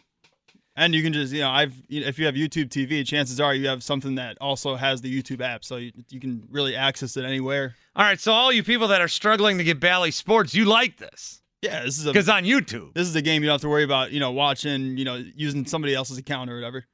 and 0.76 0.96
you 0.96 1.04
can 1.04 1.14
just 1.14 1.34
you 1.34 1.42
know 1.42 1.50
I've 1.50 1.74
if 1.90 2.18
you 2.18 2.26
have 2.26 2.36
YouTube 2.36 2.70
TV, 2.70 3.06
chances 3.06 3.40
are 3.40 3.54
you 3.54 3.68
have 3.68 3.84
something 3.84 4.16
that 4.16 4.38
also 4.40 4.76
has 4.76 5.02
the 5.02 5.22
YouTube 5.22 5.42
app, 5.42 5.64
so 5.64 5.78
you, 5.78 5.92
you 6.10 6.20
can 6.20 6.48
really 6.50 6.76
access 6.76 7.18
it 7.18 7.26
anywhere. 7.26 7.76
All 7.96 8.04
right, 8.04 8.20
so 8.20 8.32
all 8.32 8.52
you 8.52 8.64
people 8.64 8.88
that 8.88 9.02
are 9.02 9.08
struggling 9.08 9.58
to 9.58 9.64
get 9.64 9.80
Bally 9.80 10.12
Sports, 10.12 10.56
you 10.56 10.66
like 10.66 10.98
this. 10.98 11.41
Yeah, 11.62 11.84
this 11.84 12.00
is 12.00 12.06
Because 12.06 12.28
on 12.30 12.44
YouTube. 12.44 12.94
this 12.94 13.08
is 13.08 13.16
a 13.16 13.22
game 13.22 13.44
you 13.44 13.48
don't 13.48 13.54
have 13.56 13.62
to 13.62 13.70
worry 13.70 13.84
about 13.84 14.12
you 14.12 14.20
know 14.20 14.32
watching 14.32 14.98
you 14.98 15.06
know 15.06 15.24
using 15.36 15.66
somebody 15.66 15.94
else's 15.94 16.18
account 16.18 16.50
or 16.50 16.56
whatever. 16.56 16.86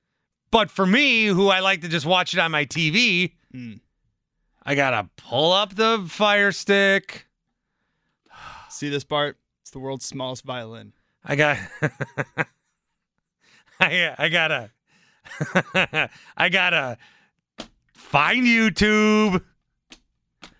But 0.52 0.70
for 0.72 0.86
me, 0.86 1.26
who 1.26 1.48
I 1.50 1.60
like 1.60 1.82
to 1.82 1.88
just 1.90 2.06
watch 2.06 2.34
it 2.34 2.40
on 2.40 2.52
my 2.52 2.66
TV, 2.66 3.34
Mm. 3.54 3.80
I 4.64 4.76
gotta 4.76 5.10
pull 5.16 5.54
up 5.54 5.76
the 5.76 6.06
Fire 6.10 6.52
Stick. 6.52 7.28
See 8.70 8.90
this, 8.90 9.04
part? 9.06 9.38
It's 9.62 9.72
the 9.72 9.80
world's 9.80 10.06
smallest 10.06 10.44
violin. 10.44 10.92
I 11.24 11.36
got. 11.38 11.58
I 13.80 14.14
I 14.18 14.30
gotta. 14.30 14.72
I 16.38 16.50
gotta 16.50 16.98
find 17.94 18.46
YouTube. 18.46 19.42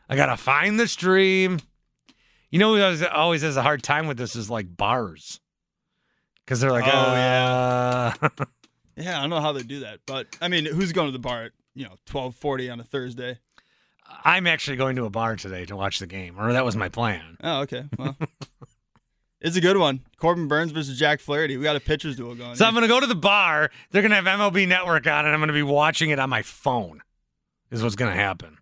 I 0.10 0.16
gotta 0.16 0.38
find 0.38 0.80
the 0.80 0.88
stream. 0.88 1.60
You 2.50 2.60
know 2.60 2.76
who 2.76 2.82
always, 2.82 3.04
always 3.04 3.42
has 3.42 3.58
a 3.58 3.62
hard 3.62 3.84
time 3.84 4.08
with 4.08 4.18
this 4.18 4.36
is 4.36 4.50
like 4.50 4.76
bars, 4.76 5.40
because 6.46 6.60
they're 6.62 6.72
like, 6.72 6.86
Oh, 6.86 6.88
yeah. 6.88 8.14
yeah. 8.22 8.30
Uh, 8.40 8.46
yeah, 8.96 9.18
I 9.18 9.22
don't 9.22 9.30
know 9.30 9.42
how 9.42 9.52
they 9.52 9.64
do 9.64 9.82
that, 9.82 10.00
but 10.06 10.28
I 10.42 10.48
mean, 10.48 10.66
who's 10.66 10.92
going 10.94 11.08
to 11.08 11.12
the 11.12 11.20
bar 11.20 11.46
at 11.46 11.52
you 11.76 11.84
know 11.86 11.96
twelve 12.06 12.36
forty 12.36 12.70
on 12.70 12.80
a 12.80 12.84
Thursday? 12.84 13.40
I'm 14.24 14.48
actually 14.48 14.78
going 14.78 14.96
to 14.96 15.06
a 15.06 15.10
bar 15.10 15.36
today 15.36 15.66
to 15.66 15.76
watch 15.76 16.00
the 16.00 16.08
game, 16.08 16.40
or 16.40 16.54
that 16.54 16.64
was 16.64 16.78
my 16.78 16.88
plan. 16.88 17.38
Oh, 17.44 17.62
okay. 17.62 17.84
Well, 17.98 18.16
it's 19.42 19.58
a 19.58 19.62
good 19.62 19.76
one. 19.78 20.00
Corbin 20.18 20.48
Burnes 20.48 20.72
versus 20.72 20.98
Jack 20.98 21.20
Flaherty. 21.20 21.58
We 21.58 21.64
got 21.64 21.76
a 21.76 21.82
pitchers 21.82 22.16
duel 22.16 22.34
going. 22.34 22.56
So 22.56 22.64
here. 22.64 22.70
I'm 22.70 22.74
going 22.74 22.84
to 22.84 22.88
go 22.88 23.02
to 23.02 23.08
the 23.08 23.16
bar. 23.16 23.70
They're 23.92 24.02
going 24.02 24.12
to 24.12 24.16
have 24.16 24.24
MLB 24.26 24.66
Network 24.68 25.06
on, 25.08 25.26
and 25.26 25.34
I'm 25.34 25.42
going 25.42 25.50
to 25.50 25.54
be 25.54 25.62
watching 25.64 26.10
it 26.12 26.20
on 26.20 26.30
my 26.30 26.42
phone. 26.42 27.02
Is 27.70 27.84
what's 27.84 27.96
going 27.96 28.12
to 28.12 28.18
happen. 28.18 28.58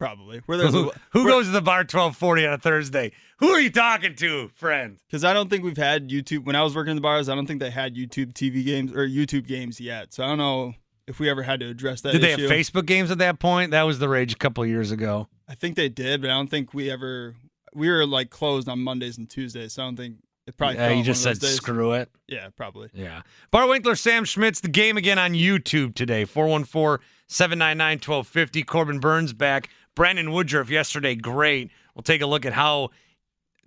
Probably. 0.00 0.40
Where 0.46 0.56
there's 0.56 0.72
Who, 0.72 0.90
who 1.10 1.26
goes 1.26 1.44
to 1.44 1.52
the 1.52 1.60
bar 1.60 1.84
12:40 1.84 2.48
on 2.48 2.54
a 2.54 2.58
Thursday? 2.58 3.12
Who 3.36 3.50
are 3.50 3.60
you 3.60 3.70
talking 3.70 4.14
to, 4.16 4.48
friend? 4.54 4.98
Because 5.06 5.24
I 5.24 5.34
don't 5.34 5.50
think 5.50 5.62
we've 5.62 5.76
had 5.76 6.08
YouTube. 6.08 6.46
When 6.46 6.56
I 6.56 6.62
was 6.62 6.74
working 6.74 6.92
in 6.92 6.96
the 6.96 7.02
bars, 7.02 7.28
I 7.28 7.34
don't 7.34 7.46
think 7.46 7.60
they 7.60 7.70
had 7.70 7.94
YouTube 7.94 8.32
TV 8.32 8.64
games 8.64 8.92
or 8.92 9.06
YouTube 9.06 9.46
games 9.46 9.78
yet. 9.78 10.14
So 10.14 10.24
I 10.24 10.28
don't 10.28 10.38
know 10.38 10.72
if 11.06 11.20
we 11.20 11.28
ever 11.28 11.42
had 11.42 11.60
to 11.60 11.66
address 11.66 12.00
that. 12.00 12.12
Did 12.12 12.22
they 12.22 12.30
have 12.30 12.40
Facebook 12.40 12.86
games 12.86 13.10
at 13.10 13.18
that 13.18 13.40
point? 13.40 13.72
That 13.72 13.82
was 13.82 13.98
the 13.98 14.08
rage 14.08 14.32
a 14.32 14.36
couple 14.36 14.64
years 14.64 14.90
ago. 14.90 15.28
I 15.46 15.54
think 15.54 15.76
they 15.76 15.90
did, 15.90 16.22
but 16.22 16.30
I 16.30 16.32
don't 16.32 16.48
think 16.48 16.72
we 16.72 16.90
ever. 16.90 17.36
We 17.74 17.90
were 17.90 18.06
like 18.06 18.30
closed 18.30 18.70
on 18.70 18.80
Mondays 18.80 19.18
and 19.18 19.28
Tuesdays, 19.28 19.74
so 19.74 19.82
I 19.82 19.86
don't 19.86 19.96
think 19.96 20.16
it 20.46 20.56
probably. 20.56 20.76
Yeah, 20.76 20.92
you 20.92 21.04
just 21.04 21.22
said 21.22 21.38
days. 21.38 21.56
screw 21.56 21.92
it. 21.92 22.08
Yeah, 22.26 22.48
probably. 22.56 22.88
Yeah. 22.94 23.20
Bart 23.50 23.68
Winkler, 23.68 23.96
Sam 23.96 24.24
Schmitz, 24.24 24.60
the 24.60 24.68
game 24.68 24.96
again 24.96 25.18
on 25.18 25.34
YouTube 25.34 25.94
today. 25.94 26.24
414 26.24 27.04
799 27.28 27.98
1250. 27.98 28.62
Corbin 28.64 28.98
Burnes 28.98 29.32
back. 29.32 29.68
Brandon 30.00 30.32
Woodruff 30.32 30.70
yesterday, 30.70 31.14
great. 31.14 31.70
We'll 31.94 32.02
take 32.02 32.22
a 32.22 32.26
look 32.26 32.46
at 32.46 32.54
how 32.54 32.88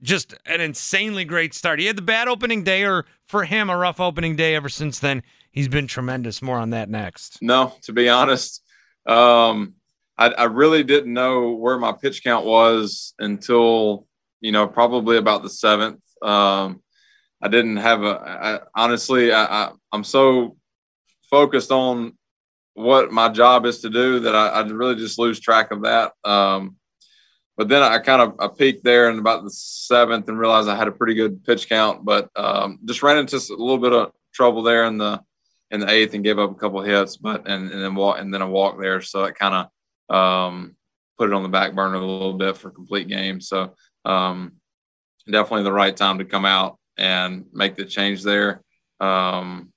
just 0.01 0.33
an 0.47 0.61
insanely 0.61 1.25
great 1.25 1.53
start. 1.53 1.77
He 1.77 1.85
had 1.85 1.95
the 1.95 2.01
bad 2.01 2.27
opening 2.27 2.63
day, 2.63 2.85
or 2.85 3.05
for 3.27 3.43
him, 3.43 3.69
a 3.69 3.77
rough 3.77 3.99
opening 3.99 4.35
day. 4.35 4.55
Ever 4.55 4.67
since 4.67 4.97
then, 4.97 5.21
he's 5.51 5.67
been 5.67 5.85
tremendous. 5.85 6.41
More 6.41 6.57
on 6.57 6.71
that 6.71 6.89
next. 6.89 7.39
No, 7.43 7.75
to 7.83 7.93
be 7.93 8.09
honest, 8.09 8.63
um, 9.05 9.75
I, 10.17 10.29
I 10.29 10.43
really 10.45 10.83
didn't 10.83 11.13
know 11.13 11.51
where 11.51 11.77
my 11.77 11.91
pitch 11.91 12.23
count 12.23 12.47
was 12.47 13.13
until 13.19 14.07
you 14.41 14.51
know 14.51 14.65
probably 14.65 15.17
about 15.17 15.43
the 15.43 15.51
seventh. 15.51 16.01
Um, 16.23 16.81
I 17.43 17.47
didn't 17.47 17.77
have 17.77 18.01
a. 18.01 18.07
I, 18.07 18.59
honestly, 18.73 19.31
I, 19.31 19.65
I, 19.65 19.71
I'm 19.91 20.03
so 20.03 20.57
focused 21.29 21.71
on 21.71 22.17
what 22.73 23.11
my 23.11 23.29
job 23.29 23.65
is 23.65 23.79
to 23.81 23.89
do 23.89 24.19
that 24.21 24.35
I, 24.35 24.47
I 24.47 24.61
really 24.61 24.95
just 24.95 25.19
lose 25.19 25.39
track 25.39 25.71
of 25.71 25.83
that. 25.83 26.13
Um, 26.23 26.77
but 27.55 27.69
then 27.69 27.83
I 27.83 27.99
kind 27.99 28.21
of 28.21 28.35
I 28.39 28.47
peaked 28.47 28.83
there 28.83 29.09
in 29.09 29.19
about 29.19 29.43
the 29.43 29.51
seventh 29.51 30.27
and 30.27 30.39
realized 30.39 30.67
I 30.67 30.75
had 30.75 30.87
a 30.87 30.91
pretty 30.91 31.13
good 31.13 31.43
pitch 31.43 31.69
count, 31.69 32.03
but 32.03 32.29
um, 32.35 32.79
just 32.85 33.03
ran 33.03 33.17
into 33.17 33.35
a 33.35 33.55
little 33.55 33.77
bit 33.77 33.93
of 33.93 34.11
trouble 34.33 34.63
there 34.63 34.85
in 34.85 34.97
the 34.97 35.21
in 35.69 35.79
the 35.79 35.89
eighth 35.89 36.13
and 36.13 36.23
gave 36.23 36.39
up 36.39 36.51
a 36.51 36.55
couple 36.55 36.81
hits, 36.81 37.17
but 37.17 37.47
and, 37.47 37.71
and 37.71 37.83
then 37.83 37.95
walk 37.95 38.19
and 38.19 38.33
then 38.33 38.41
a 38.41 38.49
walk 38.49 38.79
there, 38.79 39.01
so 39.01 39.23
it 39.25 39.35
kind 39.35 39.67
of 40.09 40.15
um, 40.15 40.75
put 41.17 41.29
it 41.29 41.33
on 41.33 41.43
the 41.43 41.49
back 41.49 41.73
burner 41.73 41.95
a 41.95 41.99
little 41.99 42.33
bit 42.33 42.57
for 42.57 42.69
complete 42.71 43.07
game. 43.07 43.39
So 43.39 43.75
um, 44.05 44.53
definitely 45.29 45.63
the 45.63 45.71
right 45.71 45.95
time 45.95 46.19
to 46.19 46.25
come 46.25 46.45
out 46.45 46.77
and 46.97 47.45
make 47.53 47.75
the 47.75 47.85
change 47.85 48.23
there. 48.23 48.61
Um, 48.99 49.72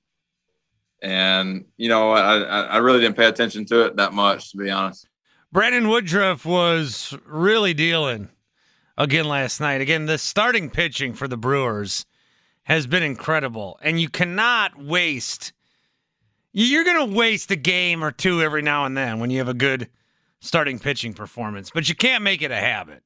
and 1.01 1.65
you 1.77 1.89
know, 1.89 2.11
I, 2.11 2.61
I 2.61 2.77
really 2.77 2.99
didn't 2.99 3.17
pay 3.17 3.27
attention 3.27 3.65
to 3.65 3.85
it 3.85 3.95
that 3.97 4.13
much, 4.13 4.51
to 4.51 4.57
be 4.57 4.69
honest. 4.69 5.07
Brandon 5.51 5.87
Woodruff 5.87 6.45
was 6.45 7.17
really 7.25 7.73
dealing 7.73 8.29
again 8.97 9.25
last 9.25 9.61
night. 9.61 9.81
Again, 9.81 10.05
the 10.05 10.17
starting 10.17 10.69
pitching 10.69 11.13
for 11.13 11.27
the 11.27 11.37
Brewers 11.37 12.05
has 12.63 12.85
been 12.85 13.03
incredible, 13.03 13.79
and 13.81 13.99
you 13.99 14.09
cannot 14.09 14.83
waste. 14.83 15.53
You're 16.51 16.83
going 16.83 17.09
to 17.09 17.15
waste 17.15 17.49
a 17.51 17.55
game 17.55 18.03
or 18.03 18.11
two 18.11 18.41
every 18.41 18.61
now 18.61 18.85
and 18.85 18.97
then 18.97 19.19
when 19.19 19.29
you 19.29 19.37
have 19.37 19.47
a 19.47 19.53
good 19.53 19.89
starting 20.39 20.79
pitching 20.79 21.13
performance, 21.13 21.71
but 21.73 21.87
you 21.87 21.95
can't 21.95 22.23
make 22.23 22.41
it 22.41 22.51
a 22.51 22.57
habit. 22.57 23.03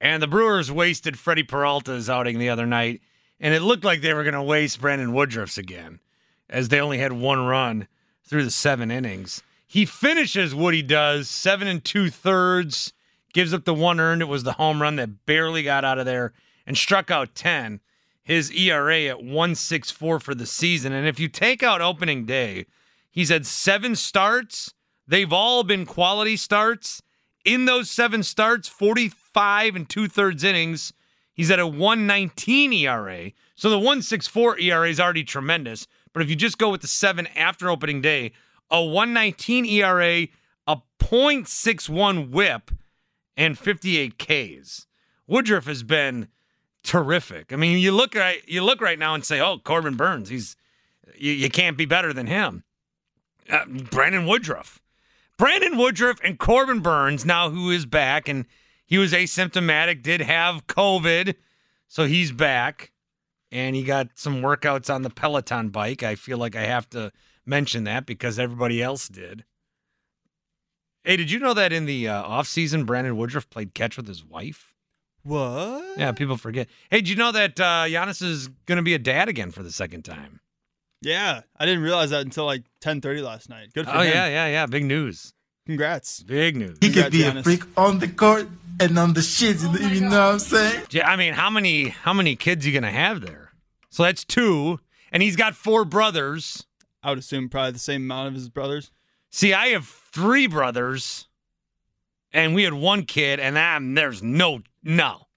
And 0.00 0.22
the 0.22 0.26
Brewers 0.26 0.72
wasted 0.72 1.18
Freddy 1.18 1.42
Peralta's 1.42 2.08
outing 2.08 2.38
the 2.38 2.48
other 2.48 2.66
night, 2.66 3.00
and 3.40 3.52
it 3.54 3.60
looked 3.60 3.84
like 3.84 4.00
they 4.00 4.14
were 4.14 4.24
going 4.24 4.34
to 4.34 4.42
waste 4.42 4.80
Brandon 4.80 5.12
Woodruff's 5.12 5.58
again, 5.58 6.00
as 6.48 6.68
they 6.68 6.80
only 6.80 6.98
had 6.98 7.12
one 7.12 7.46
run 7.46 7.88
through 8.22 8.44
the 8.44 8.50
seven 8.50 8.90
innings. 8.90 9.42
He 9.66 9.86
finishes 9.86 10.54
what 10.54 10.74
he 10.74 10.82
does, 10.82 11.28
seven 11.28 11.66
and 11.66 11.84
two 11.84 12.10
thirds, 12.10 12.92
gives 13.32 13.52
up 13.52 13.64
the 13.64 13.74
one 13.74 14.00
earned. 14.00 14.22
It 14.22 14.26
was 14.26 14.44
the 14.44 14.52
home 14.52 14.80
run 14.80 14.96
that 14.96 15.26
barely 15.26 15.62
got 15.62 15.84
out 15.84 15.98
of 15.98 16.06
there 16.06 16.32
and 16.66 16.76
struck 16.76 17.10
out 17.10 17.34
10. 17.34 17.80
His 18.22 18.50
ERA 18.52 19.02
at 19.06 19.18
164 19.18 20.20
for 20.20 20.34
the 20.34 20.46
season. 20.46 20.92
And 20.92 21.06
if 21.06 21.20
you 21.20 21.28
take 21.28 21.62
out 21.62 21.82
opening 21.82 22.24
day, 22.24 22.64
he's 23.10 23.28
had 23.28 23.44
seven 23.44 23.96
starts. 23.96 24.72
They've 25.06 25.32
all 25.32 25.62
been 25.62 25.84
quality 25.84 26.36
starts. 26.36 27.02
In 27.44 27.66
those 27.66 27.90
seven 27.90 28.22
starts, 28.22 28.66
45 28.68 29.76
and 29.76 29.88
two 29.88 30.08
thirds 30.08 30.42
innings, 30.42 30.94
he's 31.34 31.50
at 31.50 31.58
a 31.58 31.66
119 31.66 32.72
ERA. 32.72 33.32
So 33.56 33.68
the 33.68 33.78
164 33.78 34.58
ERA 34.60 34.88
is 34.88 34.98
already 34.98 35.24
tremendous. 35.24 35.86
But 36.14 36.22
if 36.22 36.30
you 36.30 36.36
just 36.36 36.56
go 36.56 36.70
with 36.70 36.80
the 36.80 36.86
seven 36.86 37.26
after 37.36 37.68
opening 37.68 38.00
day, 38.00 38.32
a 38.70 38.82
119 38.82 39.66
ERA, 39.66 40.28
a 40.66 40.78
.61 40.98 42.30
whip, 42.30 42.70
and 43.36 43.58
58 43.58 44.18
Ks. 44.18 44.86
Woodruff 45.26 45.66
has 45.66 45.82
been 45.82 46.28
terrific. 46.82 47.52
I 47.52 47.56
mean, 47.56 47.78
you 47.78 47.92
look 47.92 48.14
right, 48.14 48.40
you 48.46 48.62
look 48.62 48.80
right 48.80 48.98
now 48.98 49.14
and 49.14 49.24
say, 49.24 49.40
"Oh, 49.40 49.58
Corbin 49.58 49.96
Burnes, 49.96 50.28
he's 50.28 50.56
you, 51.18 51.32
you 51.32 51.50
can't 51.50 51.76
be 51.76 51.84
better 51.84 52.12
than 52.12 52.26
him." 52.26 52.62
Uh, 53.50 53.64
Brandon 53.66 54.26
Woodruff, 54.26 54.80
Brandon 55.36 55.76
Woodruff, 55.76 56.18
and 56.22 56.38
Corbin 56.38 56.80
Burnes 56.80 57.24
now 57.24 57.50
who 57.50 57.70
is 57.70 57.84
back 57.86 58.28
and 58.28 58.46
he 58.86 58.98
was 58.98 59.12
asymptomatic, 59.12 60.02
did 60.02 60.20
have 60.20 60.66
COVID, 60.66 61.34
so 61.88 62.06
he's 62.06 62.32
back, 62.32 62.92
and 63.54 63.74
he 63.74 63.82
got 63.84 64.08
some 64.16 64.42
workouts 64.42 64.92
on 64.92 65.00
the 65.02 65.08
Peloton 65.10 65.70
bike. 65.70 66.02
I 66.02 66.16
feel 66.16 66.36
like 66.36 66.56
I 66.56 66.64
have 66.66 66.90
to 66.90 67.10
mention 67.46 67.84
that 67.84 68.04
because 68.04 68.38
everybody 68.38 68.82
else 68.82 69.08
did. 69.08 69.44
Hey, 71.04 71.16
did 71.16 71.30
you 71.30 71.38
know 71.38 71.54
that 71.54 71.72
in 71.72 71.86
the 71.86 72.08
uh, 72.08 72.22
offseason, 72.24 72.84
Brandon 72.84 73.16
Woodruff 73.16 73.48
played 73.50 73.74
catch 73.74 73.96
with 73.96 74.08
his 74.08 74.24
wife? 74.24 74.74
What? 75.22 75.98
Yeah, 75.98 76.12
people 76.12 76.36
forget. 76.36 76.68
Hey, 76.90 76.98
did 76.98 77.08
you 77.08 77.16
know 77.16 77.32
that 77.32 77.58
uh, 77.60 77.84
Giannis 77.86 78.22
is 78.22 78.48
going 78.66 78.76
to 78.76 78.82
be 78.82 78.94
a 78.94 78.98
dad 78.98 79.28
again 79.28 79.50
for 79.50 79.62
the 79.62 79.70
second 79.72 80.02
time? 80.02 80.40
Yeah, 81.00 81.42
I 81.58 81.66
didn't 81.66 81.82
realize 81.82 82.10
that 82.10 82.22
until 82.22 82.46
like 82.46 82.62
10:30 82.80 83.22
last 83.22 83.48
night. 83.50 83.72
Good 83.74 83.86
for 83.86 83.92
Oh, 83.94 84.00
him. 84.00 84.12
yeah, 84.14 84.26
yeah, 84.26 84.46
yeah. 84.48 84.66
Big 84.66 84.84
news. 84.84 85.34
Congrats. 85.66 86.22
Big 86.22 86.56
news. 86.56 86.78
He 86.80 86.90
could 86.90 87.12
be 87.12 87.22
a 87.24 87.42
freak 87.42 87.62
on 87.76 87.98
the 87.98 88.08
court 88.08 88.48
and 88.80 88.98
on 88.98 89.12
the 89.12 89.22
shit. 89.22 89.60
You 89.62 89.68
know, 89.72 89.78
you 89.88 90.00
know 90.00 90.08
what 90.08 90.32
I'm 90.34 90.38
saying? 90.38 90.82
Yeah, 90.90 91.08
I 91.08 91.16
mean, 91.16 91.34
how 91.34 91.50
many 91.50 91.88
how 91.90 92.12
many 92.14 92.36
kids 92.36 92.64
you 92.66 92.72
going 92.72 92.82
to 92.84 92.90
have 92.90 93.20
there? 93.20 93.43
So 93.94 94.02
that's 94.02 94.24
two, 94.24 94.80
and 95.12 95.22
he's 95.22 95.36
got 95.36 95.54
four 95.54 95.84
brothers. 95.84 96.66
I 97.00 97.10
would 97.10 97.20
assume 97.20 97.48
probably 97.48 97.70
the 97.70 97.78
same 97.78 98.02
amount 98.02 98.26
of 98.26 98.34
his 98.34 98.48
brothers. 98.48 98.90
See, 99.30 99.54
I 99.54 99.68
have 99.68 99.86
three 99.86 100.48
brothers, 100.48 101.28
and 102.32 102.56
we 102.56 102.64
had 102.64 102.72
one 102.72 103.04
kid, 103.04 103.38
and 103.38 103.56
I'm, 103.56 103.94
there's 103.94 104.20
no 104.20 104.62
no. 104.82 105.28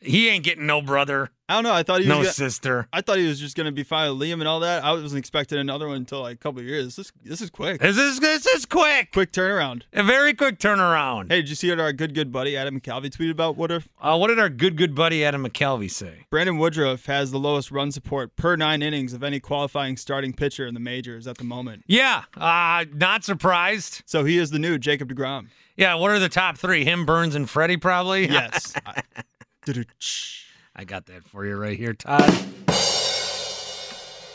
He 0.00 0.28
ain't 0.28 0.44
getting 0.44 0.66
no 0.66 0.82
brother, 0.82 1.30
I 1.48 1.54
don't 1.56 1.64
know. 1.64 1.72
I 1.74 1.82
thought 1.82 2.00
he 2.00 2.06
was 2.06 2.08
no 2.08 2.22
gonna- 2.22 2.32
sister. 2.32 2.88
I 2.92 3.00
thought 3.02 3.18
he 3.18 3.26
was 3.26 3.38
just 3.38 3.56
gonna 3.56 3.72
be 3.72 3.82
fine 3.82 4.10
with 4.16 4.26
Liam 4.26 4.34
and 4.34 4.46
all 4.48 4.60
that. 4.60 4.84
I 4.84 4.92
wasn't 4.92 5.18
expecting 5.18 5.58
another 5.58 5.88
one 5.88 5.96
until 5.98 6.22
like 6.22 6.36
a 6.36 6.38
couple 6.38 6.60
of 6.60 6.66
years. 6.66 6.96
This 6.96 7.12
this 7.24 7.40
is 7.42 7.50
quick. 7.50 7.80
This 7.80 7.98
is 7.98 8.20
this 8.20 8.46
is 8.46 8.64
quick. 8.64 9.12
Quick 9.12 9.32
turnaround. 9.32 9.82
A 9.92 10.02
very 10.02 10.32
quick 10.34 10.58
turnaround. 10.58 11.30
Hey, 11.30 11.42
did 11.42 11.50
you 11.50 11.54
see 11.54 11.68
what 11.68 11.80
our 11.80 11.92
good 11.92 12.14
good 12.14 12.32
buddy 12.32 12.56
Adam 12.56 12.80
McCalvy 12.80 13.10
tweeted 13.10 13.32
about 13.32 13.56
Woodruff? 13.56 13.88
Uh, 14.00 14.16
what 14.16 14.28
did 14.28 14.38
our 14.38 14.48
good 14.48 14.76
good 14.76 14.94
buddy 14.94 15.24
Adam 15.24 15.44
McCalvy 15.46 15.90
say? 15.90 16.26
Brandon 16.30 16.56
Woodruff 16.58 17.04
has 17.06 17.32
the 17.32 17.38
lowest 17.38 17.70
run 17.70 17.90
support 17.92 18.34
per 18.36 18.56
nine 18.56 18.80
innings 18.80 19.12
of 19.12 19.22
any 19.22 19.40
qualifying 19.40 19.96
starting 19.98 20.32
pitcher 20.32 20.66
in 20.66 20.74
the 20.74 20.80
majors 20.80 21.26
at 21.26 21.36
the 21.38 21.44
moment. 21.44 21.82
Yeah, 21.86 22.22
uh, 22.36 22.86
not 22.94 23.24
surprised. 23.24 24.02
So 24.06 24.24
he 24.24 24.38
is 24.38 24.50
the 24.52 24.58
new 24.58 24.78
Jacob 24.78 25.12
DeGrom. 25.12 25.48
Yeah, 25.76 25.96
what 25.96 26.10
are 26.12 26.18
the 26.18 26.28
top 26.30 26.56
three? 26.56 26.84
Him, 26.84 27.04
Burnes, 27.04 27.34
and 27.34 27.50
Freddy, 27.50 27.76
probably. 27.76 28.28
Yes. 28.28 28.72
I- 28.86 29.02
I 30.74 30.84
got 30.84 31.06
that 31.06 31.24
for 31.24 31.44
you 31.44 31.56
right 31.56 31.76
here, 31.76 31.92
Todd. 31.92 32.30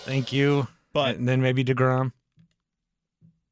Thank 0.05 0.31
you. 0.31 0.67
But 0.93 1.17
and 1.17 1.27
then 1.27 1.41
maybe 1.41 1.63
Degrom. 1.63 2.11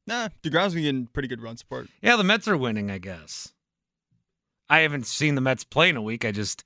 Nah, 0.06 0.28
DeGrom's 0.42 0.74
been 0.74 0.84
getting 0.84 1.06
pretty 1.06 1.28
good 1.28 1.42
run 1.42 1.56
support. 1.56 1.88
Yeah, 2.00 2.16
the 2.16 2.24
Mets 2.24 2.46
are 2.48 2.56
winning, 2.56 2.90
I 2.90 2.98
guess. 2.98 3.52
I 4.68 4.80
haven't 4.80 5.06
seen 5.06 5.34
the 5.34 5.40
Mets 5.40 5.64
play 5.64 5.88
in 5.88 5.96
a 5.96 6.02
week. 6.02 6.24
I 6.24 6.32
just 6.32 6.64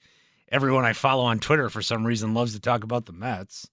everyone 0.50 0.84
I 0.84 0.92
follow 0.92 1.24
on 1.24 1.38
Twitter 1.38 1.70
for 1.70 1.82
some 1.82 2.06
reason 2.06 2.34
loves 2.34 2.54
to 2.54 2.60
talk 2.60 2.84
about 2.84 3.06
the 3.06 3.12
Mets. 3.12 3.68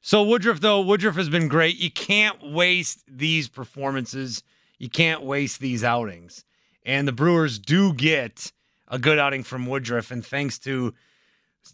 So 0.00 0.22
Woodruff, 0.22 0.60
though, 0.60 0.80
Woodruff 0.80 1.16
has 1.16 1.28
been 1.28 1.48
great. 1.48 1.76
You 1.76 1.90
can't 1.90 2.52
waste 2.52 3.02
these 3.08 3.48
performances. 3.48 4.42
You 4.78 4.90
can't 4.90 5.22
waste 5.22 5.60
these 5.60 5.82
outings. 5.82 6.44
And 6.84 7.08
the 7.08 7.12
Brewers 7.12 7.58
do 7.58 7.94
get 7.94 8.52
a 8.88 8.98
good 8.98 9.18
outing 9.18 9.44
from 9.44 9.64
Woodruff. 9.64 10.10
And 10.10 10.24
thanks 10.24 10.58
to 10.60 10.92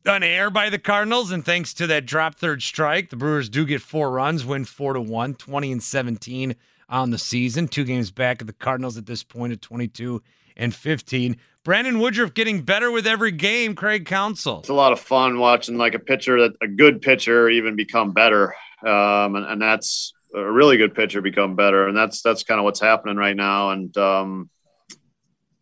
an 0.05 0.23
air 0.23 0.51
by 0.51 0.71
the 0.71 0.79
Cardinals 0.79 1.31
and 1.31 1.45
thanks 1.45 1.75
to 1.75 1.87
that 1.89 2.07
drop 2.07 2.37
third 2.37 2.63
strike, 2.63 3.11
the 3.11 3.17
Brewers 3.17 3.49
do 3.49 3.65
get 3.65 3.83
four 3.83 4.11
runs, 4.11 4.45
win 4.45 4.65
four 4.65 4.93
to 4.93 5.01
one, 5.01 5.35
20 5.35 5.73
and 5.73 5.83
17 5.83 6.57
on 6.89 7.11
the 7.11 7.19
season. 7.19 7.69
Two 7.69 7.85
games 7.85 8.11
back 8.11 8.41
of 8.41 8.47
the 8.47 8.53
Cardinals 8.53 8.97
at 8.97 9.07
this 9.07 9.23
point 9.23 9.53
at 9.53 9.63
22 9.63 10.23
and 10.57 10.75
15. 10.75 11.37
Brandon 11.63 11.99
Woodruff 11.99 12.35
getting 12.35 12.63
better 12.63 12.91
with 12.91 13.07
every 13.07 13.33
game. 13.33 13.75
Craig 13.75 14.07
Counsell. 14.07 14.61
It's 14.61 14.69
a 14.69 14.75
lot 14.75 14.93
of 14.93 15.01
fun 15.01 15.39
watching 15.39 15.77
like 15.77 15.95
a 15.95 15.99
pitcher 15.99 16.41
that 16.41 16.53
a 16.63 16.69
good 16.69 17.03
pitcher 17.03 17.49
even 17.49 17.77
become 17.77 18.13
better, 18.13 18.55
um, 18.83 19.37
and, 19.37 19.45
and 19.45 19.61
that's 19.61 20.13
a 20.35 20.51
really 20.51 20.79
good 20.79 20.95
pitcher 20.95 21.21
become 21.21 21.57
better, 21.57 21.87
and 21.87 21.97
that's 21.97 22.23
that's 22.23 22.45
kind 22.45 22.59
of 22.59 22.65
what's 22.65 22.81
happening 22.81 23.17
right 23.17 23.37
now. 23.37 23.71
And 23.71 23.95
um, 23.99 24.49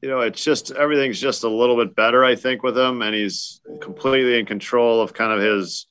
you 0.03 0.09
know, 0.09 0.20
it's 0.20 0.44
just 0.44 0.70
everything's 0.70 1.20
just 1.20 1.44
a 1.44 1.49
little 1.49 1.76
bit 1.76 1.94
better, 1.94 2.24
I 2.24 2.36
think, 2.36 2.62
with 2.62 2.76
him, 2.78 3.03
and 3.03 3.14
he's 3.14 3.61
completely 3.80 4.38
in 4.38 4.46
control 4.46 5.01
of 5.01 5.12
kind 5.14 5.32
of 5.32 5.40
his 5.40 5.86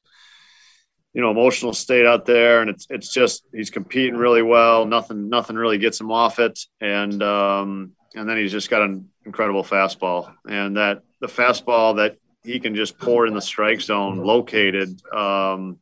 you 1.13 1.21
know 1.21 1.31
emotional 1.31 1.73
state 1.73 2.05
out 2.05 2.25
there 2.25 2.61
and 2.61 2.69
it's 2.69 2.85
it's 2.91 3.11
just 3.11 3.43
he's 3.51 3.71
competing 3.71 4.17
really 4.17 4.43
well 4.43 4.85
nothing 4.85 5.29
nothing 5.29 5.55
really 5.55 5.79
gets 5.79 5.99
him 5.99 6.11
off 6.11 6.37
it 6.37 6.59
and 6.79 7.23
um 7.23 7.93
and 8.17 8.27
then 8.27 8.37
he's 8.37 8.51
just 8.51 8.69
got 8.69 8.81
an 8.81 9.09
incredible 9.25 9.63
fastball, 9.63 10.33
and 10.49 10.77
that 10.77 11.01
the 11.21 11.27
fastball 11.27 11.97
that 11.97 12.17
he 12.43 12.59
can 12.59 12.75
just 12.75 12.97
pour 12.97 13.27
in 13.27 13.33
the 13.33 13.41
strike 13.41 13.81
zone, 13.81 14.17
located, 14.17 15.01
um, 15.13 15.79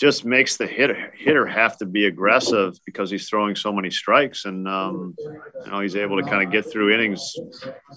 just 0.00 0.24
makes 0.24 0.56
the 0.56 0.66
hitter 0.66 1.12
hitter 1.14 1.46
have 1.46 1.76
to 1.76 1.84
be 1.84 2.06
aggressive 2.06 2.78
because 2.86 3.10
he's 3.10 3.28
throwing 3.28 3.54
so 3.54 3.70
many 3.70 3.90
strikes, 3.90 4.46
and 4.46 4.66
um, 4.66 5.14
you 5.18 5.70
know 5.70 5.80
he's 5.80 5.94
able 5.94 6.20
to 6.20 6.28
kind 6.28 6.42
of 6.42 6.50
get 6.50 6.70
through 6.70 6.92
innings 6.92 7.36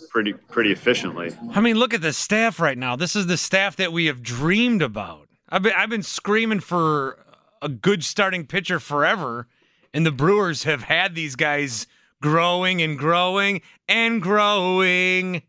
pretty 0.09 0.33
pretty 0.33 0.73
efficiently. 0.73 1.31
I 1.51 1.61
mean, 1.61 1.77
look 1.77 1.93
at 1.93 2.01
the 2.01 2.11
staff 2.11 2.59
right 2.59 2.77
now. 2.77 2.97
This 2.97 3.15
is 3.15 3.27
the 3.27 3.37
staff 3.37 3.77
that 3.77 3.93
we 3.93 4.07
have 4.07 4.21
dreamed 4.21 4.81
about. 4.81 5.29
I've 5.47 5.63
been 5.63 5.73
I've 5.73 5.89
been 5.89 6.03
screaming 6.03 6.59
for 6.59 7.19
a 7.61 7.69
good 7.69 8.03
starting 8.03 8.45
pitcher 8.45 8.81
forever, 8.81 9.47
and 9.93 10.05
the 10.05 10.11
Brewers 10.11 10.63
have 10.63 10.83
had 10.83 11.15
these 11.15 11.37
guys 11.37 11.87
growing 12.21 12.81
and 12.81 12.99
growing 12.99 13.61
and 13.87 14.21
growing. 14.21 15.43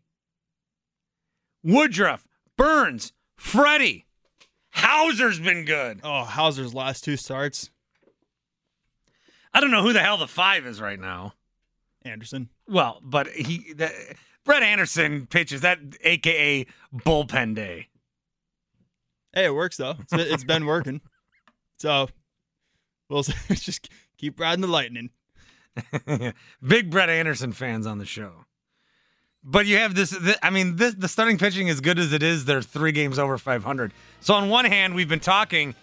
Woodruff, 1.63 2.25
Burnes, 2.57 3.11
Freddy, 3.35 4.05
Houser's 4.75 5.39
been 5.39 5.63
good. 5.63 6.01
Oh, 6.03 6.25
Houser's 6.25 6.73
last 6.73 7.05
two 7.05 7.15
starts. 7.15 7.69
I 9.53 9.61
don't 9.61 9.71
know 9.71 9.81
who 9.81 9.93
the 9.93 10.01
hell 10.01 10.17
the 10.17 10.27
five 10.27 10.65
is 10.65 10.81
right 10.81 10.99
now. 10.99 11.33
Anderson. 12.03 12.49
Well, 12.67 12.99
but 13.01 13.27
he, 13.29 13.73
the, 13.73 13.89
Brett 14.43 14.63
Anderson 14.63 15.27
pitches 15.27 15.61
that, 15.61 15.79
aka 16.01 16.65
bullpen 16.93 17.55
day. 17.55 17.87
Hey, 19.33 19.45
it 19.45 19.55
works 19.55 19.77
though. 19.77 19.95
It's 19.99 20.13
it's 20.13 20.43
been 20.43 20.65
working. 20.67 20.99
So 21.77 22.09
we'll 23.09 23.23
just 23.49 23.89
keep 24.17 24.39
riding 24.39 24.61
the 24.61 24.67
lightning. 24.67 25.09
Big 26.67 26.89
Brett 26.89 27.09
Anderson 27.09 27.53
fans 27.53 27.87
on 27.87 27.97
the 27.97 28.05
show. 28.05 28.45
But 29.47 29.67
you 29.67 29.77
have 29.77 29.93
this, 29.93 30.09
th- 30.09 30.37
I 30.41 30.49
mean, 30.49 30.75
this, 30.75 30.95
the 30.95 31.07
starting 31.07 31.37
pitching, 31.37 31.69
as 31.69 31.79
good 31.79 31.99
as 31.99 32.13
it 32.13 32.23
is, 32.23 32.45
they're 32.45 32.63
three 32.63 32.91
games 32.91 33.19
over 33.19 33.37
500. 33.37 33.93
So, 34.19 34.33
on 34.33 34.49
one 34.49 34.65
hand, 34.65 34.95
we've 34.95 35.07
been 35.07 35.19
talking 35.19 35.75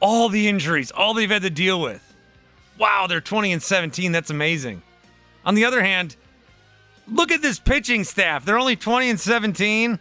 all 0.00 0.30
the 0.30 0.48
injuries, 0.48 0.90
all 0.90 1.12
they've 1.12 1.30
had 1.30 1.42
to 1.42 1.50
deal 1.50 1.80
with. 1.80 2.02
Wow, 2.78 3.06
they're 3.06 3.20
20 3.20 3.52
and 3.52 3.62
17. 3.62 4.12
That's 4.12 4.30
amazing. 4.30 4.82
On 5.44 5.54
the 5.54 5.66
other 5.66 5.82
hand, 5.82 6.16
look 7.06 7.30
at 7.30 7.42
this 7.42 7.58
pitching 7.58 8.02
staff. 8.02 8.46
They're 8.46 8.58
only 8.58 8.76
20 8.76 9.10
and 9.10 9.20
17. 9.20 9.98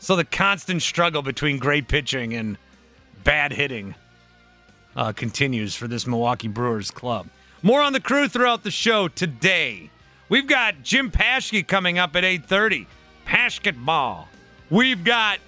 So, 0.00 0.16
the 0.16 0.24
constant 0.24 0.82
struggle 0.82 1.22
between 1.22 1.58
great 1.58 1.86
pitching 1.86 2.34
and 2.34 2.58
bad 3.22 3.52
hitting 3.52 3.94
uh, 4.96 5.12
continues 5.12 5.76
for 5.76 5.86
this 5.86 6.08
Milwaukee 6.08 6.48
Brewers 6.48 6.90
club. 6.90 7.28
More 7.62 7.80
on 7.80 7.92
the 7.92 8.00
crew 8.00 8.28
throughout 8.28 8.64
the 8.64 8.70
show 8.72 9.06
today. 9.06 9.90
We've 10.28 10.46
got 10.46 10.82
Jim 10.82 11.10
Paschke 11.10 11.66
coming 11.66 11.98
up 11.98 12.16
at 12.16 12.24
8:30. 12.24 12.86
Paschke 13.26 13.84
ball. 13.84 14.28
We've 14.70 15.04
got 15.04 15.38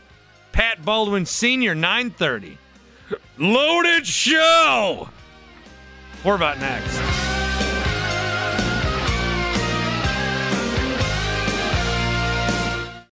Pat 0.53 0.85
Baldwin 0.85 1.27
Sr. 1.27 1.75
9:30. 1.75 2.59
Loaded 3.39 4.07
show. 4.07 5.09
We're 6.25 6.37
about 6.37 6.59
next. 6.59 7.36